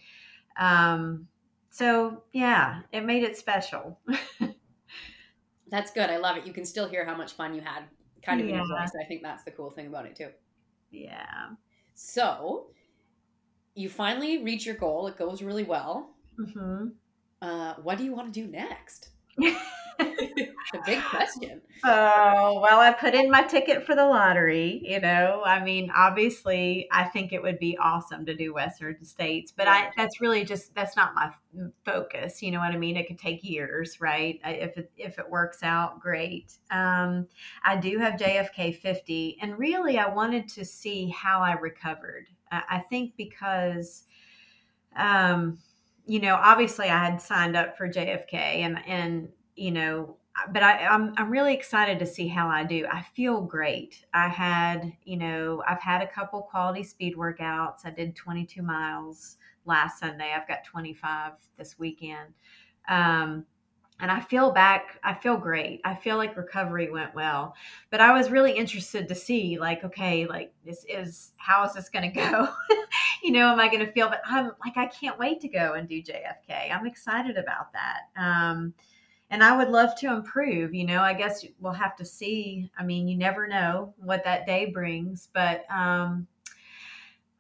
um, 0.59 1.29
so 1.69 2.23
yeah 2.33 2.81
it 2.91 3.05
made 3.05 3.23
it 3.23 3.37
special 3.37 3.99
that's 5.69 5.91
good 5.91 6.09
I 6.09 6.17
love 6.17 6.39
it 6.39 6.47
you 6.47 6.55
can 6.55 6.65
still 6.65 6.89
hear 6.89 7.05
how 7.05 7.17
much 7.17 7.35
fun 7.35 7.55
you 7.55 7.61
had 7.61 7.83
kind 8.25 8.41
of 8.41 8.49
yeah. 8.49 8.63
in. 8.63 8.73
I 8.73 9.05
think 9.07 9.23
that's 9.23 9.45
the 9.45 9.51
cool 9.51 9.71
thing 9.71 9.87
about 9.87 10.07
it 10.07 10.17
too. 10.17 10.31
Yeah. 10.91 11.51
So 11.95 12.67
you 13.75 13.89
finally 13.89 14.43
reach 14.43 14.67
your 14.67 14.77
goal. 14.77 15.07
It 15.07 15.17
goes 15.17 15.43
really 15.43 15.65
well. 15.65 16.11
Mm-hmm. 16.39 16.89
Uh, 17.41 17.75
what 17.83 17.99
do 17.99 18.05
you 18.05 18.15
want 18.15 18.33
to 18.33 18.41
do 18.41 18.47
next? 18.51 19.11
the 19.99 20.83
big 20.85 21.03
question. 21.03 21.61
Oh, 21.85 22.61
well, 22.63 22.79
I 22.79 22.93
put 22.93 23.13
in 23.13 23.29
my 23.29 23.43
ticket 23.43 23.85
for 23.85 23.97
the 23.97 24.07
lottery. 24.07 24.81
You 24.85 25.01
know, 25.01 25.43
I 25.45 25.65
mean, 25.65 25.91
obviously, 25.93 26.87
I 26.93 27.03
think 27.03 27.33
it 27.33 27.43
would 27.43 27.59
be 27.59 27.77
awesome 27.77 28.25
to 28.27 28.37
do 28.37 28.55
Western 28.55 29.05
States, 29.05 29.51
but 29.51 29.67
I 29.67 29.91
that's 29.97 30.21
really 30.21 30.45
just 30.45 30.73
that's 30.77 30.97
not 30.97 31.13
my 31.17 31.33
focus. 31.85 32.41
You 32.41 32.53
know 32.53 32.61
what 32.61 32.71
I 32.71 32.77
mean? 32.77 32.97
It 32.97 33.09
could 33.09 33.19
take 33.19 33.43
years, 33.43 34.01
right? 34.01 34.39
If 34.45 34.79
it 34.79 34.93
if 34.97 35.19
it 35.19 35.29
works 35.29 35.65
out, 35.65 35.99
great. 35.99 36.53
Um, 36.71 37.27
I 37.65 37.75
do 37.75 37.99
have 37.99 38.15
JFK 38.15 38.79
50, 38.79 39.39
and 39.43 39.59
really, 39.59 39.99
I 39.99 40.09
wanted 40.09 40.47
to 40.51 40.65
see 40.65 41.09
how 41.09 41.41
I 41.41 41.55
recovered. 41.55 42.29
I, 42.53 42.63
I 42.71 42.79
think 42.79 43.17
because. 43.17 44.05
Um, 44.95 45.59
you 46.05 46.21
know, 46.21 46.35
obviously 46.35 46.87
I 46.87 47.05
had 47.05 47.23
signed 47.23 47.57
up 47.57 47.77
for 47.77 47.89
JFK 47.89 48.35
and 48.35 48.79
and 48.87 49.29
you 49.57 49.71
know, 49.71 50.17
but 50.53 50.63
I, 50.63 50.87
I'm 50.87 51.13
I'm 51.17 51.31
really 51.31 51.55
excited 51.55 51.99
to 51.99 52.07
see 52.07 52.27
how 52.27 52.49
I 52.49 52.65
do. 52.65 52.87
I 52.91 53.03
feel 53.15 53.41
great. 53.41 54.05
I 54.15 54.29
had, 54.29 54.93
you 55.05 55.17
know, 55.17 55.63
I've 55.69 55.81
had 55.81 56.03
a 56.03 56.07
couple 56.07 56.43
quality 56.43 56.83
speed 56.83 57.17
workouts. 57.17 57.85
I 57.85 57.91
did 57.91 58.17
22 58.17 58.63
miles 58.63 59.37
last 59.67 60.01
Sunday. 60.01 60.33
I've 60.35 60.49
got 60.49 60.65
25 60.65 61.33
this 61.59 61.79
weekend. 61.79 62.33
Um, 62.89 63.45
and 64.01 64.11
I 64.11 64.19
feel 64.19 64.51
back, 64.51 64.99
I 65.05 65.15
feel 65.15 65.37
great. 65.37 65.81
I 65.85 65.95
feel 65.95 66.17
like 66.17 66.37
recovery 66.37 66.91
went 66.91 67.15
well. 67.15 67.55
But 67.91 68.01
I 68.01 68.13
was 68.13 68.31
really 68.33 68.51
interested 68.51 69.07
to 69.07 69.15
see, 69.15 69.59
like, 69.61 69.85
okay, 69.85 70.27
like 70.27 70.53
this 70.67 70.85
is 70.89 71.33
how 71.37 71.65
is 71.65 71.73
this 71.73 71.89
gonna 71.89 72.11
go? 72.13 72.49
you 73.23 73.31
know, 73.31 73.53
am 73.53 73.61
I 73.61 73.71
gonna 73.71 73.93
feel 73.93 74.09
but 74.09 74.21
I'm 74.27 74.53
like 74.65 74.77
I 74.77 74.87
can't 74.87 75.19
wait 75.19 75.41
to 75.43 75.49
go 75.49 75.75
and 75.75 75.89
do 75.89 76.03
JFK. 76.03 76.73
I'm 76.73 76.87
excited 76.87 77.37
about 77.37 77.73
that. 77.75 78.01
Um, 78.17 78.75
and 79.33 79.43
I 79.43 79.57
would 79.57 79.71
love 79.71 79.97
to 79.97 80.13
improve. 80.13 80.75
You 80.75 80.87
know, 80.87 81.01
I 81.01 81.15
guess 81.15 81.45
we'll 81.59 81.73
have 81.73 81.97
to 81.97 82.05
see. 82.05 82.71
I 82.79 82.85
mean, 82.85 83.09
you 83.09 83.17
never 83.17 83.49
know 83.49 83.95
what 83.97 84.23
that 84.25 84.47
day 84.47 84.67
brings, 84.67 85.31
but 85.33 85.65
um, 85.71 86.29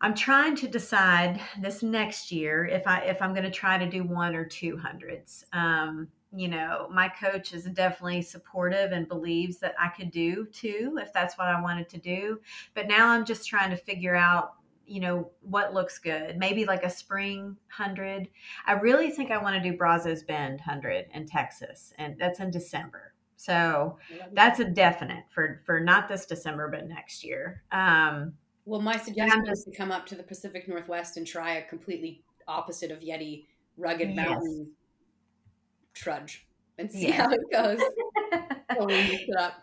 I'm 0.01 0.15
trying 0.15 0.57
to 0.57 0.69
decide 0.69 1.39
this 1.61 1.83
next 1.83 2.33
year 2.33 2.65
if 2.65 2.87
I 2.87 3.01
if 3.01 3.21
I'm 3.21 3.35
going 3.35 3.45
to 3.45 3.51
try 3.51 3.77
to 3.77 3.89
do 3.89 4.05
one 4.05 4.35
or 4.35 4.45
two 4.45 4.79
hundreds. 4.79 5.45
Um, 5.53 6.09
you 6.35 6.49
know, 6.49 6.89
my 6.91 7.11
coach 7.11 7.53
is 7.53 7.65
definitely 7.65 8.23
supportive 8.23 8.93
and 8.93 9.07
believes 9.07 9.59
that 9.59 9.75
I 9.79 9.89
could 9.89 10.11
do 10.11 10.47
two 10.47 10.99
if 10.99 11.13
that's 11.13 11.37
what 11.37 11.49
I 11.49 11.61
wanted 11.61 11.91
to 11.91 11.99
do. 11.99 12.41
But 12.73 12.89
now 12.89 13.09
I'm 13.09 13.27
just 13.27 13.47
trying 13.47 13.69
to 13.69 13.77
figure 13.77 14.17
out 14.17 14.55
you 14.87 15.01
know 15.01 15.31
what 15.41 15.75
looks 15.75 15.99
good 15.99 16.37
maybe 16.37 16.65
like 16.65 16.83
a 16.83 16.91
spring 16.91 17.57
100 17.77 18.29
i 18.67 18.73
really 18.73 19.11
think 19.11 19.31
i 19.31 19.39
want 19.41 19.55
to 19.55 19.71
do 19.71 19.77
brazos 19.77 20.23
bend 20.23 20.59
100 20.61 21.07
in 21.15 21.27
texas 21.27 21.93
and 21.99 22.17
that's 22.19 22.41
in 22.41 22.51
december. 22.51 23.13
So 23.37 23.99
that's 24.35 24.61
a 24.61 24.65
definite 24.65 25.25
for 25.35 25.61
for 25.67 25.81
not 25.81 26.09
this 26.09 26.27
december 26.27 26.69
but 26.69 26.87
next 26.87 27.25
year. 27.25 27.65
Um 27.73 28.35
well 28.65 28.81
my 28.81 28.97
suggestion 28.97 29.49
is 29.49 29.65
to 29.65 29.77
come 29.77 29.91
up 29.91 30.07
to 30.07 30.15
the 30.15 30.23
pacific 30.23 30.69
northwest 30.69 31.17
and 31.17 31.27
try 31.27 31.55
a 31.55 31.65
completely 31.65 32.23
opposite 32.47 32.93
of 32.93 33.01
yeti 33.01 33.47
rugged 33.77 34.11
yes. 34.11 34.17
mountain 34.17 34.71
trudge 35.93 36.47
and 36.79 36.91
see 36.91 37.09
yes. 37.09 37.21
how 37.21 37.31
it 37.31 37.41
goes. 37.53 37.81
It 38.75 39.37
up 39.39 39.63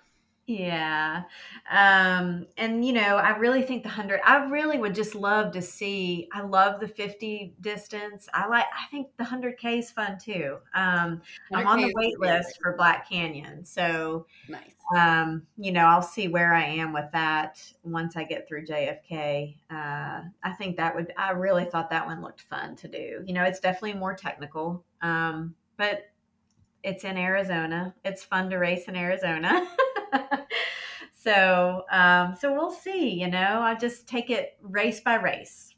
yeah. 0.50 1.24
Um, 1.70 2.48
and 2.58 2.84
you 2.84 2.92
know, 2.92 3.18
I 3.18 3.38
really 3.38 3.62
think 3.62 3.84
the 3.84 3.90
100 3.90 4.20
I 4.26 4.46
really 4.46 4.80
would 4.80 4.96
just 4.96 5.14
love 5.14 5.54
to 5.54 5.62
see 5.62 6.28
I 6.34 6.42
love 6.42 6.80
the 6.80 6.88
50 6.88 7.54
distance. 7.62 8.28
I 8.34 8.48
like 8.48 8.66
I 8.66 8.90
think 8.90 9.10
the 9.18 9.24
100k 9.24 9.78
is 9.78 9.92
fun 9.92 10.18
too. 10.18 10.58
Um, 10.74 11.22
I'm 11.54 11.68
on 11.68 11.80
the 11.80 11.94
wait 11.96 12.20
list 12.20 12.58
for 12.62 12.76
Black 12.76 13.08
Canyon. 13.08 13.64
So 13.64 14.26
nice. 14.48 14.74
Um, 14.98 15.44
you 15.56 15.72
know, 15.72 15.86
I'll 15.86 16.02
see 16.02 16.28
where 16.28 16.56
I 16.56 16.64
am 16.64 16.94
with 16.94 17.12
that 17.14 17.62
once 17.84 18.18
I 18.18 18.24
get 18.24 18.48
through 18.48 18.66
JFK. 18.66 19.56
Uh, 19.70 20.22
I 20.44 20.52
think 20.58 20.78
that 20.78 20.96
would 20.96 21.14
I 21.16 21.30
really 21.32 21.66
thought 21.66 21.92
that 21.92 22.08
one 22.08 22.24
looked 22.24 22.42
fun 22.42 22.76
to 22.78 22.88
do. 22.88 23.24
You 23.24 23.34
know, 23.36 23.44
it's 23.44 23.60
definitely 23.60 24.00
more 24.00 24.16
technical. 24.16 24.84
Um, 25.04 25.54
but 25.78 26.10
it's 26.82 27.04
in 27.04 27.18
Arizona. 27.18 27.94
It's 28.04 28.24
fun 28.24 28.50
to 28.50 28.58
race 28.58 28.88
in 28.88 28.96
Arizona. 28.96 29.68
so 31.14 31.84
um, 31.92 32.36
so 32.40 32.54
we'll 32.54 32.72
see. 32.72 33.10
You 33.10 33.30
know, 33.30 33.60
I 33.62 33.76
just 33.76 34.08
take 34.08 34.30
it 34.30 34.58
race 34.62 35.00
by 35.00 35.16
race. 35.16 35.74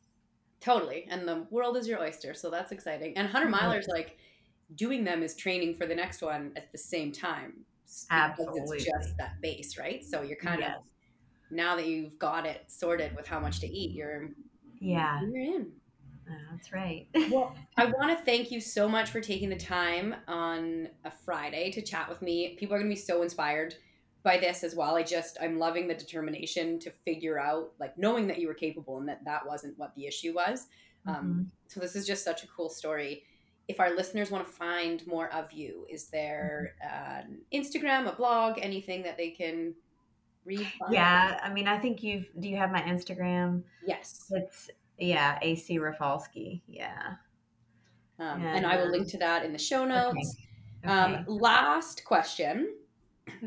Totally, 0.60 1.08
and 1.10 1.28
the 1.28 1.48
world 1.50 1.78
is 1.78 1.88
your 1.88 2.00
oyster, 2.00 2.34
so 2.34 2.50
that's 2.50 2.72
exciting. 2.72 3.18
And 3.18 3.28
hundred 3.28 3.52
mm-hmm. 3.52 3.68
milers, 3.68 3.88
like 3.88 4.18
doing 4.76 5.04
them 5.04 5.24
is 5.24 5.36
training 5.36 5.76
for 5.76 5.86
the 5.86 5.96
next 5.96 6.22
one 6.22 6.52
at 6.56 6.72
the 6.72 6.78
same 6.78 7.12
time. 7.12 7.54
Absolutely, 8.10 8.78
it's 8.78 8.86
just 8.86 9.18
that 9.18 9.42
base, 9.42 9.78
right? 9.78 10.04
So 10.04 10.22
you're 10.22 10.38
kind 10.38 10.62
yes. 10.62 10.78
of 10.78 10.84
now 11.52 11.76
that 11.76 11.88
you've 11.88 12.18
got 12.20 12.46
it 12.46 12.64
sorted 12.68 13.16
with 13.16 13.28
how 13.28 13.40
much 13.40 13.60
to 13.62 13.68
eat, 13.68 13.92
you're 13.92 14.30
yeah, 14.80 15.20
you're 15.22 15.38
in. 15.38 15.72
That's 16.52 16.72
right. 16.72 17.08
well, 17.30 17.56
I 17.78 17.86
want 17.86 18.18
to 18.18 18.26
thank 18.26 18.52
you 18.52 18.62
so 18.62 18.88
much 18.88 19.10
for 19.10 19.20
taking 19.22 19.50
the 19.50 19.58
time 19.58 20.16
on 20.28 20.90
a 21.04 21.12
Friday 21.12 21.72
to 21.72 21.82
chat 21.82 22.08
with 22.08 22.22
me. 22.22 22.56
People 22.58 22.76
are 22.76 22.80
going 22.80 22.90
to 22.90 22.96
be 22.96 23.02
so 23.02 23.22
inspired 23.22 23.76
by 24.24 24.38
this 24.38 24.64
as 24.64 24.76
well. 24.76 24.96
I 24.96 25.04
just 25.04 25.38
I'm 25.42 25.58
loving 25.58 25.88
the 25.88 25.94
determination 25.94 26.80
to 26.80 26.92
figure 27.06 27.40
out 27.40 27.72
like 27.80 27.98
knowing 27.98 28.28
that 28.28 28.40
you 28.40 28.48
were 28.48 28.54
capable 28.54 28.98
and 29.00 29.08
that 29.08 29.24
that 29.26 29.46
wasn't 29.46 29.78
what 29.78 29.96
the 29.96 30.06
issue 30.06 30.34
was. 30.34 30.68
Um, 31.08 31.16
mm-hmm. 31.16 31.26
Um, 31.26 31.52
so 31.68 31.80
this 31.80 31.96
is 31.96 32.06
just 32.06 32.24
such 32.24 32.44
a 32.44 32.48
cool 32.48 32.70
story. 32.70 33.24
If 33.68 33.80
our 33.80 33.96
listeners 33.96 34.30
want 34.32 34.46
to 34.46 34.52
find 34.52 35.06
more 35.08 35.34
of 35.34 35.52
you, 35.52 35.86
is 35.90 36.08
there 36.08 36.76
mm-hmm. 36.86 37.34
Instagram, 37.54 38.12
a 38.12 38.16
blog, 38.16 38.60
anything 38.62 39.04
that 39.04 39.18
they 39.18 39.30
can 39.30 39.74
read? 40.46 40.68
Yeah, 40.90 41.40
I 41.42 41.52
mean, 41.52 41.68
I 41.68 41.80
think 41.80 42.04
you've. 42.04 42.28
Do 42.40 42.50
you 42.50 42.58
have 42.58 42.72
my 42.72 42.82
Instagram? 42.82 43.64
Yes, 43.86 44.32
it's 44.32 44.70
yeah, 45.00 45.40
AC 45.42 45.80
Rafalski. 45.80 46.64
Yeah. 46.68 47.14
Um, 48.20 48.42
and, 48.42 48.58
and 48.58 48.66
I 48.68 48.78
will 48.78 48.92
link 48.92 49.08
to 49.10 49.18
that 49.18 49.44
in 49.44 49.52
the 49.52 49.58
show 49.58 49.84
notes. 49.84 50.36
Okay. 50.86 50.94
Okay. 50.94 51.16
Um, 51.16 51.26
last 51.28 52.04
question 52.06 52.74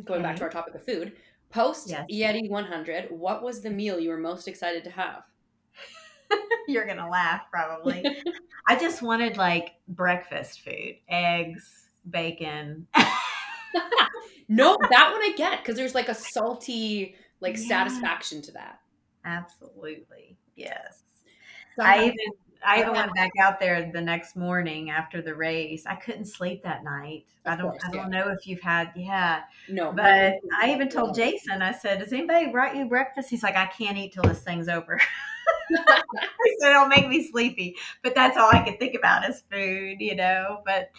going 0.04 0.22
back 0.22 0.36
to 0.36 0.42
our 0.42 0.50
topic 0.50 0.74
of 0.74 0.84
food, 0.84 1.12
post 1.50 1.88
yes. 1.88 2.06
Yeti 2.10 2.48
100, 2.48 3.10
what 3.10 3.42
was 3.42 3.60
the 3.60 3.70
meal 3.70 3.98
you 3.98 4.10
were 4.10 4.18
most 4.18 4.48
excited 4.48 4.84
to 4.84 4.90
have? 4.90 5.22
You're 6.68 6.86
gonna 6.86 7.08
laugh 7.08 7.42
probably. 7.50 8.04
I 8.68 8.76
just 8.76 9.02
wanted 9.02 9.36
like 9.36 9.74
breakfast 9.88 10.62
food, 10.62 10.96
eggs, 11.08 11.88
bacon. 12.10 12.86
no, 14.48 14.76
that 14.90 15.12
one 15.12 15.22
I 15.22 15.34
get 15.36 15.58
because 15.60 15.76
there's 15.76 15.94
like 15.94 16.08
a 16.08 16.14
salty 16.14 17.16
like 17.40 17.56
Yeah. 17.56 17.68
satisfaction 17.68 18.40
to 18.42 18.52
that. 18.52 18.80
Absolutely, 19.24 20.36
yes. 20.56 21.02
So 21.76 21.82
I 21.84 21.98
even 22.04 22.14
I 22.64 22.80
even 22.80 22.92
went 22.92 23.14
back 23.14 23.30
out 23.40 23.60
there 23.60 23.90
the 23.92 24.00
next 24.00 24.36
morning 24.36 24.90
after 24.90 25.20
the 25.20 25.34
race. 25.34 25.84
I 25.86 25.96
couldn't 25.96 26.26
sleep 26.26 26.62
that 26.62 26.84
night. 26.84 27.26
I 27.44 27.56
don't 27.56 27.70
course, 27.70 27.82
I 27.86 27.90
don't 27.90 28.10
know 28.10 28.28
if 28.28 28.46
you've 28.46 28.60
had 28.60 28.90
yeah. 28.96 29.42
no, 29.68 29.92
But 29.92 30.36
I 30.60 30.72
even 30.72 30.88
told 30.88 31.14
Jason, 31.14 31.62
I 31.62 31.72
said, 31.72 31.98
Has 31.98 32.12
anybody 32.12 32.50
brought 32.50 32.76
you 32.76 32.86
breakfast? 32.86 33.28
He's 33.28 33.42
like, 33.42 33.56
I 33.56 33.66
can't 33.66 33.98
eat 33.98 34.12
till 34.12 34.22
this 34.22 34.42
thing's 34.42 34.68
over. 34.68 35.00
Said, 36.60 36.70
It'll 36.70 36.86
make 36.86 37.08
me 37.08 37.26
sleepy. 37.30 37.76
But 38.02 38.14
that's 38.14 38.36
all 38.36 38.50
I 38.52 38.60
could 38.60 38.78
think 38.78 38.94
about 38.94 39.28
is 39.28 39.42
food, 39.50 39.96
you 40.00 40.14
know. 40.14 40.62
But 40.64 40.90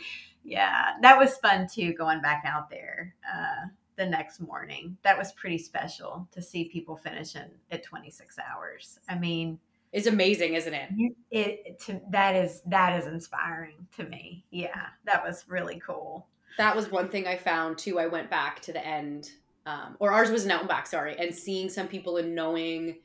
yeah, 0.44 0.94
that 1.02 1.18
was 1.18 1.38
fun 1.38 1.68
too, 1.68 1.94
going 1.94 2.22
back 2.22 2.44
out 2.46 2.70
there 2.70 3.16
uh, 3.28 3.68
the 3.96 4.06
next 4.06 4.40
morning. 4.40 4.98
That 5.04 5.18
was 5.18 5.32
pretty 5.32 5.58
special 5.58 6.28
to 6.32 6.42
see 6.42 6.66
people 6.66 6.96
finishing 6.96 7.50
at 7.72 7.84
26 7.84 8.38
hours. 8.40 9.00
I 9.10 9.18
mean, 9.18 9.60
It's 9.96 10.08
amazing, 10.08 10.56
isn't 10.56 10.74
it? 10.74 10.90
it 11.32 11.80
to 11.86 12.02
that 12.10 12.36
is 12.36 12.62
that 12.66 13.00
is 13.00 13.08
inspiring 13.08 13.88
to 13.96 14.04
me. 14.04 14.44
Yeah, 14.52 14.88
that 15.06 15.24
was 15.24 15.46
really 15.48 15.80
cool. 15.80 16.28
That 16.58 16.76
was 16.76 16.92
one 16.92 17.08
thing 17.08 17.28
I 17.28 17.38
found 17.38 17.78
too. 17.78 17.98
I 17.98 18.08
went 18.08 18.30
back 18.30 18.62
to 18.64 18.74
the 18.74 18.86
end, 18.86 19.32
um, 19.66 19.96
or 20.00 20.12
ours 20.12 20.32
was 20.32 20.44
an 20.44 20.52
out 20.52 20.60
and 20.60 20.68
back, 20.68 20.86
sorry, 20.86 21.18
and 21.18 21.34
seeing 21.34 21.70
some 21.70 21.88
people 21.88 22.18
and 22.18 22.36
knowing 22.36 22.98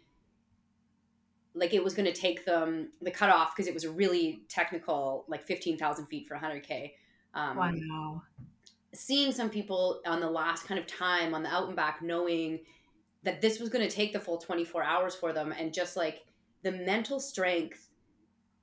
like 1.55 1.75
it 1.75 1.85
was 1.85 1.95
going 1.95 2.13
to 2.13 2.21
take 2.21 2.45
them 2.45 2.91
the 3.01 3.11
cutoff 3.13 3.55
because 3.55 3.69
it 3.69 3.75
was 3.75 3.85
a 3.85 3.91
really 3.91 4.43
technical, 4.49 5.25
like 5.29 5.45
15,000 5.47 6.07
feet 6.07 6.27
for 6.27 6.37
100K. 6.37 6.91
Um, 7.35 7.57
Wow. 7.57 8.23
seeing 8.95 9.31
some 9.31 9.49
people 9.49 10.01
on 10.07 10.19
the 10.19 10.31
last 10.31 10.67
kind 10.67 10.81
of 10.81 10.89
time 10.89 11.35
on 11.35 11.45
the 11.45 11.49
out 11.51 11.69
and 11.69 11.77
back 11.77 12.03
knowing 12.03 12.59
that 13.23 13.41
this 13.41 13.61
was 13.61 13.69
going 13.69 13.87
to 13.87 13.95
take 13.95 14.13
the 14.13 14.19
full 14.19 14.39
24 14.39 14.83
hours 14.83 15.15
for 15.15 15.33
them 15.33 15.53
and 15.57 15.73
just 15.73 15.97
like 15.97 16.25
the 16.63 16.73
mental 16.73 17.21
strength 17.21 17.89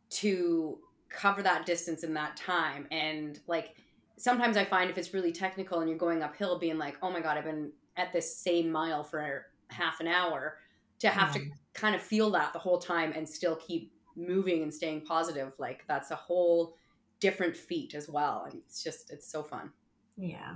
to 0.09 0.79
cover 1.09 1.41
that 1.41 1.65
distance 1.65 2.03
in 2.03 2.13
that 2.13 2.37
time. 2.37 2.87
And 2.91 3.39
like 3.47 3.75
sometimes 4.19 4.57
i 4.57 4.65
find 4.65 4.89
if 4.89 4.97
it's 4.97 5.13
really 5.13 5.31
technical 5.31 5.81
and 5.81 5.87
you're 5.87 5.95
going 5.95 6.23
uphill 6.23 6.57
being 6.57 6.79
like 6.79 6.97
oh 7.03 7.11
my 7.11 7.21
god 7.21 7.37
i've 7.37 7.43
been 7.43 7.71
at 7.97 8.11
this 8.11 8.35
same 8.35 8.71
mile 8.71 9.03
for 9.03 9.45
half 9.67 9.99
an 9.99 10.07
hour 10.07 10.57
to 10.97 11.07
have 11.07 11.31
to 11.31 11.39
kind 11.75 11.95
of 11.95 12.01
feel 12.01 12.31
that 12.31 12.51
the 12.51 12.57
whole 12.57 12.79
time 12.79 13.13
and 13.15 13.29
still 13.29 13.55
keep 13.57 13.93
moving 14.15 14.63
and 14.63 14.73
staying 14.73 15.01
positive 15.01 15.53
like 15.59 15.83
that's 15.87 16.09
a 16.09 16.15
whole 16.15 16.75
different 17.19 17.55
feat 17.55 17.93
as 17.95 18.09
well. 18.09 18.45
And 18.45 18.61
it's 18.65 18.83
just 18.83 19.11
it's 19.11 19.29
so 19.29 19.43
fun. 19.43 19.71
Yeah. 20.17 20.55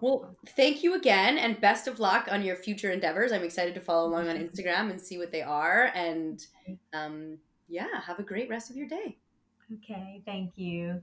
Well, 0.00 0.36
thank 0.56 0.82
you 0.82 0.94
again 0.94 1.38
and 1.38 1.60
best 1.60 1.88
of 1.88 1.98
luck 1.98 2.28
on 2.30 2.42
your 2.42 2.56
future 2.56 2.90
endeavors. 2.90 3.32
I'm 3.32 3.44
excited 3.44 3.74
to 3.74 3.80
follow 3.80 4.08
along 4.08 4.28
on 4.28 4.36
Instagram 4.36 4.90
and 4.90 5.00
see 5.00 5.18
what 5.18 5.32
they 5.32 5.42
are. 5.42 5.90
And 5.94 6.44
um, 6.92 7.38
yeah, 7.68 8.00
have 8.04 8.18
a 8.18 8.22
great 8.22 8.48
rest 8.48 8.70
of 8.70 8.76
your 8.76 8.88
day. 8.88 9.16
Okay, 9.72 10.22
thank 10.24 10.56
you. 10.56 11.02